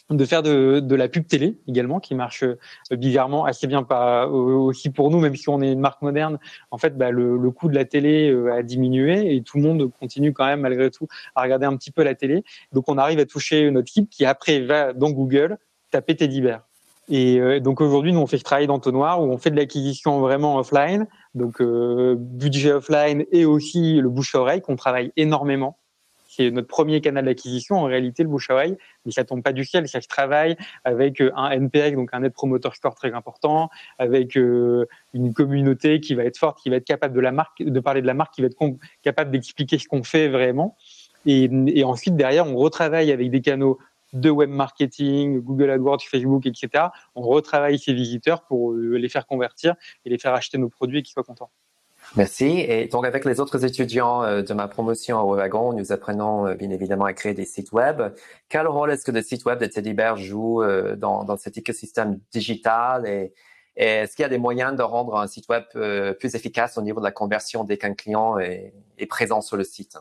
de 0.10 0.26
faire 0.26 0.42
de, 0.42 0.80
de, 0.80 0.96
la 0.96 1.08
pub 1.08 1.28
télé 1.28 1.58
également 1.68 2.00
qui 2.00 2.16
marche 2.16 2.44
euh, 2.44 2.58
bizarrement 2.92 3.46
assez 3.46 3.68
bien 3.68 3.84
pas 3.84 4.26
euh, 4.26 4.30
aussi 4.30 4.90
pour 4.90 5.12
nous 5.12 5.20
même 5.20 5.36
si 5.36 5.50
on 5.50 5.62
est 5.62 5.72
une 5.72 5.80
marque 5.80 6.02
moderne. 6.02 6.40
En 6.72 6.78
fait 6.78 6.98
bah, 6.98 7.12
le, 7.12 7.38
le 7.38 7.52
coût 7.52 7.70
de 7.70 7.76
la 7.76 7.86
télé 7.86 8.32
euh, 8.32 8.54
a 8.54 8.64
diminué 8.64 9.36
et 9.36 9.42
tout 9.44 9.58
le 9.58 9.64
monde 9.64 9.92
continue 10.00 10.34
quand 10.34 10.46
même 10.46 10.62
malgré 10.62 10.90
tout 10.90 11.08
à 11.36 11.44
regarder 11.44 11.66
un 11.66 11.76
petit 11.76 11.92
peu 11.92 12.04
la 12.04 12.16
télé. 12.16 12.44
Donc 12.74 12.86
on 12.88 12.98
arrive 12.98 13.20
à 13.20 13.26
toucher 13.26 13.70
notre 13.72 13.92
cible 13.92 14.08
qui 14.08 14.26
après 14.26 14.62
va 14.62 14.94
dans 14.94 15.12
Google 15.12 15.58
taper 15.92 16.16
Teddy 16.16 16.44
et 17.12 17.60
donc 17.60 17.82
aujourd'hui 17.82 18.14
nous 18.14 18.20
on 18.20 18.28
fait 18.28 18.38
ce 18.38 18.44
travail 18.44 18.68
d'entonnoir 18.68 19.20
où 19.20 19.26
on 19.26 19.40
fait 19.40 19.50
de 19.50 19.56
l'acquisition 19.56 20.20
vraiment 20.20 20.58
offline. 20.58 21.08
Donc 21.34 21.60
budget 21.60 22.72
offline 22.72 23.26
et 23.32 23.46
aussi 23.46 24.00
le 24.00 24.10
bouche 24.10 24.36
à 24.36 24.42
oreille 24.42 24.62
qu'on 24.62 24.76
travaille 24.76 25.12
énormément 25.18 25.79
qui 26.40 26.46
est 26.46 26.52
notre 26.52 26.70
premier 26.70 27.02
canal 27.02 27.26
d'acquisition, 27.26 27.76
en 27.76 27.84
réalité, 27.84 28.24
le 28.24 28.30
bouche 28.30 28.50
à 28.50 28.54
oreille, 28.54 28.78
mais 29.06 29.12
ça 29.12 29.26
tombe 29.26 29.44
pas 29.44 29.52
du 29.52 29.66
ciel, 29.66 29.90
ça 29.90 30.00
se 30.00 30.08
travaille 30.08 30.56
avec 30.86 31.20
euh, 31.20 31.32
un 31.36 31.50
NPS, 31.50 31.92
donc 31.96 32.12
un 32.14 32.22
Net 32.22 32.32
Promoter 32.32 32.70
Score 32.74 32.96
très 32.96 33.14
important, 33.14 33.70
avec 33.98 34.38
euh, 34.38 34.86
une 35.14 35.34
communauté 35.34 36.00
qui 36.00 36.16
va 36.16 36.24
être 36.24 36.38
forte, 36.38 36.62
qui 36.62 36.70
va 36.70 36.78
être 36.78 36.86
capable 36.86 37.14
de 37.14 37.80
parler 37.82 38.02
de 38.02 38.08
la 38.08 38.14
marque, 38.14 38.34
qui 38.34 38.42
va 38.42 38.48
être 38.48 38.58
capable 39.04 39.32
d'expliquer 39.32 39.78
ce 39.78 39.90
qu'on 39.90 40.04
fait 40.04 40.30
vraiment. 40.30 40.78
Et, 41.26 41.50
et 41.68 41.84
ensuite, 41.84 42.16
derrière, 42.16 42.48
on 42.48 42.56
retravaille 42.56 43.12
avec 43.12 43.30
des 43.30 43.42
canaux 43.42 43.78
de 44.14 44.30
web 44.30 44.50
marketing, 44.50 45.42
Google 45.42 45.72
AdWords, 45.72 46.04
Facebook, 46.04 46.46
etc. 46.46 46.86
On 47.16 47.22
retravaille 47.22 47.78
ces 47.78 47.94
visiteurs 47.94 48.44
pour 48.44 48.72
euh, 48.72 48.96
les 48.96 49.10
faire 49.10 49.28
convertir 49.28 49.76
et 50.06 50.10
les 50.10 50.18
faire 50.18 50.34
acheter 50.34 50.58
nos 50.58 50.70
produits 50.70 51.00
et 51.00 51.04
qu'ils 51.04 51.12
soient 51.12 51.24
contents. 51.24 51.52
Merci. 52.16 52.46
Et 52.46 52.88
donc, 52.88 53.06
avec 53.06 53.24
les 53.26 53.40
autres 53.40 53.64
étudiants 53.66 54.24
euh, 54.24 54.42
de 54.42 54.54
ma 54.54 54.68
promotion 54.68 55.22
au 55.22 55.36
Wagon, 55.36 55.74
nous 55.74 55.92
apprenons 55.92 56.48
euh, 56.48 56.56
bien 56.56 56.72
évidemment 56.72 57.06
à 57.06 57.14
créer 57.14 57.34
des 57.34 57.46
sites 57.46 57.72
web. 57.72 58.02
Quel 58.50 58.68
rôle 58.68 58.92
est-ce 58.92 59.06
que 59.06 59.12
le 59.12 59.22
site 59.22 59.46
web 59.46 59.60
de 59.60 59.68
Teddy 59.68 59.94
Bear 59.94 60.18
joue 60.18 60.64
euh, 60.64 60.96
dans, 60.96 61.24
dans 61.24 61.38
cet 61.38 61.58
écosystème 61.58 62.20
digital? 62.32 63.08
Et, 63.08 63.34
est-ce 63.76 64.16
qu'il 64.16 64.24
y 64.24 64.26
a 64.26 64.30
des 64.30 64.40
moyens 64.40 64.76
de 64.76 64.82
rendre 64.82 65.16
un 65.16 65.28
site 65.28 65.48
web 65.48 65.64
plus 66.20 66.36
efficace 66.36 66.78
au 66.78 66.82
niveau 66.82 67.00
de 67.00 67.06
la 67.06 67.14
conversion 67.14 67.64
dès 67.64 67.78
qu'un 67.78 67.94
client 67.94 68.38
est, 68.38 68.74
présent 69.08 69.40
sur 69.40 69.56
le 69.56 69.64
site? 69.64 69.98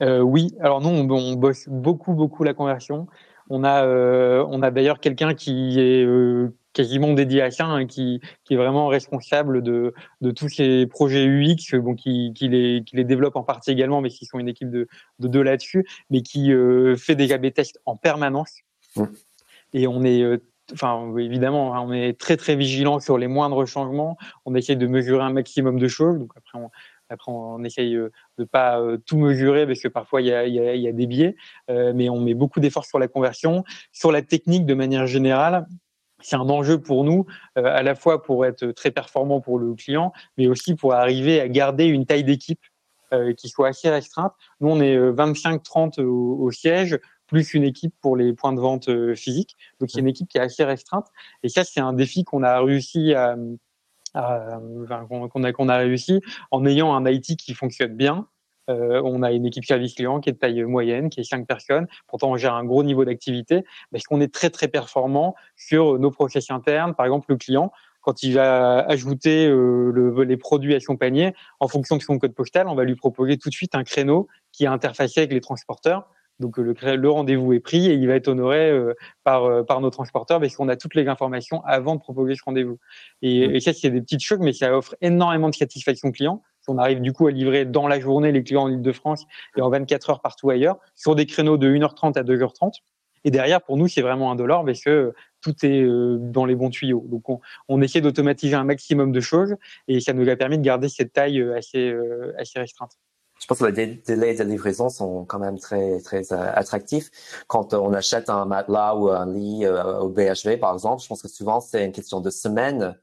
Oui. 0.00 0.54
Alors 0.60 0.80
nous, 0.80 0.90
on, 0.90 1.32
bosse 1.34 1.68
beaucoup, 1.68 2.12
beaucoup 2.12 2.44
la 2.44 2.54
conversion. 2.54 3.08
On 3.50 3.64
a, 3.64 3.84
on 3.84 4.62
a 4.62 4.70
d'ailleurs 4.70 5.00
quelqu'un 5.00 5.34
qui 5.34 5.80
est 5.80 6.06
quasiment 6.76 7.14
dédié 7.14 7.40
à 7.40 7.50
ça, 7.50 7.64
hein, 7.64 7.86
qui, 7.86 8.20
qui, 8.44 8.52
est 8.52 8.56
vraiment 8.58 8.88
responsable 8.88 9.62
de, 9.62 9.94
de 10.20 10.30
tous 10.30 10.50
ces 10.50 10.86
projets 10.86 11.24
UX, 11.24 11.74
bon, 11.78 11.94
qui, 11.94 12.34
qui, 12.34 12.48
les, 12.48 12.82
qui 12.84 12.96
les 12.96 13.04
développe 13.04 13.36
en 13.36 13.42
partie 13.42 13.70
également, 13.70 14.02
mais 14.02 14.10
qui 14.10 14.26
sont 14.26 14.38
une 14.38 14.48
équipe 14.48 14.70
de, 14.70 14.86
de 15.18 15.28
deux 15.28 15.42
là-dessus, 15.42 15.86
mais 16.10 16.20
qui 16.20 16.52
euh, 16.52 16.94
fait 16.94 17.14
des 17.14 17.32
AB 17.32 17.50
tests 17.54 17.80
en 17.86 17.96
permanence. 17.96 18.58
Mmh. 18.94 19.04
Et 19.72 19.86
on 19.86 20.02
est 20.02 20.20
euh, 20.20 20.36
enfin 20.74 21.16
évidemment, 21.16 21.74
hein, 21.74 21.80
on 21.80 21.92
est 21.92 22.20
très 22.20 22.36
très 22.36 22.56
vigilant 22.56 23.00
sur 23.00 23.16
les 23.16 23.26
moindres 23.26 23.66
changements. 23.66 24.18
On 24.44 24.54
essaye 24.54 24.76
de 24.76 24.86
mesurer 24.86 25.24
un 25.24 25.32
maximum 25.32 25.78
de 25.78 25.88
choses. 25.88 26.18
Donc 26.18 26.32
après, 26.36 26.58
on, 26.58 26.70
après 27.08 27.32
on 27.32 27.64
essaye 27.64 27.94
euh, 27.96 28.12
de 28.36 28.44
pas 28.44 28.82
tout 29.06 29.16
mesurer 29.16 29.66
parce 29.66 29.80
que 29.80 29.88
parfois 29.88 30.20
il 30.20 30.26
y 30.26 30.32
a, 30.32 30.46
il 30.46 30.54
y 30.54 30.60
a, 30.60 30.74
il 30.74 30.82
y 30.82 30.88
a 30.88 30.92
des 30.92 31.06
biais, 31.06 31.36
mais 31.68 32.10
on 32.10 32.20
met 32.20 32.34
beaucoup 32.34 32.60
d'efforts 32.60 32.84
sur 32.84 32.98
la 32.98 33.08
conversion, 33.08 33.64
sur 33.92 34.12
la 34.12 34.20
technique 34.20 34.66
de 34.66 34.74
manière 34.74 35.06
générale 35.06 35.66
c'est 36.20 36.36
un 36.36 36.48
enjeu 36.48 36.80
pour 36.80 37.04
nous, 37.04 37.26
euh, 37.58 37.64
à 37.64 37.82
la 37.82 37.94
fois 37.94 38.22
pour 38.22 38.46
être 38.46 38.66
très 38.72 38.90
performant 38.90 39.40
pour 39.40 39.58
le 39.58 39.74
client, 39.74 40.12
mais 40.36 40.46
aussi 40.46 40.74
pour 40.74 40.94
arriver 40.94 41.40
à 41.40 41.48
garder 41.48 41.84
une 41.84 42.06
taille 42.06 42.24
d'équipe 42.24 42.60
euh, 43.12 43.32
qui 43.34 43.48
soit 43.48 43.68
assez 43.68 43.90
restreinte. 43.90 44.32
Nous, 44.60 44.68
on 44.68 44.80
est 44.80 44.96
25-30 44.96 46.00
euh, 46.00 46.04
au, 46.04 46.50
siège, 46.50 46.98
plus 47.26 47.54
une 47.54 47.64
équipe 47.64 47.94
pour 48.00 48.16
les 48.16 48.32
points 48.32 48.52
de 48.52 48.60
vente 48.60 48.88
physiques. 49.14 49.56
Donc, 49.80 49.90
c'est 49.90 50.00
une 50.00 50.08
équipe 50.08 50.28
qui 50.28 50.38
est 50.38 50.42
assez 50.42 50.64
restreinte. 50.64 51.06
Et 51.42 51.48
ça, 51.48 51.64
c'est 51.64 51.80
un 51.80 51.92
défi 51.92 52.24
qu'on 52.24 52.42
a 52.42 52.60
réussi 52.60 53.14
à, 53.14 53.36
qu'on 54.14 55.68
a, 55.68 55.74
a 55.74 55.76
réussi 55.76 56.20
en 56.50 56.64
ayant 56.64 56.94
un 56.94 57.04
IT 57.06 57.36
qui 57.36 57.52
fonctionne 57.52 57.94
bien, 57.94 58.28
euh, 58.68 59.00
on 59.04 59.22
a 59.22 59.32
une 59.32 59.46
équipe 59.46 59.64
service 59.64 59.94
client 59.94 60.20
qui 60.20 60.30
est 60.30 60.32
de 60.32 60.38
taille 60.38 60.62
moyenne, 60.64 61.08
qui 61.10 61.20
est 61.20 61.24
cinq 61.24 61.46
personnes. 61.46 61.86
Pourtant, 62.06 62.30
on 62.30 62.36
gère 62.36 62.54
un 62.54 62.64
gros 62.64 62.82
niveau 62.82 63.04
d'activité 63.04 63.64
parce 63.92 64.04
qu'on 64.04 64.20
est 64.20 64.32
très 64.32 64.50
très 64.50 64.68
performant 64.68 65.34
sur 65.56 65.98
nos 65.98 66.10
process 66.10 66.50
internes. 66.50 66.94
Par 66.94 67.06
exemple, 67.06 67.26
le 67.28 67.36
client, 67.36 67.72
quand 68.00 68.22
il 68.22 68.34
va 68.34 68.78
ajouter 68.80 69.46
euh, 69.46 69.90
le, 69.92 70.22
les 70.22 70.36
produits 70.36 70.74
à 70.74 70.80
son 70.80 70.96
panier, 70.96 71.34
en 71.60 71.68
fonction 71.68 71.96
de 71.96 72.02
son 72.02 72.18
code 72.18 72.34
postal, 72.34 72.68
on 72.68 72.74
va 72.74 72.84
lui 72.84 72.94
proposer 72.94 73.36
tout 73.36 73.48
de 73.48 73.54
suite 73.54 73.74
un 73.74 73.84
créneau 73.84 74.28
qui 74.52 74.64
est 74.64 74.68
interfacé 74.68 75.20
avec 75.20 75.32
les 75.32 75.40
transporteurs. 75.40 76.08
Donc 76.38 76.58
le, 76.58 76.74
le 76.74 77.10
rendez-vous 77.10 77.54
est 77.54 77.60
pris 77.60 77.86
et 77.86 77.94
il 77.94 78.06
va 78.06 78.14
être 78.14 78.28
honoré 78.28 78.70
euh, 78.70 78.94
par, 79.24 79.64
par 79.64 79.80
nos 79.80 79.90
transporteurs 79.90 80.38
parce 80.38 80.54
qu'on 80.54 80.68
a 80.68 80.76
toutes 80.76 80.94
les 80.94 81.08
informations 81.08 81.64
avant 81.64 81.94
de 81.94 82.00
proposer 82.00 82.34
ce 82.34 82.42
rendez-vous. 82.44 82.78
Et, 83.22 83.48
mmh. 83.48 83.54
et 83.54 83.60
ça, 83.60 83.72
c'est 83.72 83.90
des 83.90 84.02
petites 84.02 84.22
chocs, 84.22 84.40
mais 84.40 84.52
ça 84.52 84.76
offre 84.76 84.94
énormément 85.00 85.48
de 85.48 85.54
satisfaction 85.54 86.12
client 86.12 86.42
on 86.68 86.78
arrive 86.78 87.00
du 87.00 87.12
coup 87.12 87.26
à 87.26 87.30
livrer 87.30 87.64
dans 87.64 87.88
la 87.88 88.00
journée 88.00 88.32
les 88.32 88.42
clients 88.42 88.64
en 88.64 88.68
Ile-de-France 88.68 89.26
et 89.56 89.60
en 89.60 89.70
24 89.70 90.10
heures 90.10 90.20
partout 90.20 90.50
ailleurs, 90.50 90.78
sur 90.94 91.14
des 91.14 91.26
créneaux 91.26 91.56
de 91.56 91.68
1h30 91.68 92.18
à 92.18 92.22
2h30. 92.22 92.80
Et 93.26 93.30
derrière, 93.32 93.60
pour 93.60 93.76
nous, 93.76 93.88
c'est 93.88 94.02
vraiment 94.02 94.30
un 94.30 94.36
dollar 94.36 94.64
parce 94.64 94.80
que 94.80 95.12
tout 95.40 95.66
est 95.66 95.82
euh, 95.82 96.16
dans 96.16 96.44
les 96.44 96.54
bons 96.54 96.70
tuyaux. 96.70 97.04
Donc, 97.08 97.24
on, 97.68 97.82
essaie 97.82 98.00
d'automatiser 98.00 98.54
un 98.54 98.62
maximum 98.62 99.10
de 99.10 99.20
choses 99.20 99.56
et 99.88 100.00
ça 100.00 100.12
nous 100.12 100.28
a 100.28 100.36
permis 100.36 100.58
de 100.58 100.62
garder 100.62 100.88
cette 100.88 101.12
taille 101.12 101.40
euh, 101.40 101.56
assez, 101.56 101.90
euh, 101.90 102.32
assez 102.38 102.60
restreinte. 102.60 102.92
Je 103.40 103.46
pense 103.46 103.58
que 103.58 103.64
les 103.64 103.96
délais 103.96 104.34
de 104.36 104.44
livraison 104.44 104.88
sont 104.88 105.24
quand 105.24 105.40
même 105.40 105.58
très 105.58 106.00
très 106.00 106.32
attractifs. 106.32 107.10
Quand 107.48 107.74
on 107.74 107.92
achète 107.92 108.30
un 108.30 108.46
matelas 108.46 108.94
ou 108.94 109.10
un 109.10 109.30
lit 109.30 109.66
au 109.68 110.08
BHV, 110.08 110.56
par 110.58 110.72
exemple, 110.72 111.02
je 111.02 111.08
pense 111.08 111.20
que 111.20 111.28
souvent 111.28 111.60
c'est 111.60 111.84
une 111.84 111.92
question 111.92 112.20
de 112.20 112.30
semaines 112.30 112.96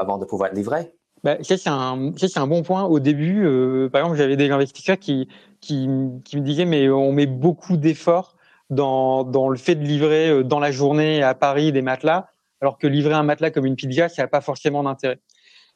avant 0.00 0.16
de 0.16 0.24
pouvoir 0.24 0.48
être 0.48 0.56
livré. 0.56 0.94
Bah, 1.24 1.38
ça, 1.42 1.56
c'est 1.56 1.70
un, 1.70 2.12
un 2.36 2.46
bon 2.46 2.62
point. 2.62 2.84
Au 2.84 3.00
début, 3.00 3.46
euh, 3.46 3.88
par 3.88 4.02
exemple, 4.02 4.18
j'avais 4.18 4.36
des 4.36 4.50
investisseurs 4.50 4.98
qui, 4.98 5.26
qui, 5.60 5.88
qui 6.24 6.36
me 6.36 6.42
disaient, 6.42 6.66
mais 6.66 6.90
on 6.90 7.12
met 7.12 7.26
beaucoup 7.26 7.78
d'efforts 7.78 8.36
dans, 8.68 9.24
dans 9.24 9.48
le 9.48 9.56
fait 9.56 9.74
de 9.74 9.84
livrer 9.84 10.28
euh, 10.28 10.44
dans 10.44 10.60
la 10.60 10.70
journée 10.70 11.22
à 11.22 11.34
Paris 11.34 11.72
des 11.72 11.80
matelas, 11.80 12.28
alors 12.60 12.76
que 12.76 12.86
livrer 12.86 13.14
un 13.14 13.22
matelas 13.22 13.50
comme 13.50 13.64
une 13.64 13.74
pizza, 13.74 14.10
ça 14.10 14.22
n'a 14.22 14.28
pas 14.28 14.42
forcément 14.42 14.82
d'intérêt. 14.82 15.18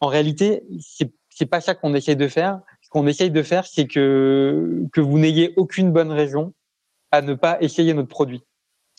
En 0.01 0.09
réalité, 0.09 0.65
c'est, 0.81 1.11
c'est 1.31 1.47
pas 1.47 1.63
ça 1.63 1.75
qu'on 1.75 1.95
essaye 1.95 2.17
de 2.17 2.29
faire. 2.29 2.61
Ce 2.83 2.91
qu'on 2.91 3.07
essaye 3.07 3.31
de 3.31 3.43
faire, 3.43 3.67
c'est 3.67 3.87
que, 3.87 4.85
que 4.93 5.01
vous 5.01 5.19
n'ayez 5.19 5.55
aucune 5.57 5.93
bonne 5.93 6.13
raison 6.13 6.53
à 7.11 7.23
ne 7.23 7.33
pas 7.33 7.57
essayer 7.63 7.95
notre 7.95 8.09
produit. 8.09 8.43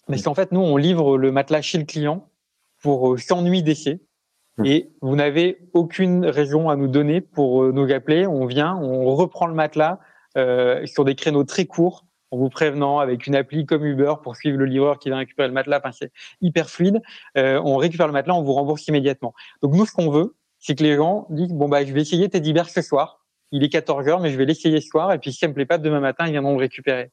Parce 0.07 0.23
qu'en 0.23 0.33
fait, 0.33 0.51
nous, 0.51 0.61
on 0.61 0.77
livre 0.77 1.15
le 1.15 1.31
matelas 1.31 1.61
chez 1.61 1.77
le 1.77 1.85
client 1.85 2.27
pour 2.81 3.19
100 3.19 3.43
nuits 3.43 3.61
d'essai. 3.61 4.01
Mmh. 4.59 4.65
Et 4.65 4.91
vous 5.01 5.15
n'avez 5.15 5.57
aucune 5.73 6.25
raison 6.25 6.69
à 6.69 6.75
nous 6.75 6.87
donner 6.87 7.21
pour 7.21 7.63
euh, 7.63 7.71
nous 7.71 7.91
appeler. 7.91 8.27
On 8.27 8.45
vient, 8.45 8.75
on 8.75 9.15
reprend 9.15 9.47
le 9.47 9.53
matelas 9.53 9.99
euh, 10.37 10.85
sur 10.85 11.05
des 11.05 11.15
créneaux 11.15 11.45
très 11.45 11.65
courts 11.65 12.05
en 12.31 12.37
vous 12.37 12.49
prévenant 12.49 12.99
avec 12.99 13.25
une 13.25 13.35
appli 13.35 13.65
comme 13.65 13.85
Uber 13.85 14.15
pour 14.21 14.35
suivre 14.35 14.57
le 14.57 14.65
livreur 14.65 14.99
qui 14.99 15.09
vient 15.09 15.17
récupérer 15.17 15.47
le 15.47 15.53
matelas. 15.53 15.79
Enfin, 15.79 15.91
c'est 15.91 16.11
hyper 16.41 16.69
fluide. 16.69 17.01
Euh, 17.37 17.59
on 17.63 17.77
récupère 17.77 18.05
le 18.05 18.13
matelas, 18.13 18.35
on 18.35 18.43
vous 18.43 18.53
rembourse 18.53 18.85
immédiatement. 18.87 19.33
Donc 19.61 19.73
nous, 19.73 19.85
ce 19.85 19.93
qu'on 19.93 20.09
veut, 20.09 20.35
c'est 20.59 20.75
que 20.75 20.83
les 20.83 20.95
gens 20.95 21.25
disent 21.29 21.53
bon 21.53 21.69
bah 21.69 21.85
je 21.85 21.93
vais 21.93 22.01
essayer 22.01 22.27
Teddy 22.27 22.51
Bear 22.51 22.69
ce 22.69 22.81
soir. 22.81 23.25
Il 23.51 23.63
est 23.63 23.69
14 23.69 24.07
heures, 24.09 24.19
mais 24.19 24.29
je 24.29 24.37
vais 24.37 24.45
l'essayer 24.45 24.81
ce 24.81 24.89
soir. 24.89 25.13
Et 25.13 25.19
puis 25.19 25.31
si 25.31 25.39
ça 25.39 25.47
me 25.47 25.53
plaît 25.53 25.65
pas, 25.65 25.77
demain 25.77 26.01
matin, 26.01 26.27
ils 26.27 26.31
viendront 26.31 26.51
le 26.51 26.59
récupérer. 26.59 27.11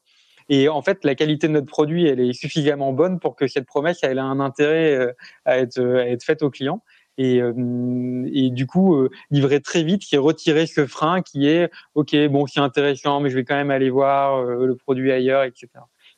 Et 0.49 0.69
en 0.69 0.83
fait, 0.83 1.05
la 1.05 1.15
qualité 1.15 1.49
de 1.49 1.53
notre 1.53 1.67
produit, 1.67 2.07
elle 2.07 2.21
est 2.21 2.33
suffisamment 2.33 2.93
bonne 2.93 3.19
pour 3.19 3.37
que 3.37 3.47
cette 3.47 3.67
promesse, 3.67 4.01
elle 4.03 4.19
a 4.19 4.25
un 4.25 4.39
intérêt 4.41 4.95
euh, 4.95 5.13
à 5.45 5.59
être, 5.59 5.81
à 5.81 6.09
être 6.09 6.25
faite 6.25 6.43
aux 6.43 6.51
clients 6.51 6.83
et, 7.19 7.41
euh, 7.41 8.29
et 8.33 8.51
du 8.51 8.67
coup 8.67 8.95
euh, 8.95 9.11
livrer 9.31 9.61
très 9.61 9.83
vite, 9.83 10.03
qui 10.03 10.15
est 10.15 10.19
retirer 10.19 10.67
ce 10.67 10.87
frein 10.87 11.23
qui 11.23 11.49
est 11.49 11.71
ok 11.95 12.15
bon 12.29 12.47
c'est 12.47 12.61
intéressant 12.61 13.21
mais 13.21 13.31
je 13.31 13.37
vais 13.37 13.45
quand 13.45 13.57
même 13.57 13.71
aller 13.71 13.91
voir 13.91 14.39
euh, 14.39 14.67
le 14.67 14.77
produit 14.77 15.13
ailleurs 15.13 15.43
etc. 15.45 15.69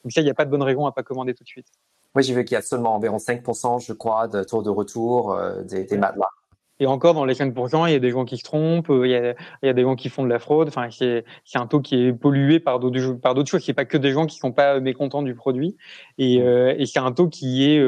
Donc 0.05 0.13
ça 0.13 0.21
il 0.21 0.25
n'y 0.25 0.31
a 0.31 0.35
pas 0.35 0.45
de 0.45 0.51
bonne 0.51 0.63
raison 0.63 0.87
à 0.87 0.93
pas 0.93 1.03
commander 1.03 1.35
tout 1.35 1.45
de 1.45 1.49
suite. 1.49 1.67
Oui 2.15 2.23
j'ai 2.23 2.35
vu 2.35 2.45
qu'il 2.45 2.55
y 2.55 2.59
a 2.59 2.63
seulement 2.63 2.95
environ 2.95 3.19
5% 3.19 3.85
je 3.85 3.93
crois 3.93 4.29
de 4.29 4.43
taux 4.43 4.63
de 4.63 4.71
retour 4.71 5.39
des, 5.65 5.85
des 5.85 5.99
matelas. 5.99 6.29
Et 6.81 6.87
encore, 6.87 7.13
dans 7.13 7.25
les 7.25 7.35
5%, 7.35 7.89
il 7.89 7.93
y 7.93 7.97
a 7.97 7.99
des 7.99 8.13
gens 8.13 8.25
qui 8.25 8.37
se 8.37 8.45
trompent, 8.45 8.93
il 8.93 9.11
y 9.11 9.17
a, 9.17 9.35
il 9.65 9.67
y 9.67 9.69
a 9.69 9.73
des 9.73 9.83
gens 9.83 9.97
qui 9.97 10.09
font 10.09 10.23
de 10.23 10.29
la 10.29 10.39
fraude. 10.39 10.69
Enfin, 10.69 10.89
c'est, 10.93 11.25
c'est 11.45 11.59
un 11.59 11.67
taux 11.67 11.81
qui 11.81 12.05
est 12.05 12.13
pollué 12.13 12.61
par 12.61 12.79
d'autres, 12.79 13.15
par 13.15 13.35
d'autres 13.35 13.51
choses. 13.51 13.65
C'est 13.65 13.75
pas 13.75 13.85
que 13.85 13.97
des 13.97 14.13
gens 14.13 14.27
qui 14.27 14.39
sont 14.39 14.53
pas 14.53 14.79
mécontents 14.79 15.23
du 15.23 15.35
produit. 15.35 15.77
Et, 16.19 16.39
mmh. 16.39 16.77
et 16.79 16.87
c'est 16.87 17.01
un 17.01 17.11
taux 17.11 17.29
qui 17.29 17.69
est, 17.69 17.85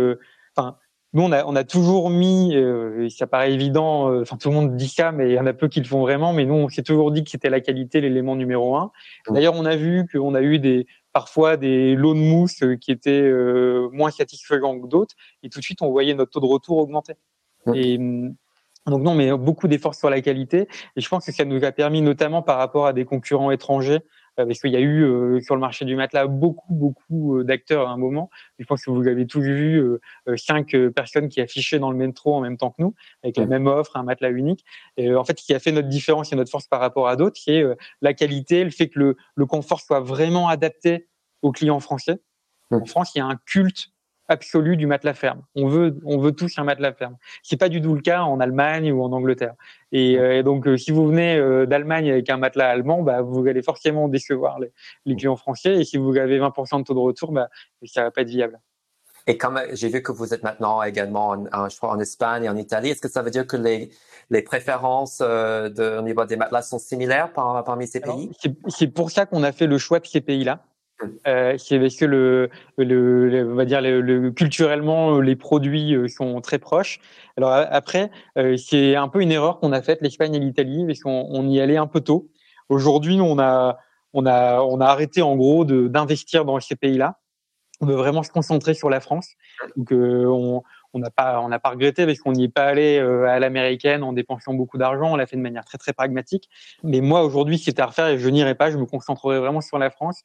enfin, 0.56 0.76
nous, 1.12 1.22
on 1.22 1.32
a, 1.32 1.44
on 1.44 1.56
a 1.56 1.64
toujours 1.64 2.08
mis, 2.08 2.54
euh, 2.54 3.08
ça 3.08 3.26
paraît 3.26 3.52
évident, 3.52 4.10
euh, 4.10 4.22
enfin 4.22 4.36
tout 4.36 4.48
le 4.48 4.54
monde 4.54 4.76
dit 4.76 4.88
ça, 4.88 5.10
mais 5.10 5.30
il 5.30 5.34
y 5.34 5.40
en 5.40 5.46
a 5.46 5.52
peu 5.52 5.66
qui 5.68 5.80
le 5.80 5.86
font 5.86 6.00
vraiment, 6.00 6.32
mais 6.32 6.44
nous, 6.44 6.54
on 6.54 6.68
s'est 6.68 6.84
toujours 6.84 7.10
dit 7.10 7.24
que 7.24 7.30
c'était 7.30 7.50
la 7.50 7.60
qualité 7.60 8.00
l'élément 8.00 8.36
numéro 8.36 8.76
un. 8.76 8.92
D'ailleurs, 9.28 9.54
on 9.56 9.64
a 9.64 9.74
vu 9.74 10.06
qu'on 10.10 10.34
a 10.34 10.42
eu 10.42 10.58
des 10.58 10.86
parfois 11.12 11.56
des 11.56 11.96
lots 11.96 12.14
de 12.14 12.20
mousse 12.20 12.62
qui 12.80 12.92
étaient 12.92 13.28
moins 13.92 14.12
satisfaisants 14.12 14.78
que 14.78 14.86
d'autres, 14.86 15.16
et 15.42 15.48
tout 15.48 15.58
de 15.58 15.64
suite, 15.64 15.82
on 15.82 15.90
voyait 15.90 16.14
notre 16.14 16.30
taux 16.30 16.40
de 16.40 16.46
retour 16.46 16.78
augmenter. 16.78 17.14
Et 17.74 17.98
donc 18.86 19.02
non, 19.02 19.14
mais 19.14 19.36
beaucoup 19.36 19.68
d'efforts 19.68 19.96
sur 19.96 20.10
la 20.10 20.20
qualité, 20.20 20.68
et 20.96 21.00
je 21.00 21.08
pense 21.08 21.26
que 21.26 21.32
ça 21.32 21.44
nous 21.44 21.64
a 21.64 21.72
permis, 21.72 22.02
notamment 22.02 22.42
par 22.42 22.58
rapport 22.58 22.86
à 22.86 22.92
des 22.92 23.04
concurrents 23.04 23.50
étrangers, 23.50 23.94
euh, 23.94 24.00
parce 24.36 24.60
qu'il 24.60 24.70
y 24.70 24.76
a 24.76 24.80
eu 24.80 25.02
euh, 25.02 25.40
sur 25.40 25.54
le 25.54 25.60
marché 25.60 25.84
du 25.84 25.96
matelas 25.96 26.26
beaucoup 26.26 26.72
beaucoup 26.72 27.38
euh, 27.38 27.44
d'acteurs 27.44 27.88
à 27.88 27.92
un 27.92 27.96
moment. 27.96 28.30
Je 28.58 28.64
pense 28.64 28.84
que 28.84 28.90
vous 28.90 29.06
avez 29.08 29.26
tous 29.26 29.40
vu 29.40 29.82
cinq 30.36 30.76
personnes 30.94 31.28
qui 31.28 31.40
affichaient 31.40 31.78
dans 31.78 31.90
le 31.90 31.96
métro 31.96 32.34
en 32.34 32.40
même 32.40 32.56
temps 32.56 32.70
que 32.70 32.82
nous, 32.82 32.94
avec 33.22 33.36
la 33.36 33.46
même 33.46 33.66
offre, 33.66 33.96
un 33.96 34.02
matelas 34.02 34.30
unique. 34.30 34.64
Et 34.96 35.14
en 35.14 35.24
fait, 35.24 35.38
ce 35.38 35.44
qui 35.44 35.54
a 35.54 35.58
fait 35.58 35.72
notre 35.72 35.88
différence 35.88 36.32
et 36.32 36.36
notre 36.36 36.50
force 36.50 36.66
par 36.66 36.80
rapport 36.80 37.08
à 37.08 37.16
d'autres, 37.16 37.40
c'est 37.42 37.62
la 38.02 38.14
qualité, 38.14 38.64
le 38.64 38.70
fait 38.70 38.88
que 38.88 38.98
le, 38.98 39.16
le 39.34 39.46
confort 39.46 39.80
soit 39.80 40.00
vraiment 40.00 40.48
adapté 40.48 41.08
aux 41.42 41.52
clients 41.52 41.80
français. 41.80 42.20
En 42.70 42.84
France, 42.84 43.12
il 43.14 43.18
y 43.18 43.20
a 43.20 43.26
un 43.26 43.36
culte 43.46 43.88
absolu 44.30 44.76
du 44.76 44.86
matelas 44.86 45.14
ferme. 45.14 45.42
On 45.56 45.66
veut, 45.66 45.98
on 46.04 46.18
veut 46.18 46.32
tous 46.32 46.56
un 46.58 46.64
matelas 46.64 46.92
ferme. 46.92 47.16
C'est 47.42 47.58
pas 47.58 47.68
du 47.68 47.82
tout 47.82 47.94
le 47.94 48.00
cas 48.00 48.22
en 48.22 48.40
Allemagne 48.40 48.92
ou 48.92 49.02
en 49.02 49.12
Angleterre. 49.12 49.54
Et, 49.92 50.18
euh, 50.18 50.42
donc, 50.42 50.66
euh, 50.66 50.76
si 50.76 50.92
vous 50.92 51.06
venez 51.06 51.36
euh, 51.36 51.66
d'Allemagne 51.66 52.10
avec 52.10 52.30
un 52.30 52.36
matelas 52.36 52.70
allemand, 52.70 53.02
bah, 53.02 53.22
vous 53.22 53.46
allez 53.46 53.62
forcément 53.62 54.08
décevoir 54.08 54.58
les, 54.60 55.16
clients 55.16 55.36
français. 55.36 55.80
Et 55.80 55.84
si 55.84 55.98
vous 55.98 56.16
avez 56.16 56.38
20% 56.38 56.78
de 56.78 56.84
taux 56.84 56.94
de 56.94 57.00
retour, 57.00 57.32
bah, 57.32 57.48
ça 57.84 58.04
va 58.04 58.10
pas 58.12 58.22
être 58.22 58.28
viable. 58.28 58.58
Et 59.26 59.36
comme 59.36 59.60
j'ai 59.72 59.88
vu 59.88 60.00
que 60.02 60.12
vous 60.12 60.32
êtes 60.32 60.44
maintenant 60.44 60.82
également, 60.82 61.36
en, 61.52 61.68
je 61.68 61.76
crois, 61.76 61.90
en 61.90 61.98
Espagne 61.98 62.44
et 62.44 62.48
en 62.48 62.56
Italie, 62.56 62.90
est-ce 62.90 63.02
que 63.02 63.10
ça 63.10 63.22
veut 63.22 63.30
dire 63.30 63.46
que 63.46 63.56
les, 63.56 63.90
les 64.30 64.42
préférences 64.42 65.18
de, 65.18 65.98
au 65.98 66.02
niveau 66.02 66.24
des 66.24 66.36
matelas 66.36 66.62
sont 66.62 66.78
similaires 66.78 67.32
parmi 67.32 67.86
ces 67.86 68.00
pays? 68.00 68.30
C'est 68.68 68.88
pour 68.88 69.10
ça 69.10 69.26
qu'on 69.26 69.42
a 69.42 69.52
fait 69.52 69.66
le 69.66 69.76
choix 69.76 70.00
de 70.00 70.06
ces 70.06 70.22
pays-là. 70.22 70.64
Euh, 71.26 71.56
c'est 71.58 71.78
parce 71.78 71.96
que 71.96 72.04
le, 72.04 72.50
le, 72.76 73.48
on 73.50 73.54
va 73.54 73.64
dire 73.64 73.80
le, 73.80 74.30
culturellement 74.30 75.20
les 75.20 75.36
produits 75.36 75.94
euh, 75.94 76.08
sont 76.08 76.40
très 76.40 76.58
proches. 76.58 77.00
Alors 77.36 77.52
après, 77.52 78.10
euh, 78.36 78.56
c'est 78.56 78.96
un 78.96 79.08
peu 79.08 79.22
une 79.22 79.32
erreur 79.32 79.60
qu'on 79.60 79.72
a 79.72 79.82
faite 79.82 80.00
l'Espagne 80.02 80.34
et 80.34 80.38
l'Italie 80.38 80.84
parce 80.86 81.00
qu'on 81.00 81.26
on 81.30 81.48
y 81.48 81.60
allait 81.60 81.76
un 81.76 81.86
peu 81.86 82.00
tôt. 82.00 82.28
Aujourd'hui, 82.68 83.20
on 83.20 83.38
a 83.38 83.78
on 84.12 84.26
a 84.26 84.60
on 84.60 84.80
a 84.80 84.86
arrêté 84.86 85.22
en 85.22 85.36
gros 85.36 85.64
d'investir 85.64 86.44
dans 86.44 86.58
ces 86.60 86.76
pays-là. 86.76 87.18
On 87.82 87.86
veut 87.86 87.94
vraiment 87.94 88.22
se 88.22 88.30
concentrer 88.30 88.74
sur 88.74 88.90
la 88.90 89.00
France. 89.00 89.30
Donc 89.76 89.92
euh, 89.92 90.26
on 90.26 90.62
on 90.92 90.98
n'a 90.98 91.10
pas 91.10 91.40
on 91.40 91.48
n'a 91.48 91.58
pas 91.58 91.70
regretté 91.70 92.04
parce 92.04 92.18
qu'on 92.18 92.32
n'y 92.32 92.44
est 92.44 92.48
pas 92.48 92.64
allé 92.64 92.98
euh, 92.98 93.26
à 93.26 93.38
l'américaine 93.38 94.02
en 94.02 94.12
dépensant 94.12 94.52
beaucoup 94.52 94.76
d'argent. 94.76 95.12
On 95.12 95.16
l'a 95.16 95.26
fait 95.26 95.36
de 95.36 95.42
manière 95.42 95.64
très 95.64 95.78
très 95.78 95.92
pragmatique. 95.92 96.50
Mais 96.82 97.00
moi 97.00 97.22
aujourd'hui, 97.22 97.58
c'était 97.58 97.80
à 97.80 97.86
refaire, 97.86 98.18
je 98.18 98.28
n'irai 98.28 98.54
pas. 98.54 98.70
Je 98.70 98.76
me 98.76 98.84
concentrerai 98.84 99.38
vraiment 99.38 99.62
sur 99.62 99.78
la 99.78 99.90
France 99.90 100.22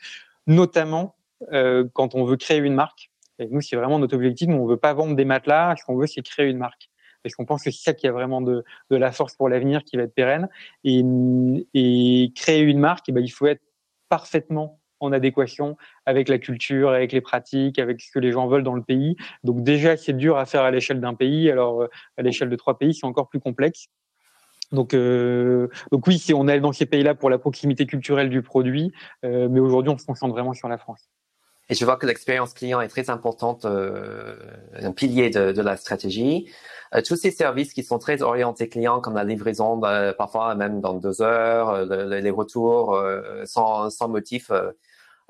notamment 0.48 1.16
euh, 1.54 1.86
quand 1.94 2.16
on 2.16 2.24
veut 2.24 2.38
créer 2.38 2.60
une 2.60 2.76
marque. 2.76 3.12
Et 3.40 3.48
nous, 3.48 3.62
c'est 3.62 3.76
vraiment 3.76 4.00
notre 4.00 4.16
objectif. 4.16 4.48
Nous, 4.48 4.58
on 4.58 4.66
veut 4.66 4.78
pas 4.78 4.94
vendre 4.94 5.16
des 5.16 5.26
matelas. 5.26 5.76
Ce 5.78 5.84
qu'on 5.84 5.96
veut, 5.98 6.08
c'est 6.08 6.22
créer 6.22 6.48
une 6.50 6.58
marque. 6.58 6.90
Parce 7.24 7.36
qu'on 7.36 7.46
pense 7.46 7.64
que 7.64 7.72
c'est 7.72 7.84
ça 7.84 7.94
qui 7.94 8.08
a 8.08 8.12
vraiment 8.12 8.42
de, 8.42 8.64
de 8.92 8.96
la 8.96 9.12
force 9.12 9.36
pour 9.36 9.50
l'avenir, 9.50 9.84
qui 9.84 9.98
va 9.98 10.04
être 10.04 10.14
pérenne. 10.14 10.48
Et, 10.84 11.04
et 11.74 12.32
créer 12.36 12.62
une 12.62 12.80
marque, 12.80 13.10
eh 13.10 13.12
ben, 13.12 13.24
il 13.24 13.30
faut 13.30 13.48
être 13.48 13.64
parfaitement 14.10 14.80
en 15.00 15.12
adéquation 15.12 15.76
avec 16.06 16.30
la 16.30 16.38
culture, 16.38 16.90
avec 16.92 17.12
les 17.12 17.22
pratiques, 17.22 17.80
avec 17.80 18.02
ce 18.02 18.12
que 18.12 18.20
les 18.20 18.32
gens 18.32 18.48
veulent 18.48 18.64
dans 18.64 18.76
le 18.76 18.84
pays. 18.84 19.16
Donc 19.44 19.64
déjà, 19.64 19.98
c'est 19.98 20.14
dur 20.14 20.38
à 20.38 20.46
faire 20.46 20.62
à 20.62 20.72
l'échelle 20.72 21.02
d'un 21.02 21.14
pays. 21.14 21.50
Alors 21.50 21.82
euh, 21.82 21.88
à 22.18 22.22
l'échelle 22.22 22.50
de 22.50 22.56
trois 22.56 22.78
pays, 22.78 22.94
c'est 22.94 23.06
encore 23.06 23.28
plus 23.30 23.40
complexe. 23.40 23.88
Donc, 24.76 24.94
euh, 24.94 25.68
donc 25.92 26.06
oui, 26.06 26.24
on 26.36 26.48
est 26.48 26.60
dans 26.60 26.74
ces 26.74 26.86
pays-là 26.86 27.16
pour 27.16 27.30
la 27.30 27.40
proximité 27.40 27.88
culturelle 27.88 28.30
du 28.30 28.42
produit, 28.42 28.92
euh, 29.24 29.48
mais 29.50 29.60
aujourd'hui, 29.60 29.92
on 29.92 29.98
se 29.98 30.06
concentre 30.06 30.34
vraiment 30.34 30.54
sur 30.54 30.68
la 30.68 30.78
France. 30.78 31.10
Et 31.68 31.74
je 31.74 31.84
vois 31.84 31.98
que 31.98 32.06
l'expérience 32.06 32.54
client 32.54 32.80
est 32.80 32.88
très 32.88 33.10
importante, 33.10 33.66
euh, 33.66 34.36
un 34.76 34.92
pilier 34.92 35.32
de, 35.32 35.52
de 35.52 35.62
la 35.62 35.78
stratégie. 35.78 36.48
Euh, 36.94 37.02
tous 37.02 37.16
ces 37.16 37.32
services 37.32 37.74
qui 37.74 37.84
sont 37.84 37.98
très 37.98 38.22
orientés 38.22 38.70
clients, 38.70 39.02
comme 39.02 39.16
la 39.16 39.24
livraison, 39.24 39.76
bah, 39.76 40.14
parfois 40.14 40.54
même 40.54 40.80
dans 40.80 40.94
deux 40.94 41.24
heures, 41.24 41.70
euh, 41.70 42.22
les 42.22 42.30
retours 42.30 43.02
sans, 43.46 43.90
sans 43.90 44.08
motif. 44.08 44.52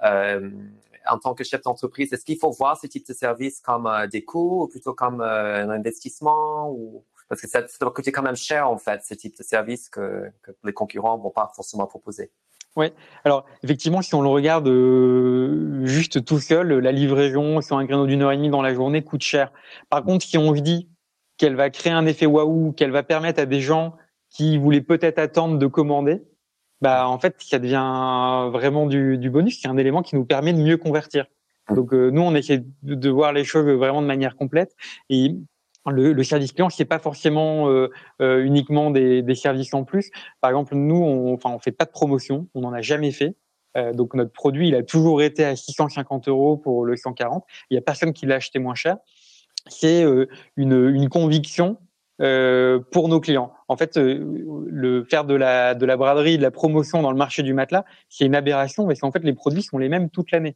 en 0.02 1.20
tant 1.20 1.36
que 1.36 1.44
chef 1.44 1.62
d'entreprise, 1.62 2.12
est-ce 2.12 2.26
qu'il 2.26 2.38
faut 2.38 2.52
voir 2.52 2.78
ce 2.82 2.88
type 2.88 3.08
de 3.08 3.14
service 3.14 3.62
comme 3.62 3.90
des 4.12 4.24
coûts 4.26 4.64
ou 4.64 4.68
plutôt 4.68 4.94
comme 4.94 5.22
un 5.22 5.70
investissement 5.70 6.70
ou 6.72 7.06
parce 7.30 7.42
que 7.42 7.48
ça, 7.48 7.68
ça, 7.68 7.78
doit 7.82 7.92
coûter 7.92 8.12
quand 8.12 8.22
même 8.22 8.36
cher 8.36 8.70
en 8.70 8.78
fait 8.78 9.02
ce 9.04 9.14
type 9.14 9.38
de 9.38 9.44
service 9.44 9.90
que, 9.90 10.32
que 10.42 10.52
les 10.64 10.74
concurrents 10.74 11.18
vont 11.18 11.32
pas 11.32 11.52
forcément 11.56 11.88
proposer. 11.88 12.32
Oui, 12.76 12.88
alors 13.24 13.46
effectivement, 13.64 14.02
si 14.02 14.16
on 14.16 14.22
le 14.22 14.28
regarde 14.28 14.68
euh, 14.68 15.86
juste 15.86 16.26
tout 16.26 16.40
seul, 16.40 16.74
la 16.80 16.92
livraison 16.92 17.62
sur 17.62 17.78
un 17.78 17.86
créneau 17.86 18.06
d'une 18.06 18.22
heure 18.22 18.34
et 18.34 18.38
demie 18.38 18.50
dans 18.50 18.62
la 18.62 18.74
journée 18.74 19.02
coûte 19.02 19.24
cher. 19.24 19.54
Par 19.90 20.04
contre, 20.04 20.26
si 20.26 20.38
on 20.38 20.54
se 20.54 20.60
dit 20.60 20.90
qu'elle 21.38 21.56
va 21.56 21.70
créer 21.70 21.94
un 21.94 22.06
effet 22.06 22.26
waouh, 22.26 22.74
qu'elle 22.74 22.92
va 22.92 23.04
permettre 23.04 23.40
à 23.40 23.46
des 23.46 23.62
gens 23.62 23.96
qui 24.30 24.58
voulaient 24.58 24.82
peut-être 24.82 25.20
attendre 25.20 25.58
de 25.58 25.68
commander, 25.68 26.24
bah 26.82 27.08
en 27.08 27.18
fait, 27.18 27.36
ça 27.40 27.60
devient 27.60 28.50
vraiment 28.52 28.88
du, 28.88 29.18
du 29.18 29.30
bonus. 29.30 29.62
C'est 29.62 29.70
un 29.70 29.78
élément 29.78 30.02
qui 30.02 30.16
nous 30.16 30.26
permet 30.26 30.52
de 30.52 30.62
mieux 30.62 30.78
convertir. 30.78 31.28
Mmh. 31.70 31.76
Donc 31.76 31.94
euh, 31.94 32.10
nous, 32.12 32.22
on 32.22 32.36
essaie 32.36 32.66
de, 32.84 32.96
de, 32.96 33.10
voir 33.10 33.32
les 33.32 33.46
choses 33.46 33.66
vraiment 33.66 34.02
de 34.02 34.08
manière 34.08 34.36
complète. 34.36 34.76
Et 35.10 35.34
le, 35.92 36.14
le, 36.14 36.24
service 36.24 36.52
client, 36.52 36.70
c'est 36.70 36.86
pas 36.86 37.00
forcément 37.00 37.70
euh, 37.70 37.90
euh, 38.22 38.44
uniquement 38.44 38.92
des, 38.92 39.22
des, 39.22 39.36
services 39.36 39.74
en 39.74 39.84
plus. 39.84 40.10
Par 40.42 40.50
exemple, 40.52 40.76
nous, 40.76 40.96
on, 40.96 41.34
enfin, 41.34 41.52
on 41.52 41.60
fait 41.60 41.72
pas 41.72 41.86
de 41.86 41.92
promotion, 41.92 42.48
on 42.56 42.62
n'en 42.62 42.74
a 42.74 42.82
jamais 42.82 43.12
fait. 43.12 43.36
Euh, 43.78 43.94
donc 43.94 44.14
notre 44.14 44.32
produit, 44.32 44.70
il 44.70 44.76
a 44.76 44.84
toujours 44.84 45.22
été 45.22 45.44
à 45.44 45.56
650 45.56 46.28
euros 46.28 46.58
pour 46.58 46.86
le 46.86 46.96
140. 46.96 47.44
Il 47.70 47.76
y 47.76 47.78
a 47.78 47.82
personne 47.82 48.14
qui 48.14 48.26
l'a 48.26 48.36
acheté 48.36 48.60
moins 48.60 48.76
cher. 48.76 48.98
C'est 49.68 50.04
euh, 50.04 50.28
une, 50.56 50.90
une, 50.90 51.10
conviction 51.10 51.78
euh, 52.22 52.80
pour 52.92 53.10
nos 53.10 53.20
clients. 53.20 53.52
En 53.68 53.78
fait, 53.78 53.98
le 53.98 55.04
faire 55.10 55.26
de 55.26 55.34
la 55.34 55.74
de 55.74 55.86
la 55.86 55.98
braderie, 55.98 56.38
de 56.38 56.44
la 56.44 56.52
promotion 56.52 57.02
dans 57.02 57.12
le 57.12 57.18
marché 57.18 57.42
du 57.44 57.54
matelas, 57.54 57.84
c'est 58.10 58.26
une 58.26 58.36
aberration 58.36 58.86
parce 58.86 59.00
qu'en 59.00 59.12
fait 59.12 59.24
les 59.24 59.34
produits 59.34 59.64
sont 59.64 59.78
les 59.78 59.90
mêmes 59.90 60.10
toute 60.10 60.32
l'année. 60.32 60.56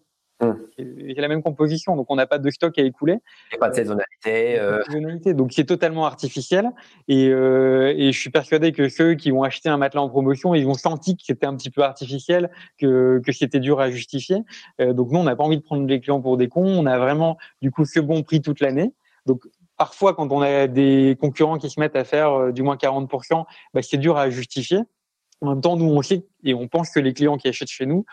C'est 1.15 1.21
la 1.21 1.27
même 1.27 1.43
composition, 1.43 1.95
donc 1.95 2.07
on 2.09 2.15
n'a 2.15 2.27
pas 2.27 2.37
de 2.37 2.49
stock 2.49 2.77
à 2.77 2.83
écouler. 2.83 3.17
Et 3.53 3.57
pas 3.57 3.69
de 3.69 3.75
saisonnalité. 3.75 4.59
Euh... 4.59 4.83
saisonnalité 4.83 5.33
donc 5.33 5.53
c'est 5.53 5.65
totalement 5.65 6.05
artificiel. 6.05 6.71
Et, 7.07 7.29
euh, 7.29 7.93
et, 7.95 8.11
je 8.11 8.19
suis 8.19 8.29
persuadé 8.29 8.71
que 8.71 8.89
ceux 8.89 9.15
qui 9.15 9.31
ont 9.31 9.43
acheté 9.43 9.69
un 9.69 9.77
matelas 9.77 10.01
en 10.01 10.09
promotion, 10.09 10.53
ils 10.55 10.67
ont 10.67 10.73
senti 10.73 11.15
que 11.15 11.23
c'était 11.25 11.45
un 11.45 11.55
petit 11.55 11.69
peu 11.69 11.81
artificiel, 11.83 12.49
que, 12.77 13.21
que 13.25 13.31
c'était 13.31 13.59
dur 13.59 13.79
à 13.79 13.89
justifier. 13.89 14.37
Euh, 14.81 14.93
donc 14.93 15.11
nous, 15.11 15.19
on 15.19 15.23
n'a 15.23 15.35
pas 15.35 15.43
envie 15.43 15.57
de 15.57 15.63
prendre 15.63 15.87
les 15.87 15.99
clients 15.99 16.21
pour 16.21 16.37
des 16.37 16.47
cons. 16.47 16.65
On 16.65 16.85
a 16.85 16.97
vraiment 16.97 17.37
du 17.61 17.71
coup 17.71 17.85
ce 17.85 17.99
bon 17.99 18.23
prix 18.23 18.41
toute 18.41 18.59
l'année. 18.59 18.93
Donc 19.25 19.43
parfois, 19.77 20.13
quand 20.13 20.31
on 20.31 20.41
a 20.41 20.67
des 20.67 21.17
concurrents 21.19 21.57
qui 21.57 21.69
se 21.69 21.79
mettent 21.79 21.95
à 21.95 22.03
faire 22.03 22.33
euh, 22.33 22.51
du 22.51 22.63
moins 22.63 22.75
40%, 22.75 23.45
bah, 23.73 23.81
c'est 23.81 23.97
dur 23.97 24.17
à 24.17 24.29
justifier. 24.29 24.79
En 25.41 25.51
même 25.51 25.61
temps, 25.61 25.77
nous, 25.77 25.85
on 25.85 26.01
sait 26.01 26.25
et 26.43 26.53
on 26.53 26.67
pense 26.67 26.89
que 26.91 26.99
les 26.99 27.13
clients 27.13 27.37
qui 27.37 27.47
achètent 27.47 27.69
chez 27.69 27.85
nous 27.85 28.05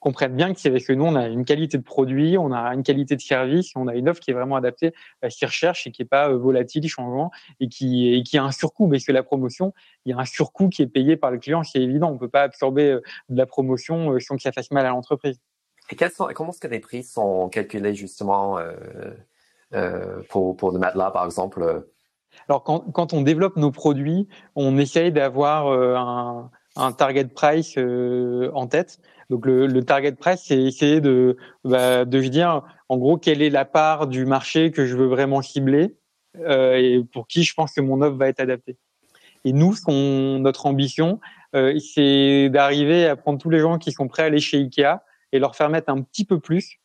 comprennent 0.00 0.36
bien 0.36 0.54
que 0.54 0.60
c'est 0.60 0.68
avec 0.68 0.88
nous, 0.88 1.04
on 1.04 1.16
a 1.16 1.26
une 1.26 1.44
qualité 1.44 1.76
de 1.76 1.82
produit, 1.82 2.38
on 2.38 2.52
a 2.52 2.72
une 2.74 2.82
qualité 2.82 3.16
de 3.16 3.20
service, 3.20 3.72
on 3.74 3.88
a 3.88 3.94
une 3.94 4.08
offre 4.08 4.20
qui 4.20 4.30
est 4.30 4.34
vraiment 4.34 4.56
adaptée 4.56 4.92
à 5.22 5.30
ce 5.30 5.38
qu'ils 5.38 5.48
recherchent 5.48 5.86
et 5.86 5.90
qui 5.90 6.02
est 6.02 6.04
pas 6.04 6.28
euh, 6.28 6.36
volatile, 6.36 6.88
changeant 6.88 7.30
et 7.58 7.68
qui, 7.68 8.14
et 8.14 8.22
qui 8.22 8.38
a 8.38 8.44
un 8.44 8.52
surcoût. 8.52 8.88
Parce 8.88 9.04
que 9.04 9.12
la 9.12 9.22
promotion, 9.22 9.74
il 10.04 10.10
y 10.10 10.12
a 10.12 10.18
un 10.18 10.24
surcoût 10.24 10.68
qui 10.68 10.82
est 10.82 10.86
payé 10.86 11.16
par 11.16 11.30
le 11.30 11.38
client, 11.38 11.64
c'est 11.64 11.80
évident. 11.80 12.10
On 12.12 12.18
peut 12.18 12.28
pas 12.28 12.42
absorber 12.42 12.90
euh, 12.90 13.02
de 13.28 13.36
la 13.36 13.46
promotion 13.46 14.12
euh, 14.12 14.20
sans 14.20 14.36
que 14.36 14.42
ça 14.42 14.52
fasse 14.52 14.70
mal 14.70 14.86
à 14.86 14.90
l'entreprise. 14.90 15.40
Et 15.90 15.96
quels 15.96 16.10
sont, 16.10 16.28
comment 16.34 16.50
est-ce 16.50 16.60
que 16.60 16.68
les 16.68 16.80
prix 16.80 17.02
sont 17.02 17.48
calculés 17.48 17.94
justement 17.94 18.58
euh, 18.58 18.72
euh, 19.74 20.22
pour, 20.28 20.56
pour 20.56 20.70
le 20.70 20.78
matelas, 20.78 21.10
par 21.10 21.24
exemple? 21.24 21.86
Alors, 22.48 22.62
quand, 22.62 22.80
quand 22.92 23.14
on 23.14 23.22
développe 23.22 23.56
nos 23.56 23.72
produits, 23.72 24.28
on 24.54 24.78
essaye 24.78 25.10
d'avoir 25.12 25.66
un, 25.66 26.50
un 26.76 26.92
target 26.92 27.24
price 27.24 27.76
en 27.78 28.66
tête. 28.66 29.00
Donc 29.30 29.44
le, 29.44 29.66
le 29.66 29.84
target 29.84 30.12
price, 30.12 30.42
c'est 30.46 30.60
essayer 30.60 31.00
de, 31.00 31.36
bah, 31.64 32.04
de 32.04 32.22
se 32.22 32.28
dire, 32.28 32.62
en 32.88 32.96
gros, 32.96 33.18
quelle 33.18 33.42
est 33.42 33.50
la 33.50 33.64
part 33.64 34.06
du 34.06 34.24
marché 34.24 34.70
que 34.70 34.86
je 34.86 34.96
veux 34.96 35.06
vraiment 35.06 35.42
cibler 35.42 35.96
euh, 36.36 36.76
et 36.76 37.04
pour 37.12 37.26
qui 37.26 37.42
je 37.42 37.54
pense 37.54 37.72
que 37.72 37.80
mon 37.80 38.00
offre 38.00 38.16
va 38.16 38.28
être 38.28 38.40
adaptée. 38.40 38.76
Et 39.44 39.52
nous, 39.52 39.74
ce 39.74 40.38
notre 40.38 40.66
ambition, 40.66 41.20
euh, 41.54 41.78
c'est 41.78 42.48
d'arriver 42.50 43.06
à 43.06 43.16
prendre 43.16 43.38
tous 43.38 43.50
les 43.50 43.60
gens 43.60 43.78
qui 43.78 43.92
sont 43.92 44.08
prêts 44.08 44.22
à 44.22 44.26
aller 44.26 44.40
chez 44.40 44.58
Ikea 44.58 45.00
et 45.32 45.38
leur 45.38 45.56
faire 45.56 45.68
mettre 45.68 45.90
un 45.90 46.02
petit 46.02 46.24
peu 46.24 46.40
plus 46.40 46.78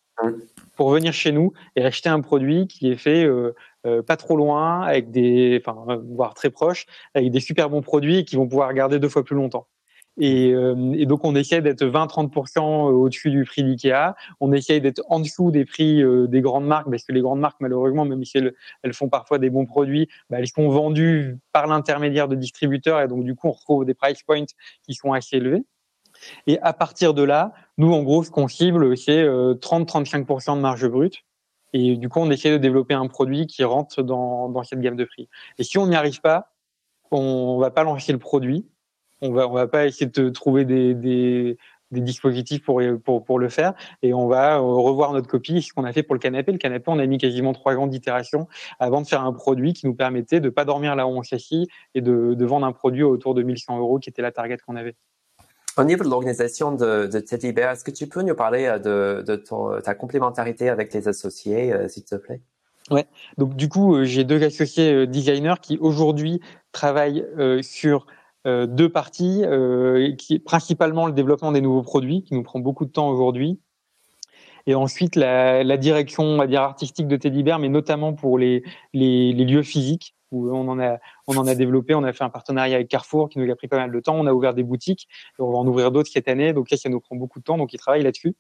pour 0.76 0.92
venir 0.92 1.12
chez 1.12 1.32
nous 1.32 1.54
et 1.76 1.84
acheter 1.84 2.10
un 2.10 2.22
produit 2.22 2.68
qui 2.68 2.92
est 2.92 2.98
fait 2.98 3.26
euh, 3.26 4.02
pas 4.04 4.16
trop 4.16 4.38
loin, 4.38 4.82
avec 4.82 5.12
des, 5.12 5.62
enfin, 5.66 6.00
voire 6.08 6.34
très 6.34 6.50
proche, 6.50 6.86
avec 7.14 7.32
des 7.32 7.40
super 7.40 7.70
bons 7.70 7.82
produits 7.82 8.24
qui 8.24 8.36
vont 8.36 8.48
pouvoir 8.48 8.74
garder 8.74 9.00
deux 9.00 9.10
fois 9.10 9.24
plus 9.24 9.36
longtemps. 9.36 9.68
Et, 10.20 10.54
donc 11.06 11.26
on 11.26 11.36
essaie 11.36 11.62
d'être 11.62 11.84
20-30% 11.84 12.62
au-dessus 12.92 13.32
du 13.32 13.46
prix 13.46 13.64
d'IKEA. 13.64 14.16
On 14.40 14.52
essaie 14.52 14.80
d'être 14.80 15.02
en 15.10 15.20
dessous 15.20 15.52
des 15.52 15.66
prix 15.66 16.04
des 16.28 16.42
grandes 16.42 16.66
marques 16.66 16.90
parce 16.90 17.04
que 17.04 17.12
les 17.12 17.22
grandes 17.22 17.40
marques 17.40 17.60
malheureusement, 17.60 18.06
même 18.06 18.24
si 18.24 18.38
elles, 18.38 18.94
font 18.94 19.10
parfois 19.10 19.40
des 19.40 19.50
bons 19.50 19.66
produits, 19.66 20.08
bah, 20.30 20.38
elles 20.40 20.48
sont 20.48 20.70
vendues 20.70 21.38
par 21.52 21.68
l'intermédiaire 21.68 22.28
de 22.28 22.36
distributeurs 22.36 23.02
et 23.02 23.08
donc 23.08 23.24
du 23.24 23.36
coup 23.36 23.48
on 23.48 23.52
retrouve 23.52 23.86
des 23.86 23.96
price 23.96 24.22
points 24.24 24.46
qui 24.84 24.94
sont 24.94 25.14
assez 25.14 25.38
élevés. 25.38 25.64
Et 26.46 26.60
à 26.60 26.74
partir 26.74 27.14
de 27.14 27.24
là, 27.24 27.54
nous 27.78 27.92
en 27.92 28.04
gros 28.04 28.24
ce 28.24 28.30
qu'on 28.30 28.48
cible 28.48 28.96
c'est 28.96 29.26
30-35% 29.26 30.56
de 30.58 30.62
marge 30.62 30.88
brute. 30.88 31.24
Et 31.74 31.98
du 31.98 32.08
coup, 32.08 32.20
on 32.20 32.30
essaie 32.30 32.52
de 32.52 32.58
développer 32.58 32.94
un 32.94 33.08
produit 33.08 33.48
qui 33.48 33.64
rentre 33.64 34.04
dans, 34.04 34.48
dans 34.48 34.62
cette 34.62 34.80
gamme 34.80 34.96
de 34.96 35.06
prix. 35.06 35.28
Et 35.58 35.64
si 35.64 35.80
on 35.80 35.88
n'y 35.88 35.96
arrive 35.96 36.22
pas, 36.22 36.54
on 37.10 37.58
va 37.58 37.72
pas 37.72 37.84
lancer 37.84 38.12
le 38.12 38.20
produit. 38.20 38.66
On 39.24 39.32
va, 39.32 39.48
on 39.48 39.54
va 39.54 39.68
pas 39.68 39.86
essayer 39.86 40.06
de 40.06 40.30
trouver 40.30 40.66
des, 40.66 40.94
des, 40.94 41.58
des 41.94 42.02
dispositifs 42.02 42.64
pour, 42.64 42.82
pour, 43.06 43.24
pour 43.24 43.40
le 43.40 43.48
faire. 43.48 43.74
Et 44.02 44.14
on 44.14 44.28
va 44.28 44.58
revoir 44.58 45.14
notre 45.14 45.28
copie, 45.28 45.62
ce 45.62 45.72
qu'on 45.72 45.86
a 45.86 45.94
fait 45.94 46.04
pour 46.04 46.16
le 46.16 46.20
canapé. 46.20 46.52
Le 46.52 46.58
canapé, 46.58 46.86
on 46.88 47.00
a 47.00 47.06
mis 47.06 47.18
quasiment 47.18 47.54
trois 47.54 47.74
grandes 47.74 47.94
itérations 47.94 48.48
avant 48.80 49.02
de 49.02 49.08
faire 49.08 49.24
un 49.24 49.32
produit 49.32 49.72
qui 49.72 49.86
nous 49.86 49.96
permettait 49.96 50.42
de 50.42 50.50
pas 50.50 50.66
dormir 50.66 50.96
là 50.96 51.08
où 51.08 51.12
on 51.12 51.24
s'assit 51.24 51.70
et 51.96 52.02
de, 52.02 52.34
de 52.34 52.46
vendre 52.46 52.66
un 52.66 52.74
produit 52.74 53.04
autour 53.04 53.34
de 53.34 53.44
1100 53.44 53.80
euros 53.80 54.00
qui 54.00 54.10
était 54.10 54.22
la 54.22 54.32
target 54.32 54.58
qu'on 54.66 54.76
avait. 54.76 54.96
Au 55.78 55.84
niveau 55.84 56.04
de 56.04 56.10
l'organisation 56.10 56.72
de, 56.72 57.08
de 57.08 57.20
Teddy 57.20 57.52
Bear, 57.52 57.72
est-ce 57.72 57.84
que 57.84 57.92
tu 57.92 58.06
peux 58.08 58.22
nous 58.22 58.36
parler 58.36 58.66
euh, 58.66 58.78
de, 58.78 59.24
de 59.24 59.36
ton, 59.36 59.80
ta 59.82 59.96
complémentarité 59.96 60.70
avec 60.70 60.94
les 60.94 61.08
associés, 61.08 61.74
euh, 61.74 61.88
s'il 61.88 62.04
te 62.04 62.16
plaît? 62.16 62.42
Ouais. 62.92 63.06
Donc 63.38 63.56
du 63.56 63.70
coup, 63.70 63.96
euh, 63.96 64.04
j'ai 64.04 64.24
deux 64.24 64.44
associés 64.44 65.08
designers 65.08 65.56
qui 65.62 65.80
aujourd'hui 65.80 66.42
travaillent 66.74 67.26
sur 67.62 68.06
deux 68.46 68.90
parties, 68.90 69.44
qui 70.18 70.36
est 70.36 70.40
principalement 70.40 71.08
le 71.08 71.14
développement 71.14 71.52
des 71.52 71.62
nouveaux 71.62 71.84
produits, 71.84 72.24
qui 72.24 72.34
nous 72.34 72.44
prend 72.44 72.60
beaucoup 72.60 72.86
de 72.86 72.92
temps 72.92 73.10
aujourd'hui, 73.10 73.60
et 74.66 74.76
ensuite 74.76 75.16
la, 75.16 75.64
la, 75.64 75.78
direction, 75.78 76.24
on 76.24 76.38
va 76.38 76.48
dire 76.48 76.62
artistique 76.62 77.08
de 77.08 77.18
Teddy 77.18 77.44
Bear, 77.44 77.60
mais 77.60 77.70
notamment 77.70 78.14
pour 78.14 78.38
les, 78.38 78.64
les, 78.94 79.34
les 79.34 79.46
lieux 79.46 79.64
physiques 79.64 80.16
où 80.32 80.50
on 80.50 80.68
en 80.68 80.80
a 80.80 80.98
on 81.28 81.38
en 81.38 81.46
a 81.46 81.54
développé, 81.54 81.94
on 81.94 82.04
a 82.04 82.12
fait 82.12 82.24
un 82.24 82.30
partenariat 82.30 82.76
avec 82.76 82.88
Carrefour 82.88 83.30
qui 83.30 83.40
nous 83.40 83.52
a 83.52 83.56
pris 83.56 83.68
pas 83.68 83.78
mal 83.78 83.92
de 83.92 84.00
temps, 84.00 84.16
on 84.16 84.26
a 84.26 84.34
ouvert 84.34 84.54
des 84.54 84.64
boutiques, 84.64 85.08
et 85.38 85.42
on 85.42 85.52
va 85.52 85.58
en 85.58 85.68
ouvrir 85.68 85.92
d'autres 85.92 86.10
cette 86.12 86.28
année, 86.28 86.54
donc 86.54 86.72
là 86.72 86.78
ça 86.78 86.90
nous 86.90 87.00
prend 87.00 87.16
beaucoup 87.16 87.40
de 87.40 87.44
temps, 87.44 87.58
donc 87.58 87.74
ils 87.74 87.78
travaillent 87.78 88.04
là-dessus. 88.04 88.36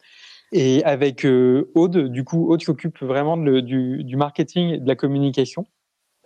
Et 0.52 0.84
avec 0.84 1.26
euh, 1.26 1.72
Aude, 1.76 2.10
du 2.10 2.24
coup 2.24 2.52
Aude 2.52 2.63
s'occupe 2.63 3.02
vraiment 3.02 3.38
de, 3.38 3.60
du, 3.60 4.04
du 4.04 4.16
marketing, 4.16 4.78
de 4.78 4.88
la 4.88 4.96
communication. 4.96 5.68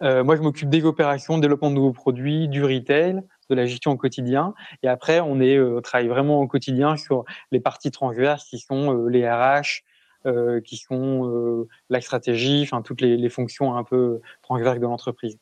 Euh, 0.03 0.23
moi 0.23 0.35
je 0.35 0.41
m'occupe 0.41 0.69
des 0.69 0.85
opérations, 0.85 1.37
développement 1.37 1.69
de 1.69 1.75
nouveaux 1.75 1.91
produits, 1.91 2.47
du 2.47 2.63
retail, 2.63 3.21
de 3.49 3.55
la 3.55 3.65
gestion 3.65 3.91
au 3.91 3.97
quotidien. 3.97 4.53
Et 4.83 4.87
après, 4.87 5.19
on 5.19 5.39
est 5.39 5.57
euh, 5.57 5.81
travaille 5.81 6.07
vraiment 6.07 6.41
au 6.41 6.47
quotidien 6.47 6.97
sur 6.97 7.25
les 7.51 7.59
parties 7.59 7.91
transverses 7.91 8.45
qui 8.45 8.59
sont 8.59 8.93
euh, 8.93 9.09
les 9.09 9.29
RH, 9.29 9.83
euh, 10.25 10.61
qui 10.61 10.77
sont 10.77 11.67
la 11.89 12.01
stratégie, 12.01 12.61
enfin 12.63 12.81
toutes 12.81 13.01
les, 13.01 13.29
fonctions 13.29 13.75
un 13.75 13.83
peu 13.83 14.21
transverses 14.41 14.79
de 14.79 14.85
l'entreprise. 14.85 15.37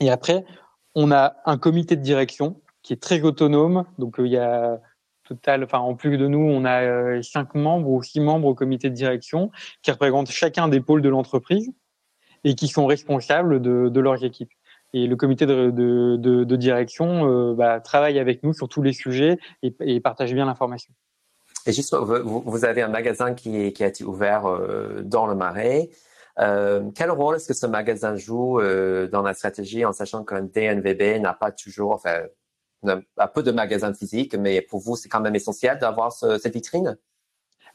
Et 0.00 0.10
après, 0.10 0.44
on 0.94 1.10
a 1.12 1.36
un 1.44 1.58
comité 1.58 1.96
de 1.96 2.02
direction 2.02 2.60
qui 2.82 2.92
est 2.92 3.02
très 3.02 3.22
autonome. 3.22 3.84
Donc, 3.98 4.16
il 4.18 4.26
y 4.26 4.38
a 4.38 4.80
total, 5.24 5.64
enfin, 5.64 5.78
en 5.78 5.94
plus 5.94 6.16
de 6.18 6.26
nous, 6.26 6.38
on 6.38 6.64
a 6.64 7.22
cinq 7.22 7.54
membres 7.54 7.88
ou 7.88 8.02
six 8.02 8.20
membres 8.20 8.48
au 8.48 8.54
comité 8.54 8.90
de 8.90 8.94
direction 8.94 9.50
qui 9.82 9.90
représentent 9.90 10.30
chacun 10.30 10.68
des 10.68 10.80
pôles 10.80 11.02
de 11.02 11.08
l'entreprise 11.08 11.70
et 12.44 12.54
qui 12.54 12.68
sont 12.68 12.86
responsables 12.86 13.60
de 13.60 14.00
leurs 14.00 14.22
équipes. 14.24 14.52
Et 14.96 15.08
le 15.08 15.16
comité 15.16 15.44
de, 15.44 16.54
direction 16.54 17.28
euh, 17.28 17.52
bah, 17.52 17.80
travaille 17.80 18.20
avec 18.20 18.44
nous 18.44 18.54
sur 18.54 18.68
tous 18.68 18.80
les 18.80 18.92
sujets 18.92 19.38
et, 19.62 20.00
partage 20.00 20.32
bien 20.32 20.46
l'information. 20.46 20.94
Et 21.66 21.72
juste, 21.72 21.94
vous, 21.94 22.64
avez 22.64 22.82
un 22.82 22.88
magasin 22.88 23.34
qui, 23.34 23.74
a 23.80 23.86
été 23.86 24.04
ouvert 24.04 24.46
euh, 24.46 25.02
dans 25.02 25.26
le 25.26 25.34
Marais. 25.34 25.90
Euh, 26.38 26.90
quel 26.94 27.10
rôle 27.10 27.34
est-ce 27.34 27.48
que 27.48 27.54
ce 27.54 27.66
magasin 27.66 28.14
joue 28.14 28.60
dans 29.10 29.22
la 29.22 29.34
stratégie 29.34 29.84
en 29.84 29.92
sachant 29.92 30.24
qu'un 30.24 30.42
DNVB 30.42 31.20
n'a 31.20 31.34
pas 31.34 31.50
toujours, 31.50 31.90
enfin, 31.90 32.22
a 33.16 33.26
peu 33.26 33.42
de 33.42 33.50
magasins 33.50 33.92
physiques, 33.94 34.36
mais 34.36 34.60
pour 34.60 34.78
vous, 34.78 34.94
c'est 34.94 35.08
quand 35.08 35.20
même 35.20 35.34
essentiel 35.34 35.78
d'avoir 35.78 36.12
ce, 36.12 36.38
cette 36.38 36.54
vitrine? 36.54 36.96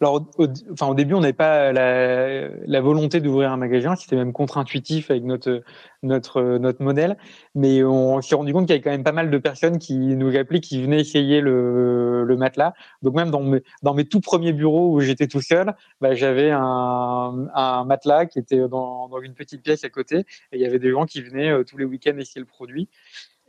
Alors, 0.01 0.25
au, 0.37 0.47
enfin, 0.71 0.87
au 0.87 0.93
début, 0.93 1.13
on 1.13 1.19
n'avait 1.19 1.33
pas 1.33 1.73
la, 1.73 2.47
la 2.49 2.81
volonté 2.81 3.19
d'ouvrir 3.19 3.51
un 3.51 3.57
magasin. 3.57 3.95
C'était 3.97 4.15
même 4.15 4.31
contre-intuitif 4.31 5.11
avec 5.11 5.23
notre 5.23 5.61
notre 6.03 6.57
notre 6.57 6.81
modèle. 6.81 7.17
Mais 7.53 7.83
on 7.83 8.21
s'est 8.21 8.35
rendu 8.35 8.53
compte 8.53 8.65
qu'il 8.65 8.75
y 8.75 8.77
avait 8.77 8.81
quand 8.83 8.91
même 8.91 9.03
pas 9.03 9.11
mal 9.11 9.29
de 9.29 9.37
personnes 9.37 9.77
qui 9.77 9.97
nous 9.97 10.35
appelaient, 10.37 10.61
qui 10.61 10.81
venaient 10.81 11.01
essayer 11.01 11.41
le, 11.41 12.23
le 12.23 12.37
matelas. 12.37 12.73
Donc 13.01 13.15
même 13.15 13.29
dans 13.29 13.41
mes 13.41 13.61
dans 13.83 13.93
mes 13.93 14.05
tout 14.05 14.21
premiers 14.21 14.53
bureaux 14.53 14.93
où 14.93 15.01
j'étais 15.01 15.27
tout 15.27 15.41
seul, 15.41 15.75
bah, 15.99 16.15
j'avais 16.15 16.51
un, 16.51 17.47
un 17.53 17.83
matelas 17.83 18.25
qui 18.25 18.39
était 18.39 18.69
dans, 18.69 19.09
dans 19.09 19.19
une 19.21 19.33
petite 19.33 19.61
pièce 19.61 19.83
à 19.83 19.89
côté. 19.89 20.19
Et 20.19 20.57
il 20.57 20.61
y 20.61 20.65
avait 20.65 20.79
des 20.79 20.91
gens 20.91 21.05
qui 21.05 21.21
venaient 21.21 21.51
euh, 21.51 21.63
tous 21.65 21.77
les 21.77 21.85
week-ends 21.85 22.17
essayer 22.17 22.39
le 22.39 22.45
produit. 22.47 22.87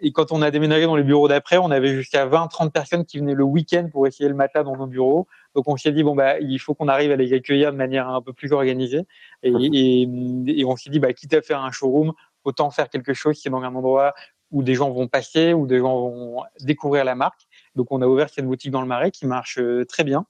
Et 0.01 0.13
quand 0.13 0.33
on 0.33 0.43
a 0.43 0.51
déménagé 0.51 0.87
dans 0.87 0.97
les 0.97 1.03
bureaux 1.03 1.29
d'après, 1.29 1.59
on 1.59 1.71
avait 1.71 1.95
jusqu'à 1.95 2.25
20, 2.25 2.49
30 2.49 2.73
personnes 2.73 3.05
qui 3.05 3.19
venaient 3.19 3.35
le 3.35 3.45
week-end 3.45 3.89
pour 3.93 4.07
essayer 4.07 4.29
le 4.29 4.35
matelas 4.35 4.63
dans 4.63 4.77
nos 4.77 4.87
bureaux. 4.87 5.27
Donc 5.55 5.69
on 5.69 5.77
s'est 5.77 5.93
dit 5.93 6.03
bon 6.03 6.15
bah 6.15 6.39
il 6.39 6.59
faut 6.59 6.75
qu'on 6.75 6.89
arrive 6.89 7.11
à 7.11 7.17
les 7.17 7.33
accueillir 7.33 7.73
de 7.73 7.77
manière 7.77 8.09
un 8.09 8.23
peu 8.23 8.33
plus 8.33 8.53
organisée. 8.53 9.03
Et, 9.43 9.53
et, 9.73 10.09
et 10.47 10.65
on 10.65 10.77
s'est 10.77 10.91
dit 10.91 11.01
bah 11.01 11.13
quitte 11.13 11.35
à 11.35 11.43
faire 11.43 11.63
un 11.63 11.71
showroom, 11.71 12.13
autant 12.45 12.71
faire 12.71 12.89
quelque 12.89 13.15
chose 13.15 13.41
qui 13.41 13.49
est 13.49 13.51
dans 13.51 13.63
un 13.63 13.75
endroit 13.75 14.15
où 14.51 14.63
des 14.63 14.75
gens 14.75 14.91
vont 14.91 15.09
passer, 15.09 15.53
où 15.53 15.67
des 15.67 15.79
gens 15.79 16.01
vont 16.01 16.43
découvrir 16.61 17.05
la 17.05 17.15
marque. 17.15 17.43
Donc 17.77 17.89
on 17.91 18.03
a 18.03 18.07
ouvert 18.07 18.29
cette 18.31 18.47
boutique 18.47 18.71
dans 18.71 18.81
le 18.81 18.87
Marais 18.87 19.11
qui 19.11 19.27
marche 19.27 19.59
euh, 19.59 19.85
très 19.85 20.05
bien. 20.05 20.27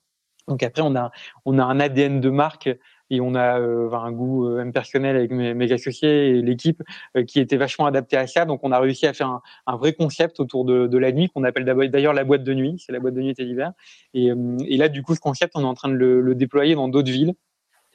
Donc 0.49 0.63
après 0.63 0.83
on 0.83 0.95
a 0.97 1.11
on 1.45 1.59
a 1.59 1.65
un 1.65 1.81
ADN 1.81 2.21
de 2.21 2.31
marque 2.31 2.71
et 3.11 3.21
on 3.21 3.35
a 3.35 3.59
euh, 3.59 3.91
un 3.93 4.13
goût 4.13 4.47
euh, 4.47 4.71
personnel 4.71 5.17
avec 5.17 5.31
mes, 5.31 5.53
mes 5.53 5.73
associés 5.73 6.29
et 6.29 6.43
l'équipe 6.43 6.83
euh, 7.17 7.25
qui 7.25 7.41
était 7.41 7.57
vachement 7.57 7.87
adapté 7.87 8.17
à 8.17 8.27
ça. 8.27 8.45
Donc 8.45 8.61
on 8.63 8.73
a 8.73 8.79
réussi 8.79 9.07
à 9.07 9.13
faire 9.13 9.29
un, 9.29 9.43
un 9.67 9.77
vrai 9.77 9.93
concept 9.93 10.41
autour 10.41 10.65
de, 10.65 10.87
de 10.87 10.99
la 10.99 11.13
nuit 11.13 11.29
qu'on 11.29 11.45
appelle 11.45 11.65
d'ailleurs 11.65 12.13
la 12.13 12.25
boîte 12.25 12.45
de 12.45 12.55
nuit. 12.55 12.77
C'est 12.79 12.93
la 12.93 13.01
boîte 13.01 13.15
de 13.15 13.21
nuit 13.21 13.31
été 13.31 13.45
d'hiver. 13.45 13.73
Et, 14.15 14.31
euh, 14.31 14.57
et, 14.67 14.77
là 14.77 14.89
du 14.89 15.03
coup 15.03 15.15
ce 15.15 15.21
concept 15.21 15.53
on 15.57 15.63
est 15.63 15.67
en 15.67 15.75
train 15.75 15.89
de 15.89 15.95
le, 15.95 16.21
le 16.21 16.35
déployer 16.35 16.75
dans 16.75 16.89
d'autres 16.89 17.11
villes 17.11 17.35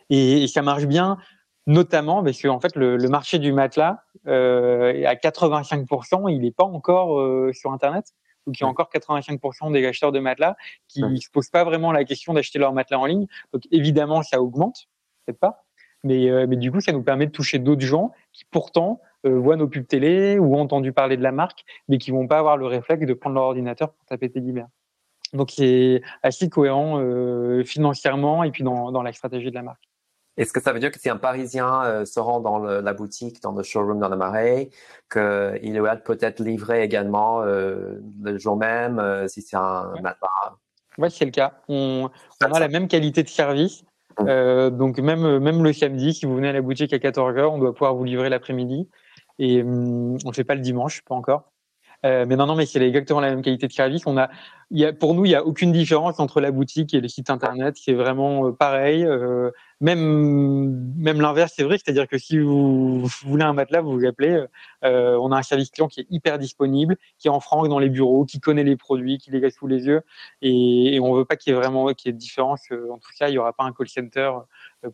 et, 0.10 0.43
et, 0.43 0.47
ça 0.47 0.62
marche 0.62 0.86
bien. 0.86 1.17
Notamment 1.67 2.23
parce 2.23 2.39
que 2.39 2.47
en 2.47 2.60
fait 2.60 2.75
le, 2.75 2.95
le 2.95 3.10
marché 3.10 3.39
du 3.39 3.51
matelas 3.51 4.04
euh, 4.28 5.04
à 5.08 5.15
85%, 5.15 6.32
il 6.32 6.41
n'est 6.41 6.51
pas 6.51 6.63
encore 6.63 7.19
sur 7.56 7.71
internet 7.71 8.13
donc 8.45 8.60
il 8.60 8.62
y 8.62 8.63
a 8.63 8.67
encore 8.67 8.91
85% 8.93 9.71
des 9.73 9.84
acheteurs 9.88 10.12
de 10.12 10.19
matelas 10.19 10.56
qui 10.88 11.01
ne 11.01 11.15
se 11.15 11.32
posent 11.32 11.49
pas 11.49 11.63
vraiment 11.63 11.91
la 11.91 12.04
question 12.04 12.32
d'acheter 12.34 12.60
leur 12.60 12.73
matelas 12.73 12.99
en 12.99 13.06
ligne. 13.06 13.25
Donc 13.54 13.63
évidemment, 13.71 14.21
ça 14.21 14.39
augmente 14.39 14.88
peut-être 15.26 15.40
pas. 15.40 15.66
Mais, 16.06 16.30
euh, 16.30 16.46
mais 16.48 16.56
du 16.56 16.72
coup, 16.72 16.80
ça 16.82 16.92
nous 16.92 17.02
permet 17.02 17.26
de 17.26 17.32
toucher 17.32 17.58
d'autres 17.58 17.86
gens 17.86 18.12
qui 18.32 18.46
pourtant 18.46 19.02
euh, 19.26 19.40
voient 19.40 19.56
nos 19.56 19.68
pubs 19.68 19.88
télé 19.88 20.38
ou 20.38 20.56
ont 20.56 20.62
entendu 20.62 20.94
parler 20.94 21.18
de 21.18 21.24
la 21.24 21.32
marque, 21.32 21.66
mais 21.90 21.98
qui 21.98 22.12
vont 22.12 22.28
pas 22.28 22.38
avoir 22.38 22.58
le 22.58 22.68
réflexe 22.68 23.08
de 23.08 23.14
prendre 23.16 23.34
leur 23.36 23.46
ordinateur 23.46 23.92
pour 23.92 24.06
taper 24.06 24.30
Bear. 24.30 24.68
Donc 25.34 25.50
c'est 25.50 26.04
assez 26.22 26.48
cohérent 26.48 27.00
euh, 27.00 27.64
financièrement 27.64 28.44
et 28.44 28.52
puis 28.52 28.64
dans, 28.64 28.92
dans 28.92 29.02
la 29.02 29.12
stratégie 29.14 29.50
de 29.50 29.56
la 29.56 29.64
marque. 29.64 29.84
Est-ce 30.38 30.54
que 30.54 30.62
ça 30.62 30.74
veut 30.74 30.80
dire 30.80 30.92
que 30.92 31.00
si 31.00 31.10
un 31.10 31.18
Parisien 31.18 32.06
se 32.06 32.20
rend 32.20 32.40
dans 32.42 32.60
le, 32.60 32.82
la 32.82 32.94
boutique, 32.94 33.42
dans 33.42 33.54
le 33.54 33.64
showroom 33.64 34.00
dans 34.00 34.10
le 34.10 34.18
Marais, 34.18 34.70
qu'il 35.12 35.82
va 35.82 35.96
peut-être 35.96 36.42
livrer 36.42 36.84
également 36.84 37.42
le 37.42 38.38
jour 38.38 38.58
même 38.58 39.28
si 39.30 39.42
c'est 39.42 39.56
un 39.56 39.94
ouais. 39.94 40.02
matelas 40.02 40.58
Oui, 40.98 41.10
c'est 41.10 41.24
le 41.24 41.32
cas. 41.32 41.54
On, 41.70 42.10
on 42.44 42.52
a 42.52 42.60
la 42.60 42.68
même 42.68 42.90
qualité 42.90 43.24
de 43.24 43.30
service, 43.30 43.86
euh, 44.21 44.69
donc 44.69 44.99
même 44.99 45.39
même 45.39 45.63
le 45.63 45.73
samedi, 45.73 46.13
si 46.13 46.25
vous 46.25 46.36
venez 46.36 46.49
à 46.49 46.54
la 46.54 46.62
boutique 46.62 46.93
à 46.93 46.97
14h, 46.97 47.45
on 47.45 47.58
doit 47.60 47.73
pouvoir 47.73 47.95
vous 47.95 48.04
livrer 48.04 48.30
l'après-midi. 48.30 48.88
Et 49.39 49.62
hum, 49.62 50.17
on 50.25 50.30
ne 50.30 50.34
fait 50.34 50.43
pas 50.43 50.56
le 50.56 50.62
dimanche, 50.62 51.01
pas 51.04 51.15
encore. 51.15 51.51
Euh, 52.06 52.25
mais 52.28 52.36
non, 52.36 52.45
non, 52.45 52.56
mais 52.56 52.65
c'est 52.65 52.82
exactement 52.86 53.19
la 53.19 53.30
même 53.30 53.41
qualité 53.41 53.67
de 53.67 53.71
service. 53.71 54.06
On 54.06 54.17
a, 54.17 54.30
y 54.71 54.86
a, 54.86 54.93
pour 54.93 55.15
nous, 55.15 55.25
il 55.25 55.30
n'y 55.30 55.36
a 55.36 55.43
aucune 55.43 55.71
différence 55.71 56.19
entre 56.19 56.39
la 56.39 56.51
boutique 56.51 56.93
et 56.93 57.01
le 57.01 57.08
site 57.08 57.30
internet. 57.30 57.75
C'est 57.80 57.93
vraiment 57.93 58.47
euh, 58.47 58.51
pareil. 58.51 59.04
Euh, 59.04 59.51
même, 59.82 60.94
même 60.96 61.22
l'inverse, 61.22 61.54
c'est 61.56 61.64
vrai. 61.64 61.78
C'est-à-dire 61.78 62.08
que 62.08 62.18
si 62.18 62.40
vous, 62.40 63.08
voulez 63.26 63.44
un 63.44 63.54
matelas, 63.54 63.82
vous 63.82 63.92
vous 63.92 64.06
appelez. 64.06 64.46
Euh, 64.84 65.18
on 65.22 65.32
a 65.32 65.38
un 65.38 65.44
service 65.44 65.70
client 65.70 65.88
qui 65.88 66.02
est 66.02 66.08
hyper 66.10 66.40
disponible, 66.40 66.98
qui 67.18 67.28
est 67.28 67.32
en 67.32 67.40
franc 67.40 67.68
dans 67.68 67.80
les 67.80 67.90
bureaux, 67.90 68.26
qui 68.26 68.40
connaît 68.40 68.64
les 68.64 68.78
produits, 68.78 69.18
qui 69.18 69.32
les 69.32 69.44
a 69.44 69.50
sous 69.50 69.68
les 69.68 69.86
yeux. 69.86 70.02
Et, 70.42 70.96
et 70.96 71.00
on 71.00 71.14
veut 71.14 71.26
pas 71.26 71.36
qu'il 71.36 71.54
y 71.54 71.56
ait 71.56 71.60
vraiment 71.60 71.94
qu'il 71.94 72.10
y 72.10 72.12
ait 72.12 72.14
de 72.14 72.18
différence. 72.18 72.62
En 72.72 72.98
tout 72.98 73.12
cas, 73.18 73.30
il 73.30 73.34
y 73.34 73.38
aura 73.38 73.54
pas 73.54 73.64
un 73.64 73.74
call 73.74 73.88
center 73.90 74.32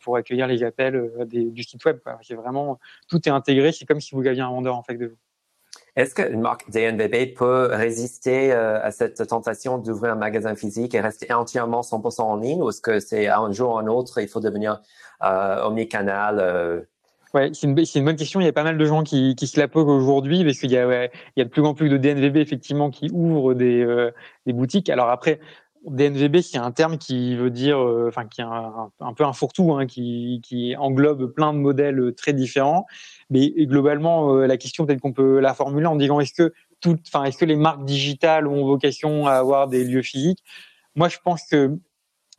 pour 0.01 0.17
accueillir 0.17 0.47
les 0.47 0.63
appels 0.63 1.11
du 1.27 1.63
site 1.63 1.83
web. 1.85 1.99
C'est 2.21 2.35
vraiment 2.35 2.79
tout 3.07 3.27
est 3.27 3.31
intégré. 3.31 3.71
C'est 3.71 3.85
comme 3.85 4.01
si 4.01 4.15
vous 4.15 4.25
aviez 4.25 4.41
un 4.41 4.49
vendeur 4.49 4.75
en 4.75 4.83
fait 4.83 4.95
de 4.95 5.07
vous. 5.07 5.17
Est-ce 5.97 6.15
qu'une 6.15 6.39
marque 6.39 6.69
DNVB 6.71 7.33
peut 7.35 7.69
résister 7.71 8.53
euh, 8.53 8.81
à 8.81 8.91
cette 8.91 9.27
tentation 9.27 9.77
d'ouvrir 9.77 10.13
un 10.13 10.15
magasin 10.15 10.55
physique 10.55 10.95
et 10.95 11.01
rester 11.01 11.33
entièrement 11.33 11.81
100% 11.81 12.21
en 12.21 12.37
ligne 12.37 12.61
ou 12.61 12.69
est-ce 12.69 12.81
que 12.81 12.99
c'est 12.99 13.27
un 13.27 13.51
jour 13.51 13.75
ou 13.75 13.77
un 13.77 13.87
autre, 13.87 14.21
il 14.21 14.29
faut 14.29 14.39
devenir 14.39 14.81
euh, 15.23 15.63
omnicanal 15.63 16.39
euh, 16.39 16.81
Ouais, 17.33 17.49
c'est 17.53 17.65
une, 17.65 17.77
une, 17.95 18.05
bonne 18.05 18.17
question. 18.17 18.41
Il 18.41 18.45
y 18.45 18.49
a 18.49 18.53
pas 18.53 18.63
mal 18.63 18.77
de 18.77 18.85
gens 18.85 19.03
qui, 19.03 19.35
qui 19.35 19.47
se 19.47 19.57
la 19.57 19.69
posent 19.69 19.87
aujourd'hui 19.87 20.43
parce 20.43 20.57
qu'il 20.57 20.69
y 20.71 20.77
a, 20.77 20.85
ouais, 20.85 21.11
y 21.37 21.41
a 21.41 21.45
de 21.45 21.49
plus 21.49 21.61
en 21.61 21.73
plus 21.73 21.87
de 21.87 21.95
DNVB 21.95 22.37
effectivement 22.37 22.89
qui 22.89 23.09
ouvrent 23.13 23.53
des, 23.53 23.81
euh, 23.83 24.11
des 24.45 24.51
boutiques. 24.51 24.89
Alors 24.89 25.09
après, 25.09 25.39
DNVB, 25.85 26.41
c'est 26.41 26.57
un 26.57 26.71
terme 26.71 26.97
qui 26.97 27.35
veut 27.35 27.49
dire, 27.49 27.79
euh, 27.79 28.07
enfin, 28.07 28.25
qui 28.25 28.41
est 28.41 28.43
un, 28.43 29.13
peu 29.15 29.23
un 29.23 29.33
fourre-tout, 29.33 29.73
hein, 29.73 29.87
qui, 29.87 30.39
qui 30.43 30.75
englobe 30.77 31.33
plein 31.33 31.53
de 31.53 31.57
modèles 31.57 32.13
très 32.15 32.33
différents. 32.33 32.85
Mais 33.29 33.49
globalement, 33.65 34.35
euh, 34.35 34.45
la 34.45 34.57
question 34.57 34.85
peut-être 34.85 35.01
qu'on 35.01 35.13
peut 35.13 35.39
la 35.39 35.53
formuler 35.53 35.87
en 35.87 35.95
disant 35.95 36.19
est-ce 36.19 36.33
que 36.33 36.53
tout, 36.81 36.97
enfin, 37.07 37.23
est-ce 37.23 37.37
que 37.37 37.45
les 37.45 37.55
marques 37.55 37.83
digitales 37.85 38.47
ont 38.47 38.65
vocation 38.65 39.25
à 39.27 39.33
avoir 39.33 39.67
des 39.67 39.83
lieux 39.83 40.03
physiques? 40.03 40.43
Moi, 40.95 41.09
je 41.09 41.17
pense 41.23 41.43
que 41.47 41.77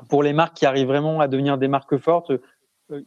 pour 0.09 0.23
les 0.23 0.33
marques 0.33 0.57
qui 0.57 0.67
arrivent 0.67 0.89
vraiment 0.89 1.21
à 1.21 1.29
devenir 1.29 1.59
des 1.59 1.69
marques 1.69 1.97
fortes, 1.97 2.31
euh, 2.31 2.43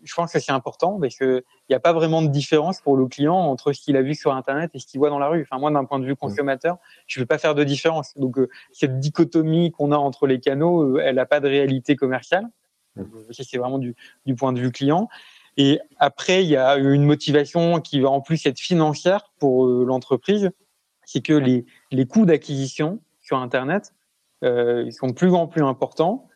je 0.03 0.13
pense 0.13 0.33
que 0.33 0.39
c'est 0.39 0.51
important 0.51 0.99
parce 0.99 1.15
que 1.15 1.43
il 1.67 1.71
n'y 1.71 1.75
a 1.75 1.79
pas 1.79 1.93
vraiment 1.93 2.21
de 2.21 2.27
différence 2.27 2.81
pour 2.81 2.97
le 2.97 3.07
client 3.07 3.35
entre 3.35 3.73
ce 3.73 3.81
qu'il 3.81 3.97
a 3.97 4.01
vu 4.01 4.15
sur 4.15 4.33
Internet 4.33 4.71
et 4.73 4.79
ce 4.79 4.85
qu'il 4.85 4.99
voit 4.99 5.09
dans 5.09 5.19
la 5.19 5.27
rue. 5.27 5.41
Enfin, 5.41 5.59
moi, 5.59 5.71
d'un 5.71 5.85
point 5.85 5.99
de 5.99 6.05
vue 6.05 6.15
consommateur, 6.15 6.77
je 7.07 7.19
ne 7.19 7.23
veux 7.23 7.27
pas 7.27 7.37
faire 7.37 7.55
de 7.55 7.63
différence. 7.63 8.17
Donc, 8.17 8.37
euh, 8.37 8.49
cette 8.71 8.99
dichotomie 8.99 9.71
qu'on 9.71 9.91
a 9.91 9.97
entre 9.97 10.27
les 10.27 10.39
canaux, 10.39 10.97
euh, 10.97 11.01
elle 11.03 11.15
n'a 11.15 11.25
pas 11.25 11.39
de 11.39 11.47
réalité 11.47 11.95
commerciale. 11.95 12.47
C'est 13.31 13.57
vraiment 13.57 13.77
du, 13.77 13.93
du, 14.25 14.35
point 14.35 14.53
de 14.53 14.59
vue 14.59 14.71
client. 14.71 15.09
Et 15.57 15.79
après, 15.99 16.43
il 16.43 16.49
y 16.49 16.55
a 16.55 16.77
une 16.77 17.03
motivation 17.03 17.81
qui 17.81 17.99
va 17.99 18.09
en 18.09 18.21
plus 18.21 18.45
être 18.45 18.59
financière 18.59 19.33
pour 19.37 19.65
l'entreprise. 19.65 20.49
C'est 21.03 21.21
que 21.21 21.33
les, 21.33 21.65
les 21.91 22.05
coûts 22.05 22.25
d'acquisition 22.25 23.01
sur 23.21 23.37
Internet, 23.37 23.93
euh, 24.43 24.91
sont 24.91 25.07
de 25.07 25.13
plus 25.13 25.33
en 25.33 25.47
plus 25.47 25.63
importants 25.63 26.27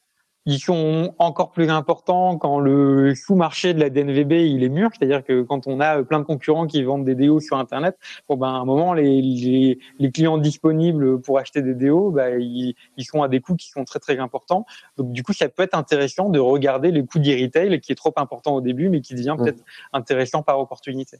ils 0.46 0.60
sont 0.60 1.14
encore 1.20 1.52
plus 1.52 1.70
importants 1.70 2.38
quand 2.38 2.60
le 2.60 3.14
sous-marché 3.14 3.74
de 3.74 3.80
la 3.80 3.90
DNVB 3.90 4.32
il 4.32 4.64
est 4.64 4.70
mûr, 4.70 4.90
c'est-à-dire 4.92 5.24
que 5.24 5.44
quand 5.44 5.68
on 5.68 5.80
a 5.80 6.04
plein 6.04 6.20
de 6.20 6.24
concurrents 6.24 6.66
qui 6.66 6.82
vendent 6.84 7.06
des 7.06 7.16
DO 7.16 7.40
sur 7.40 7.58
Internet, 7.58 7.98
bon 8.28 8.38
ben 8.38 8.48
à 8.48 8.58
un 8.58 8.66
moment 8.66 8.94
les, 8.94 9.22
les, 9.22 9.80
les 10.00 10.12
clients 10.12 10.38
disponibles 10.38 11.22
pour 11.22 11.38
acheter 11.40 11.62
des 11.62 11.76
DO, 11.76 12.12
bah, 12.12 12.32
ils, 12.38 12.74
ils, 12.98 13.04
sont 13.04 13.22
à 13.22 13.28
des 13.28 13.42
coûts 13.42 13.56
qui 13.56 13.70
sont 13.70 13.84
très 13.84 14.00
très 14.00 14.18
importants. 14.20 14.66
Donc 14.98 15.12
du 15.12 15.24
coup 15.24 15.34
ça 15.34 15.50
peut 15.50 15.64
être 15.64 15.76
intéressant 15.76 16.30
de 16.30 16.40
regarder 16.40 16.92
les 16.92 17.06
coûts 17.06 17.20
d'e-retail 17.20 17.80
qui 17.82 17.92
est 17.92 17.96
trop 17.96 18.14
important 18.16 18.56
au 18.56 18.62
début, 18.62 18.90
mais 18.90 19.02
qui 19.02 19.14
devient 19.14 19.36
mmh. 19.38 19.44
peut-être 19.44 19.64
intéressant 19.94 20.42
par 20.42 20.60
opportunité. 20.60 21.18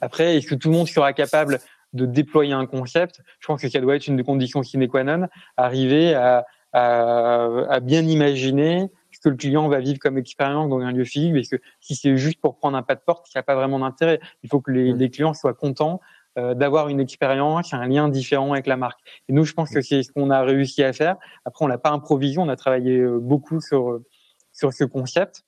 Après, 0.00 0.36
est-ce 0.36 0.46
que 0.46 0.54
tout 0.54 0.70
le 0.70 0.76
monde 0.76 0.88
sera 0.88 1.12
capable 1.12 1.60
de 1.92 2.06
déployer 2.06 2.52
un 2.52 2.66
concept? 2.66 3.20
Je 3.38 3.46
pense 3.46 3.60
que 3.60 3.68
ça 3.68 3.80
doit 3.80 3.96
être 3.96 4.06
une 4.06 4.16
des 4.16 4.24
conditions 4.24 4.62
sine 4.62 4.88
qua 4.88 5.04
non, 5.04 5.28
arriver 5.56 6.14
à 6.14 6.44
à, 6.72 7.44
à, 7.68 7.80
bien 7.80 8.02
imaginer 8.02 8.90
ce 9.10 9.20
que 9.20 9.28
le 9.28 9.36
client 9.36 9.68
va 9.68 9.80
vivre 9.80 9.98
comme 9.98 10.18
expérience 10.18 10.68
dans 10.68 10.80
un 10.80 10.92
lieu 10.92 11.04
physique, 11.04 11.34
parce 11.34 11.48
que 11.48 11.56
si 11.80 11.94
c'est 11.94 12.16
juste 12.16 12.40
pour 12.40 12.56
prendre 12.56 12.76
un 12.76 12.82
pas 12.82 12.94
de 12.94 13.00
porte, 13.00 13.26
il 13.28 13.36
n'y 13.36 13.40
a 13.40 13.42
pas 13.42 13.54
vraiment 13.54 13.78
d'intérêt. 13.78 14.20
Il 14.42 14.48
faut 14.48 14.60
que 14.60 14.70
les, 14.70 14.92
mm. 14.92 14.96
les 14.96 15.10
clients 15.10 15.34
soient 15.34 15.54
contents 15.54 16.00
euh, 16.38 16.54
d'avoir 16.54 16.88
une 16.88 17.00
expérience, 17.00 17.74
un 17.74 17.86
lien 17.86 18.08
différent 18.08 18.52
avec 18.52 18.66
la 18.66 18.78
marque. 18.78 19.00
Et 19.28 19.32
nous, 19.32 19.44
je 19.44 19.52
pense 19.52 19.70
que 19.70 19.80
mm. 19.80 19.82
c'est 19.82 20.02
ce 20.02 20.12
qu'on 20.12 20.30
a 20.30 20.42
réussi 20.42 20.82
à 20.82 20.92
faire. 20.92 21.16
Après, 21.44 21.64
on 21.64 21.68
l'a 21.68 21.78
pas 21.78 21.90
improvisé, 21.90 22.38
on 22.38 22.48
a 22.48 22.56
travaillé 22.56 22.98
euh, 22.98 23.18
beaucoup 23.18 23.60
sur 23.60 24.00
sur 24.52 24.72
ce 24.72 24.84
concept, 24.84 25.44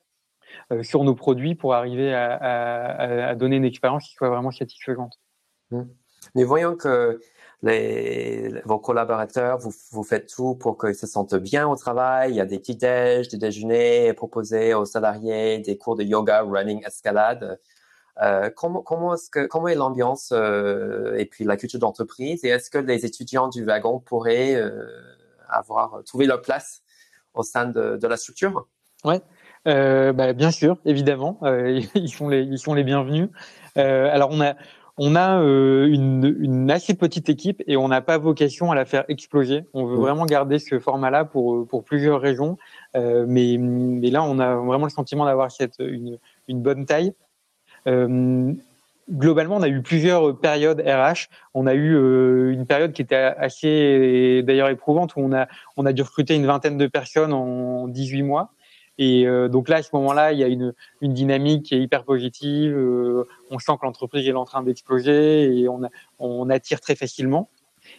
euh, 0.73 0.83
sur 0.83 1.05
nos 1.05 1.15
produits 1.15 1.55
pour 1.55 1.75
arriver 1.75 2.15
à, 2.15 2.35
à, 2.35 3.29
à, 3.29 3.35
donner 3.35 3.57
une 3.57 3.65
expérience 3.65 4.05
qui 4.05 4.15
soit 4.15 4.31
vraiment 4.31 4.51
satisfaisante. 4.51 5.21
Mm. 5.71 5.83
Mais 6.35 6.45
voyons 6.45 6.75
que 6.75 7.21
vos 8.65 8.79
collaborateurs, 8.79 9.59
vous, 9.59 9.73
vous 9.91 10.05
faites 10.05 10.33
tout 10.33 10.55
pour 10.55 10.77
qu'ils 10.79 10.95
se 10.95 11.07
sentent 11.07 11.35
bien 11.35 11.67
au 11.67 11.77
travail. 11.77 12.33
Il 12.33 12.37
y 12.37 12.41
a 12.41 12.45
des 12.45 12.59
petits 12.59 12.77
déj, 12.77 13.29
des 13.29 13.39
déjeuners 13.39 14.13
proposés 14.13 14.75
aux 14.75 14.85
salariés, 14.85 15.59
des 15.59 15.79
cours 15.79 15.97
de 15.97 16.03
yoga, 16.03 16.43
running, 16.43 16.85
escalade. 16.87 17.59
Euh, 18.23 18.49
comment, 18.55 18.83
comment 18.83 19.15
est-ce 19.15 19.29
que 19.29 19.47
comment 19.47 19.67
est 19.67 19.75
l'ambiance 19.75 20.31
euh, 20.33 21.17
et 21.17 21.27
puis 21.27 21.45
la 21.45 21.57
culture 21.57 21.81
d'entreprise? 21.81 22.45
Et 22.45 22.49
est-ce 22.49 22.71
que 22.71 22.79
les 22.79 23.05
étudiants 23.07 23.49
du 23.49 23.65
wagon 23.65 23.99
pourraient 23.99 24.55
euh, 24.55 24.87
avoir 25.49 26.03
trouvé 26.05 26.27
leur 26.27 26.41
place 26.41 26.83
au 27.33 27.43
sein 27.43 27.67
de, 27.67 27.97
de 27.97 28.07
la 28.07 28.17
structure? 28.17 28.69
Ouais, 29.05 29.21
euh, 29.67 30.13
bah, 30.13 30.33
bien 30.33 30.53
sûr, 30.53 30.79
évidemment, 30.85 31.41
ils 31.95 32.09
sont 32.09 32.29
les 32.29 32.43
ils 32.43 32.59
sont 32.59 32.75
les 32.75 32.85
bienvenus. 32.85 33.31
Alors 33.75 34.29
on 34.31 34.41
a 34.41 34.55
on 34.97 35.17
a 35.17 35.41
euh, 35.41 35.87
une, 35.87 36.37
une, 36.39 36.71
assez 36.71 36.95
petite 36.95 37.29
équipe 37.29 37.63
et 37.67 37.77
on 37.77 37.89
n'a 37.89 38.01
pas 38.01 38.19
vocation 38.19 38.71
à 38.71 38.75
la 38.75 38.85
faire 38.85 39.05
exploser. 39.09 39.65
On 39.75 39.87
veut 39.87 39.97
vraiment 39.97 40.25
garder 40.25 40.59
ce 40.61 40.79
format-là 40.79 41.25
pour, 41.25 41.67
pour 41.67 41.83
plusieurs 41.83 42.21
raisons. 42.21 42.57
Euh, 42.95 43.25
mais, 43.27 43.57
mais 43.59 44.11
là, 44.11 44.23
on 44.23 44.39
a 44.39 44.55
vraiment 44.55 44.85
le 44.85 44.91
sentiment 44.91 45.25
d'avoir 45.25 45.51
cette 45.51 45.81
une, 45.81 46.19
une 46.47 46.63
bonne 46.63 46.87
taille. 46.87 47.13
Euh, 47.89 48.53
globalement, 49.11 49.57
on 49.57 49.63
a 49.63 49.69
eu 49.69 49.83
plusieurs 49.83 50.39
périodes 50.39 50.81
RH. 50.81 51.29
On 51.55 51.67
a 51.67 51.75
eu 51.75 51.97
euh, 51.97 52.53
une 52.53 52.67
période 52.67 52.93
qui 52.93 53.03
était 53.03 53.17
assez, 53.17 54.43
d'ailleurs, 54.45 54.69
éprouvante 54.69 55.17
où 55.17 55.21
on 55.21 55.33
a, 55.33 55.49
on 55.77 55.87
a 55.87 55.93
dû 55.93 56.03
recruter 56.03 56.37
une 56.37 56.47
vingtaine 56.47 56.79
de 56.79 56.87
personnes 56.87 57.33
en 57.33 57.89
18 57.89 58.23
mois. 58.23 58.53
Et 58.99 59.27
euh, 59.27 59.49
donc 59.49 59.69
là, 59.69 59.77
à 59.77 59.83
ce 59.83 59.91
moment-là, 59.95 60.33
il 60.33 60.39
y 60.39 60.45
a 60.45 60.49
une, 60.49 60.73
une 61.01 61.13
dynamique 61.13 61.65
qui 61.65 61.75
est 61.75 61.81
hyper 61.81 62.05
positive. 62.05 62.73
Euh, 62.77 63.27
on 63.51 63.59
sent 63.59 63.73
que 63.81 63.87
l'entreprise 63.87 64.27
est 64.29 64.33
en 64.33 64.45
train 64.45 64.63
d'exploser 64.63 65.59
et 65.59 65.69
on, 65.69 65.81
on 66.19 66.51
attire 66.51 66.81
très 66.81 66.95
facilement. 66.95 67.49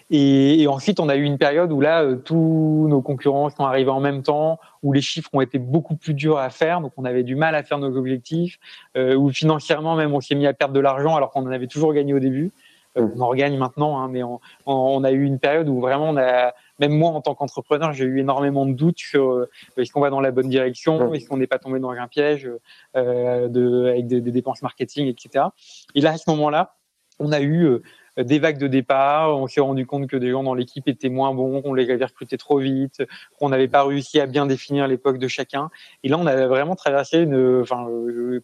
Et, 0.10 0.62
et, 0.62 0.68
ensuite, 0.68 1.00
on 1.00 1.10
a 1.10 1.16
eu 1.16 1.24
une 1.24 1.38
période 1.38 1.72
où 1.72 1.82
là, 1.82 2.04
euh, 2.04 2.16
tous 2.16 2.88
nos 2.88 3.02
concurrents 3.02 3.50
sont 3.50 3.66
arrivés 3.66 3.90
en 3.90 4.00
même 4.00 4.24
temps, 4.24 4.60
où 4.84 4.94
les 4.94 5.02
chiffres 5.02 5.30
ont 5.34 5.42
été 5.42 5.58
beaucoup 5.58 5.96
plus 5.96 6.14
durs 6.14 6.38
à 6.38 6.50
faire, 6.50 6.82
donc 6.82 6.94
on 6.98 7.06
avait 7.06 7.24
du 7.24 7.36
mal 7.36 7.56
à 7.56 7.64
faire 7.64 7.80
nos 7.80 7.96
objectifs, 7.98 8.60
euh, 8.98 9.16
où 9.16 9.30
financièrement 9.32 9.96
même 9.96 10.14
on 10.14 10.22
s'est 10.22 10.36
mis 10.36 10.48
à 10.48 10.54
perdre 10.54 10.74
de 10.74 10.80
l'argent 10.80 11.16
alors 11.16 11.32
qu'on 11.32 11.44
en 11.44 11.52
avait 11.52 11.68
toujours 11.68 11.94
gagné 11.94 12.14
au 12.14 12.20
début. 12.20 12.52
Euh, 12.98 13.08
on 13.16 13.22
en 13.22 13.28
regagne 13.28 13.58
maintenant, 13.58 14.00
hein, 14.00 14.08
mais 14.10 14.24
on, 14.24 14.40
on, 14.66 15.04
a 15.04 15.12
eu 15.12 15.24
une 15.24 15.40
période 15.40 15.68
où 15.68 15.80
vraiment 15.80 16.10
on 16.10 16.18
a, 16.18 16.54
même 16.80 16.94
moi 16.94 17.12
en 17.12 17.22
tant 17.22 17.36
qu'entrepreneur, 17.36 17.94
j'ai 17.94 18.06
eu 18.06 18.20
énormément 18.20 18.66
de 18.66 18.74
doutes 18.74 19.00
sur 19.00 19.32
euh, 19.32 19.50
est-ce 19.78 19.92
qu'on 19.92 20.02
va 20.02 20.10
dans 20.10 20.22
la 20.22 20.32
bonne 20.32 20.50
direction, 20.50 21.14
est-ce 21.14 21.28
qu'on 21.28 21.38
n'est 21.38 21.48
pas 21.48 21.60
tombé 21.60 21.80
dans 21.80 21.92
un 21.92 22.08
piège 22.08 22.50
euh, 22.96 23.48
de, 23.48 23.88
avec 23.90 24.08
des, 24.08 24.22
des, 24.22 24.32
dépenses 24.32 24.62
marketing, 24.62 25.08
etc. 25.08 25.46
Et 25.94 26.02
là, 26.02 26.12
à 26.12 26.18
ce 26.18 26.30
moment-là, 26.30 26.76
on 27.20 27.32
a 27.32 27.40
eu 27.40 27.66
euh, 27.66 27.84
des 28.18 28.40
vagues 28.40 28.58
de 28.58 28.68
départ. 28.68 29.38
On 29.38 29.48
s'est 29.48 29.62
rendu 29.62 29.86
compte 29.86 30.08
que 30.08 30.18
des 30.18 30.32
gens 30.32 30.44
dans 30.44 30.54
l'équipe 30.54 30.88
étaient 30.88 31.10
moins 31.10 31.34
bons, 31.34 31.62
qu'on 31.62 31.74
les 31.74 31.90
avait 31.90 32.06
recrutés 32.06 32.38
trop 32.38 32.60
vite, 32.60 33.04
qu'on 33.40 33.50
n'avait 33.50 33.68
pas 33.68 33.84
réussi 33.84 34.20
à 34.20 34.26
bien 34.26 34.46
définir 34.46 34.88
l'époque 34.88 35.18
de 35.18 35.28
chacun. 35.28 35.70
Et 36.04 36.10
là, 36.10 36.18
on 36.18 36.26
a 36.26 36.48
vraiment 36.48 36.76
traversé 36.76 37.20
une, 37.20 37.62
enfin, 37.62 37.88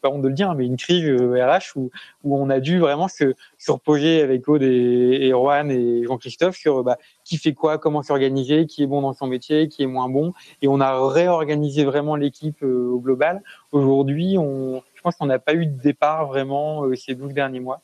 pas 0.02 0.10
honte 0.10 0.22
de 0.22 0.28
le 0.28 0.34
dire, 0.34 0.54
mais 0.56 0.66
une 0.66 0.78
crise 0.78 1.06
RH 1.06 1.10
euh, 1.10 1.60
où, 1.76 1.92
où 2.24 2.38
on 2.38 2.50
a 2.50 2.60
dû 2.60 2.80
vraiment 2.80 3.08
se, 3.08 3.34
se 3.58 3.72
reposer 3.72 4.22
avec 4.22 4.48
Aude 4.48 4.64
et, 4.64 5.28
et 5.28 5.32
et 5.32 6.04
Jean-Christophe 6.06 6.56
sur 6.56 6.84
bah, 6.84 6.98
qui 7.24 7.38
fait 7.38 7.54
quoi, 7.54 7.78
comment 7.78 8.04
s'organiser, 8.04 8.66
qui 8.66 8.84
est 8.84 8.88
bon 8.88 9.02
dans 9.02 9.14
son 9.14 9.28
métier, 9.28 9.68
qui 9.68 9.84
est 9.84 9.88
moins 9.88 10.10
bon. 10.10 10.34
Et 10.62 10.68
on 10.68 10.80
a 10.80 11.08
réorganisé 11.08 11.84
vraiment 11.84 12.16
l'équipe 12.16 12.64
euh, 12.64 12.90
au 12.90 13.00
global. 13.00 13.44
Aujourd'hui, 13.72 14.38
on, 14.38 14.82
je 14.96 15.02
pense 15.02 15.16
qu'on 15.16 15.26
n'a 15.26 15.40
pas 15.40 15.54
eu 15.54 15.66
de 15.66 15.82
départ 15.82 16.28
vraiment 16.28 16.86
euh, 16.86 16.96
ces 16.96 17.16
12 17.16 17.34
derniers 17.34 17.60
mois. 17.60 17.82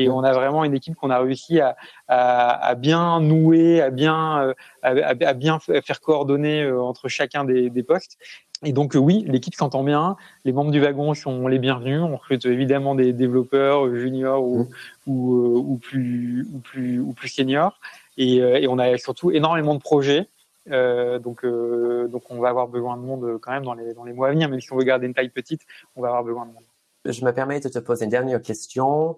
Et 0.00 0.08
on 0.08 0.22
a 0.24 0.32
vraiment 0.32 0.64
une 0.64 0.74
équipe 0.74 0.94
qu'on 0.94 1.10
a 1.10 1.18
réussi 1.18 1.60
à, 1.60 1.76
à, 2.08 2.68
à, 2.68 2.74
bien 2.74 3.20
nouer, 3.20 3.80
à 3.80 3.90
bien, 3.90 4.42
euh, 4.42 4.54
à, 4.82 4.90
à, 4.90 5.34
bien 5.34 5.58
faire 5.58 6.00
coordonner 6.00 6.62
euh, 6.62 6.80
entre 6.80 7.08
chacun 7.08 7.44
des, 7.44 7.70
des 7.70 7.82
postes. 7.82 8.16
Et 8.64 8.72
donc 8.72 8.96
euh, 8.96 8.98
oui, 8.98 9.24
l'équipe 9.26 9.54
s'entend 9.54 9.84
bien. 9.84 10.16
Les 10.44 10.52
membres 10.52 10.70
du 10.70 10.80
wagon 10.80 11.14
sont 11.14 11.46
les 11.48 11.58
bienvenus. 11.58 12.00
On 12.00 12.16
recrute 12.16 12.44
évidemment 12.46 12.94
des 12.94 13.12
développeurs 13.12 13.94
juniors 13.94 14.42
ou, 14.42 14.64
mmh. 14.64 14.68
ou, 15.06 15.64
ou, 15.72 15.76
plus 15.76 16.46
ou 16.52 16.58
plus 16.58 17.00
ou 17.00 17.12
plus 17.12 17.28
seniors. 17.28 17.78
Et, 18.16 18.36
et, 18.36 18.68
on 18.68 18.78
a 18.78 18.98
surtout 18.98 19.30
énormément 19.30 19.74
de 19.74 19.80
projets. 19.80 20.26
Euh, 20.70 21.18
donc, 21.18 21.44
euh, 21.44 22.06
donc 22.08 22.22
on 22.30 22.38
va 22.38 22.48
avoir 22.48 22.68
besoin 22.68 22.96
de 22.96 23.02
monde 23.02 23.38
quand 23.40 23.52
même 23.52 23.64
dans 23.64 23.74
les, 23.74 23.94
dans 23.94 24.04
les 24.04 24.12
mois 24.12 24.28
à 24.28 24.30
venir. 24.30 24.48
Même 24.48 24.60
si 24.60 24.72
on 24.72 24.76
veut 24.76 24.84
garder 24.84 25.06
une 25.06 25.14
taille 25.14 25.30
petite, 25.30 25.62
on 25.96 26.02
va 26.02 26.08
avoir 26.08 26.24
besoin 26.24 26.46
de 26.46 26.52
monde. 26.52 26.64
Je 27.06 27.24
me 27.24 27.32
permets 27.32 27.60
de 27.60 27.68
te 27.68 27.78
poser 27.78 28.04
une 28.04 28.10
dernière 28.10 28.42
question. 28.42 29.16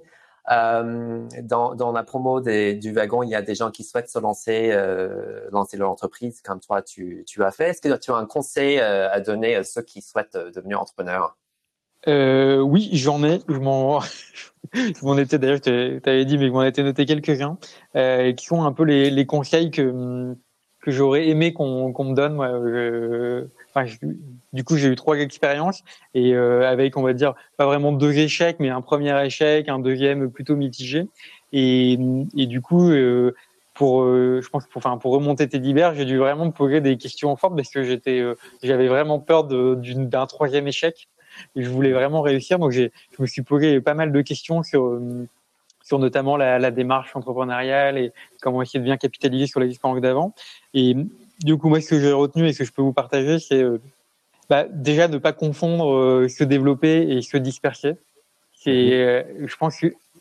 Euh, 0.50 1.28
dans, 1.42 1.74
dans, 1.74 1.92
la 1.92 2.02
promo 2.02 2.40
des, 2.40 2.74
du 2.74 2.92
wagon, 2.92 3.22
il 3.22 3.30
y 3.30 3.34
a 3.34 3.42
des 3.42 3.54
gens 3.54 3.70
qui 3.70 3.84
souhaitent 3.84 4.10
se 4.10 4.18
lancer, 4.18 4.70
euh, 4.72 5.48
lancer 5.52 5.76
leur 5.76 5.90
entreprise, 5.90 6.40
comme 6.42 6.58
toi 6.58 6.82
tu, 6.82 7.24
tu 7.26 7.44
as 7.44 7.52
fait. 7.52 7.70
Est-ce 7.70 7.80
que 7.80 7.96
tu 7.96 8.10
as 8.10 8.16
un 8.16 8.26
conseil 8.26 8.78
euh, 8.80 9.08
à 9.10 9.20
donner 9.20 9.54
à 9.54 9.62
ceux 9.62 9.82
qui 9.82 10.02
souhaitent 10.02 10.34
euh, 10.34 10.50
devenir 10.50 10.80
entrepreneurs? 10.80 11.36
Euh, 12.08 12.58
Oui, 12.58 12.90
j'en 12.92 13.22
ai. 13.22 13.40
Je 13.48 13.58
m'en, 13.58 14.00
je 14.72 15.04
m'en 15.04 15.16
étais 15.16 15.38
d'ailleurs, 15.38 15.60
tu 15.60 15.70
avais 16.04 16.24
dit, 16.24 16.38
mais 16.38 16.48
je 16.48 16.52
m'en 16.52 16.64
étais 16.64 16.82
noté 16.82 17.06
quelques-uns, 17.06 17.56
euh, 17.94 18.32
qui 18.32 18.46
sont 18.46 18.64
un 18.64 18.72
peu 18.72 18.84
les, 18.84 19.10
les 19.10 19.26
conseils 19.26 19.70
que 19.70 20.34
que 20.80 20.90
j'aurais 20.90 21.28
aimé 21.28 21.52
qu'on 21.52 21.92
qu'on 21.92 22.04
me 22.04 22.14
donne. 22.16 22.34
Moi, 22.34 22.48
du 24.52 24.64
coup, 24.64 24.76
j'ai 24.76 24.88
eu 24.88 24.96
trois 24.96 25.16
expériences 25.18 25.82
et 26.14 26.34
euh, 26.34 26.68
avec, 26.68 26.96
on 26.96 27.02
va 27.02 27.12
dire, 27.12 27.34
pas 27.56 27.66
vraiment 27.66 27.92
deux 27.92 28.12
échecs, 28.18 28.56
mais 28.60 28.68
un 28.68 28.80
premier 28.80 29.24
échec, 29.24 29.68
un 29.68 29.78
deuxième 29.78 30.30
plutôt 30.30 30.56
mitigé. 30.56 31.08
Et, 31.52 31.98
et 32.36 32.46
du 32.46 32.60
coup, 32.60 32.90
euh, 32.90 33.34
pour, 33.74 34.02
euh, 34.02 34.40
je 34.42 34.48
pense, 34.48 34.66
pour, 34.66 34.78
enfin, 34.78 34.98
pour 34.98 35.12
remonter 35.12 35.48
tes 35.48 35.58
divers, 35.58 35.94
j'ai 35.94 36.04
dû 36.04 36.18
vraiment 36.18 36.46
me 36.46 36.50
poser 36.50 36.80
des 36.80 36.96
questions 36.96 37.34
fortes 37.36 37.56
parce 37.56 37.70
que 37.70 37.82
j'étais, 37.82 38.20
euh, 38.20 38.34
j'avais 38.62 38.88
vraiment 38.88 39.18
peur 39.18 39.44
d'un 39.44 40.26
troisième 40.26 40.68
échec. 40.68 41.08
et 41.56 41.62
je 41.62 41.70
voulais 41.70 41.92
vraiment 41.92 42.20
réussir. 42.20 42.58
Donc 42.58 42.72
j'ai, 42.72 42.92
je 43.16 43.22
me 43.22 43.26
suis 43.26 43.42
posé 43.42 43.80
pas 43.80 43.94
mal 43.94 44.12
de 44.12 44.20
questions 44.20 44.62
sur 44.62 45.00
sur 45.84 45.98
notamment 45.98 46.36
la, 46.36 46.60
la, 46.60 46.70
démarche 46.70 47.16
entrepreneuriale 47.16 47.98
et 47.98 48.12
comment 48.40 48.62
essayer 48.62 48.78
de 48.78 48.84
bien 48.84 48.96
capitaliser 48.96 49.48
sur 49.48 49.58
les 49.58 49.68
expériences 49.68 50.00
d'avant. 50.00 50.32
Et 50.74 50.94
du 51.44 51.56
coup, 51.56 51.68
moi, 51.68 51.80
ce 51.80 51.90
que 51.90 52.00
j'ai 52.00 52.12
retenu 52.12 52.46
et 52.46 52.52
ce 52.52 52.60
que 52.60 52.64
je 52.64 52.72
peux 52.72 52.82
vous 52.82 52.92
partager, 52.92 53.38
c'est 53.38 53.64
bah, 54.50 54.66
déjà 54.70 55.08
ne 55.08 55.18
pas 55.18 55.32
confondre 55.32 56.26
se 56.28 56.44
développer 56.44 57.02
et 57.08 57.22
se 57.22 57.36
disperser. 57.36 57.94
C'est, 58.54 59.26
mhm. 59.38 59.46
je 59.48 59.56
pense, 59.56 59.76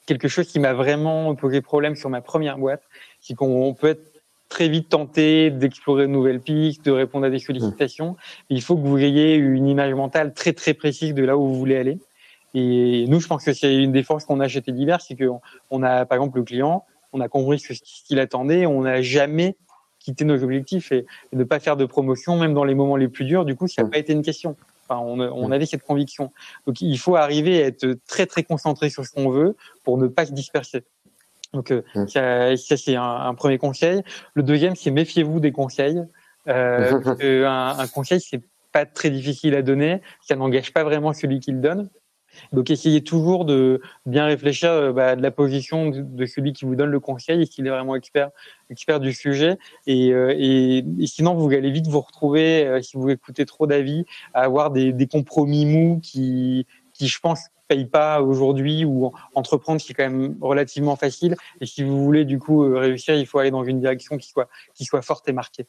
quelque 0.06 0.28
chose 0.28 0.48
qui 0.48 0.60
m'a 0.60 0.74
vraiment 0.74 1.36
posé 1.36 1.62
problème 1.62 1.96
sur 1.96 2.10
ma 2.10 2.22
première 2.22 2.58
boîte, 2.58 2.84
c'est 3.20 3.36
qu'on 3.36 3.74
peut 3.74 3.90
être 3.90 4.12
très 4.50 4.68
vite 4.68 4.90
tenté 4.90 5.50
d'explorer 5.50 6.04
de 6.04 6.12
nouvelles 6.12 6.42
pistes, 6.42 6.86
de 6.86 6.92
répondre 6.92 7.26
à 7.26 7.30
des 7.30 7.40
sollicitations. 7.40 8.18
Il 8.50 8.62
faut 8.62 8.76
que 8.76 8.82
vous 8.82 8.98
ayez 8.98 9.36
une 9.36 9.68
image 9.68 9.94
mentale 9.94 10.34
très 10.34 10.54
très 10.54 10.74
précise 10.74 11.14
de 11.14 11.24
là 11.24 11.38
où 11.38 11.48
vous 11.48 11.56
voulez 11.56 11.78
aller. 11.78 12.00
Et 12.54 13.06
nous, 13.08 13.22
je 13.22 13.28
pense 13.28 13.46
que 13.46 13.54
c'est 13.54 13.74
une 13.74 13.94
des 13.94 14.04
forces 14.04 14.26
qu'on 14.26 14.42
a 14.42 14.50
chez 14.50 14.60
Divers, 14.60 15.00
c'est 15.00 15.16
qu'on 15.16 15.40
on 15.70 15.84
a, 15.84 16.06
par 16.06 16.18
exemple, 16.18 16.38
le 16.38 16.44
client, 16.44 16.84
on 17.14 17.22
a 17.22 17.30
compris 17.30 17.60
ce 17.60 17.74
qu'il 18.06 18.20
attendait, 18.20 18.66
on 18.66 18.82
n'a 18.82 19.02
jamais 19.02 19.56
quitté 20.04 20.26
nos 20.26 20.44
objectifs 20.44 20.92
et, 20.92 21.06
ne 21.34 21.44
pas 21.44 21.60
faire 21.60 21.78
de 21.78 21.86
promotion, 21.86 22.38
même 22.38 22.54
dans 22.54 22.64
les 22.64 22.76
moments 22.76 22.98
les 22.98 23.08
plus 23.08 23.26
durs. 23.26 23.46
Du 23.46 23.56
coup, 23.56 23.68
ça 23.68 23.84
n'a 23.84 23.90
pas 23.90 23.98
été 23.98 24.14
une 24.14 24.24
question. 24.24 24.56
Enfin, 24.88 25.00
on, 25.00 25.20
on 25.20 25.52
avait 25.52 25.66
cette 25.66 25.84
conviction. 25.84 26.32
Donc, 26.68 26.82
il 26.82 26.98
faut 26.98 27.16
arriver 27.16 27.64
à 27.64 27.68
être 27.68 27.98
très 28.08 28.26
très 28.26 28.44
concentré 28.44 28.90
sur 28.90 29.06
ce 29.06 29.12
qu'on 29.12 29.30
veut 29.30 29.56
pour 29.84 29.98
ne 29.98 30.08
pas 30.08 30.26
se 30.26 30.34
disperser. 30.34 30.84
Donc 31.54 31.72
euh, 31.72 31.82
mmh. 31.96 32.08
ça, 32.08 32.58
ça 32.58 32.78
c'est 32.78 32.96
un, 32.96 33.04
un, 33.04 33.34
premier 33.34 33.58
conseil. 33.58 34.04
Le 34.36 34.44
deuxième, 34.44 34.76
c'est 34.76 34.92
méfiez-vous 34.92 35.40
des 35.40 35.52
conseils. 35.52 36.02
Euh, 36.48 37.46
un, 37.46 37.78
un, 37.78 37.88
conseil, 37.88 38.22
c'est 38.22 38.42
pas 38.72 38.86
très 38.86 39.10
difficile 39.10 39.56
à 39.56 39.62
donner, 39.62 40.02
ça 40.22 40.36
n'engage 40.36 40.72
pas 40.74 40.84
vraiment 40.84 41.14
celui 41.14 41.40
qui 41.40 41.52
le 41.52 41.60
donne. 41.60 41.90
Donc 42.52 42.70
essayez 42.70 43.04
toujours 43.04 43.46
de 43.46 43.82
bien 44.06 44.26
réfléchir 44.26 44.70
euh, 44.70 44.94
bah, 44.94 45.16
de 45.16 45.22
la 45.22 45.32
position 45.32 45.90
de, 45.90 46.26
celui 46.26 46.54
qui 46.54 46.66
vous 46.66 46.76
donne 46.76 46.90
le 46.90 47.00
conseil, 47.00 47.42
est-ce 47.42 47.52
qu'il 47.52 47.68
est 47.68 47.70
vraiment 47.70 47.96
expert, 47.96 48.30
expert 48.70 49.00
du 49.00 49.14
sujet. 49.14 49.58
Et, 49.88 50.12
euh, 50.14 50.34
et, 50.38 50.84
et, 51.00 51.08
sinon, 51.08 51.36
vous 51.36 51.52
allez 51.52 51.72
vite 51.72 51.88
vous 51.88 52.02
retrouver, 52.02 52.66
euh, 52.66 52.82
si 52.82 52.98
vous 52.98 53.10
écoutez 53.10 53.46
trop 53.46 53.68
d'avis, 53.68 54.06
à 54.34 54.42
avoir 54.42 54.72
des, 54.72 54.94
des 54.94 55.08
compromis 55.08 55.66
mous 55.66 56.00
qui, 56.02 56.66
qui, 56.94 57.08
je 57.08 57.20
pense, 57.20 57.48
paye 57.68 57.86
pas 57.86 58.22
aujourd'hui 58.22 58.84
ou 58.84 59.12
entreprendre 59.34 59.80
qui 59.80 59.94
est 59.94 59.96
quand 59.96 60.10
même 60.10 60.36
relativement 60.42 60.96
facile. 60.96 61.36
Et 61.62 61.66
si 61.66 61.84
vous 61.84 62.04
voulez 62.04 62.26
du 62.26 62.38
coup 62.38 62.60
réussir, 62.62 63.16
il 63.16 63.26
faut 63.26 63.40
aller 63.40 63.52
dans 63.52 63.64
une 63.64 63.80
direction 63.80 64.18
qui 64.18 64.28
soit 64.28 64.50
qui 64.74 64.84
soit 64.84 65.02
forte 65.02 65.30
et 65.30 65.32
marquée. 65.32 65.68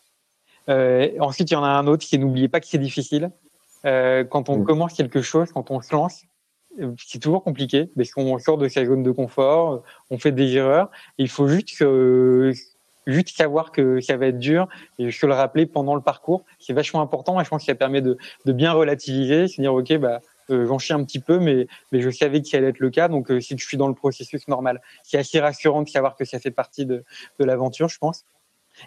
Euh, 0.68 1.10
ensuite, 1.20 1.50
il 1.50 1.54
y 1.54 1.56
en 1.56 1.64
a 1.64 1.68
un 1.68 1.86
autre 1.86 2.06
qui 2.06 2.18
n'oubliez 2.18 2.48
pas 2.48 2.60
que 2.60 2.66
c'est 2.66 2.78
difficile. 2.78 3.30
Euh, 3.84 4.24
quand 4.24 4.48
on 4.48 4.58
mmh. 4.58 4.64
commence 4.64 4.92
quelque 4.94 5.22
chose, 5.22 5.50
quand 5.52 5.70
on 5.70 5.80
se 5.80 5.92
lance, 5.92 6.22
c'est 6.98 7.18
toujours 7.18 7.42
compliqué 7.42 7.90
parce 7.96 8.10
qu'on 8.10 8.38
sort 8.38 8.58
de 8.58 8.68
sa 8.68 8.84
zone 8.84 9.02
de 9.02 9.10
confort, 9.10 9.82
on 10.10 10.18
fait 10.18 10.32
des 10.32 10.56
erreurs. 10.56 10.90
il 11.18 11.28
faut 11.28 11.48
juste 11.48 11.76
que, 11.78 12.52
juste 13.06 13.36
savoir 13.36 13.72
que 13.72 14.00
ça 14.00 14.16
va 14.16 14.26
être 14.26 14.38
dur 14.38 14.68
et 14.98 15.10
je 15.10 15.26
le 15.26 15.34
rappeler 15.34 15.66
pendant 15.66 15.94
le 15.94 16.00
parcours. 16.00 16.44
C'est 16.58 16.72
vachement 16.72 17.02
important 17.02 17.40
et 17.40 17.44
je 17.44 17.50
pense 17.50 17.62
que 17.62 17.66
ça 17.66 17.74
permet 17.74 18.00
de, 18.00 18.16
de 18.46 18.52
bien 18.52 18.72
relativiser, 18.72 19.48
se 19.48 19.60
dire 19.60 19.74
ok 19.74 19.96
bah 19.98 20.20
euh, 20.50 20.66
j'en 20.66 20.78
chie 20.78 20.92
un 20.92 21.04
petit 21.04 21.20
peu, 21.20 21.38
mais, 21.38 21.66
mais 21.92 22.00
je 22.00 22.10
savais 22.10 22.40
que 22.42 22.48
ça 22.48 22.56
allait 22.56 22.68
être 22.68 22.80
le 22.80 22.90
cas. 22.90 23.08
Donc, 23.08 23.30
euh, 23.30 23.40
si 23.40 23.56
je 23.56 23.64
suis 23.64 23.76
dans 23.76 23.88
le 23.88 23.94
processus 23.94 24.48
normal, 24.48 24.80
c'est 25.02 25.18
assez 25.18 25.40
rassurant 25.40 25.82
de 25.82 25.88
savoir 25.88 26.16
que 26.16 26.24
ça 26.24 26.38
fait 26.38 26.50
partie 26.50 26.86
de, 26.86 27.04
de 27.38 27.44
l'aventure, 27.44 27.88
je 27.88 27.98
pense. 27.98 28.24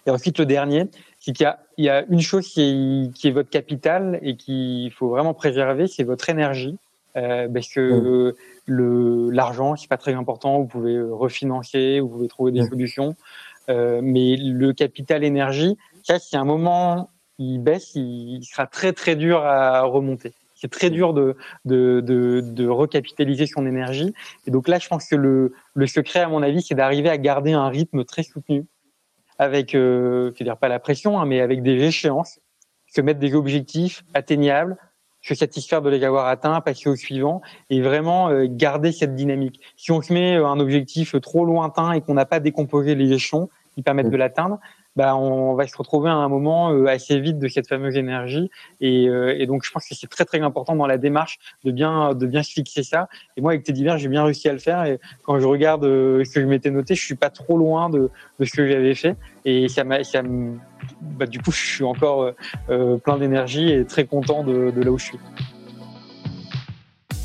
Et 0.05 0.09
ensuite, 0.09 0.39
le 0.39 0.45
dernier, 0.45 0.85
c'est 1.19 1.31
qu'il 1.31 1.51
y 1.77 1.83
y 1.83 1.89
a 1.89 2.05
une 2.09 2.21
chose 2.21 2.47
qui 2.47 2.61
est, 2.61 3.13
qui 3.13 3.27
est 3.27 3.31
votre 3.31 3.49
capital 3.49 4.19
et 4.21 4.35
qu'il 4.35 4.91
faut 4.91 5.09
vraiment 5.09 5.33
préserver, 5.33 5.87
c'est 5.87 6.03
votre 6.03 6.29
énergie. 6.29 6.77
Euh, 7.15 7.47
parce 7.47 7.69
que 7.69 7.79
mmh. 7.79 8.33
le 8.65 9.29
l'argent, 9.29 9.75
c'est 9.75 9.87
pas 9.87 9.97
très 9.97 10.13
important. 10.13 10.59
Vous 10.59 10.67
pouvez 10.67 11.01
refinancer, 11.01 11.99
vous 11.99 12.09
pouvez 12.09 12.27
trouver 12.27 12.51
des 12.51 12.61
mmh. 12.61 12.69
solutions. 12.69 13.15
Euh, 13.69 14.01
mais 14.03 14.35
le 14.37 14.73
capital 14.73 15.23
énergie, 15.23 15.77
ça, 16.03 16.19
si 16.19 16.35
à 16.35 16.41
un 16.41 16.45
moment 16.45 17.09
il 17.39 17.59
baisse, 17.59 17.95
il 17.95 18.43
sera 18.43 18.67
très 18.67 18.93
très 18.93 19.15
dur 19.15 19.43
à 19.43 19.81
remonter 19.83 20.33
c'est 20.55 20.71
très 20.71 20.89
dur 20.89 21.13
de, 21.13 21.35
de, 21.65 22.01
de, 22.01 22.41
de, 22.41 22.67
recapitaliser 22.67 23.45
son 23.45 23.67
énergie. 23.67 24.13
Et 24.47 24.51
donc 24.51 24.67
là, 24.67 24.79
je 24.79 24.87
pense 24.87 25.07
que 25.07 25.15
le, 25.15 25.53
le 25.73 25.87
secret, 25.87 26.21
à 26.21 26.29
mon 26.29 26.41
avis, 26.41 26.61
c'est 26.61 26.75
d'arriver 26.75 27.09
à 27.09 27.17
garder 27.17 27.51
un 27.51 27.67
rythme 27.67 28.05
très 28.05 28.23
soutenu, 28.23 28.65
avec, 29.37 29.75
euh, 29.75 30.31
je 30.33 30.39
veux 30.39 30.45
dire 30.45 30.57
pas 30.57 30.69
la 30.69 30.79
pression, 30.79 31.19
hein, 31.19 31.25
mais 31.25 31.41
avec 31.41 31.61
des 31.61 31.83
échéances, 31.83 32.39
se 32.87 33.01
mettre 33.01 33.19
des 33.19 33.35
objectifs 33.35 34.03
atteignables, 34.13 34.77
se 35.25 35.33
satisfaire 35.33 35.81
de 35.81 35.89
les 35.89 36.03
avoir 36.03 36.27
atteints, 36.27 36.61
passer 36.61 36.87
au 36.87 36.95
suivant, 36.95 37.41
et 37.71 37.81
vraiment 37.81 38.29
euh, 38.29 38.45
garder 38.47 38.91
cette 38.91 39.15
dynamique. 39.15 39.59
Si 39.75 39.91
on 39.91 40.01
se 40.01 40.13
met 40.13 40.35
un 40.35 40.59
objectif 40.59 41.19
trop 41.19 41.45
lointain 41.45 41.93
et 41.93 42.01
qu'on 42.01 42.13
n'a 42.13 42.25
pas 42.25 42.39
décomposé 42.39 42.93
les 42.93 43.11
échelons 43.11 43.49
qui 43.73 43.81
permettent 43.81 44.11
de 44.11 44.17
l'atteindre, 44.17 44.59
bah, 44.95 45.15
on 45.15 45.55
va 45.55 45.67
se 45.67 45.75
retrouver 45.77 46.09
à 46.09 46.13
un 46.13 46.29
moment 46.29 46.71
euh, 46.71 46.85
assez 46.87 47.19
vite 47.19 47.39
de 47.39 47.47
cette 47.47 47.67
fameuse 47.67 47.97
énergie. 47.97 48.49
Et, 48.81 49.07
euh, 49.09 49.35
et 49.37 49.45
donc, 49.45 49.63
je 49.65 49.71
pense 49.71 49.87
que 49.87 49.95
c'est 49.95 50.07
très 50.07 50.25
très 50.25 50.39
important 50.41 50.75
dans 50.75 50.87
la 50.87 50.97
démarche 50.97 51.37
de 51.63 51.71
bien 51.71 52.13
de 52.13 52.25
bien 52.25 52.43
se 52.43 52.51
fixer 52.51 52.83
ça. 52.83 53.09
Et 53.35 53.41
moi, 53.41 53.51
avec 53.51 53.63
Teddy 53.63 53.83
Bear, 53.83 53.97
j'ai 53.97 54.07
bien 54.07 54.23
réussi 54.23 54.47
à 54.47 54.53
le 54.53 54.59
faire. 54.59 54.85
Et 54.85 54.99
quand 55.23 55.39
je 55.39 55.47
regarde 55.47 55.83
euh, 55.83 56.23
ce 56.23 56.31
que 56.31 56.41
je 56.41 56.45
m'étais 56.45 56.71
noté, 56.71 56.95
je 56.95 57.03
suis 57.03 57.15
pas 57.15 57.29
trop 57.29 57.57
loin 57.57 57.89
de, 57.89 58.09
de 58.39 58.45
ce 58.45 58.51
que 58.51 58.67
j'avais 58.67 58.95
fait. 58.95 59.15
Et 59.43 59.67
ça 59.67 59.83
m'a, 59.83 60.03
ça 60.03 60.21
bah, 61.01 61.25
du 61.25 61.39
coup, 61.39 61.51
je 61.51 61.65
suis 61.65 61.83
encore 61.83 62.31
plein 63.03 63.17
d'énergie 63.17 63.71
et 63.71 63.85
très 63.85 64.05
content 64.05 64.43
de, 64.43 64.71
de 64.71 64.81
là 64.81 64.91
où 64.91 64.97
je 64.97 65.05
suis. 65.05 65.19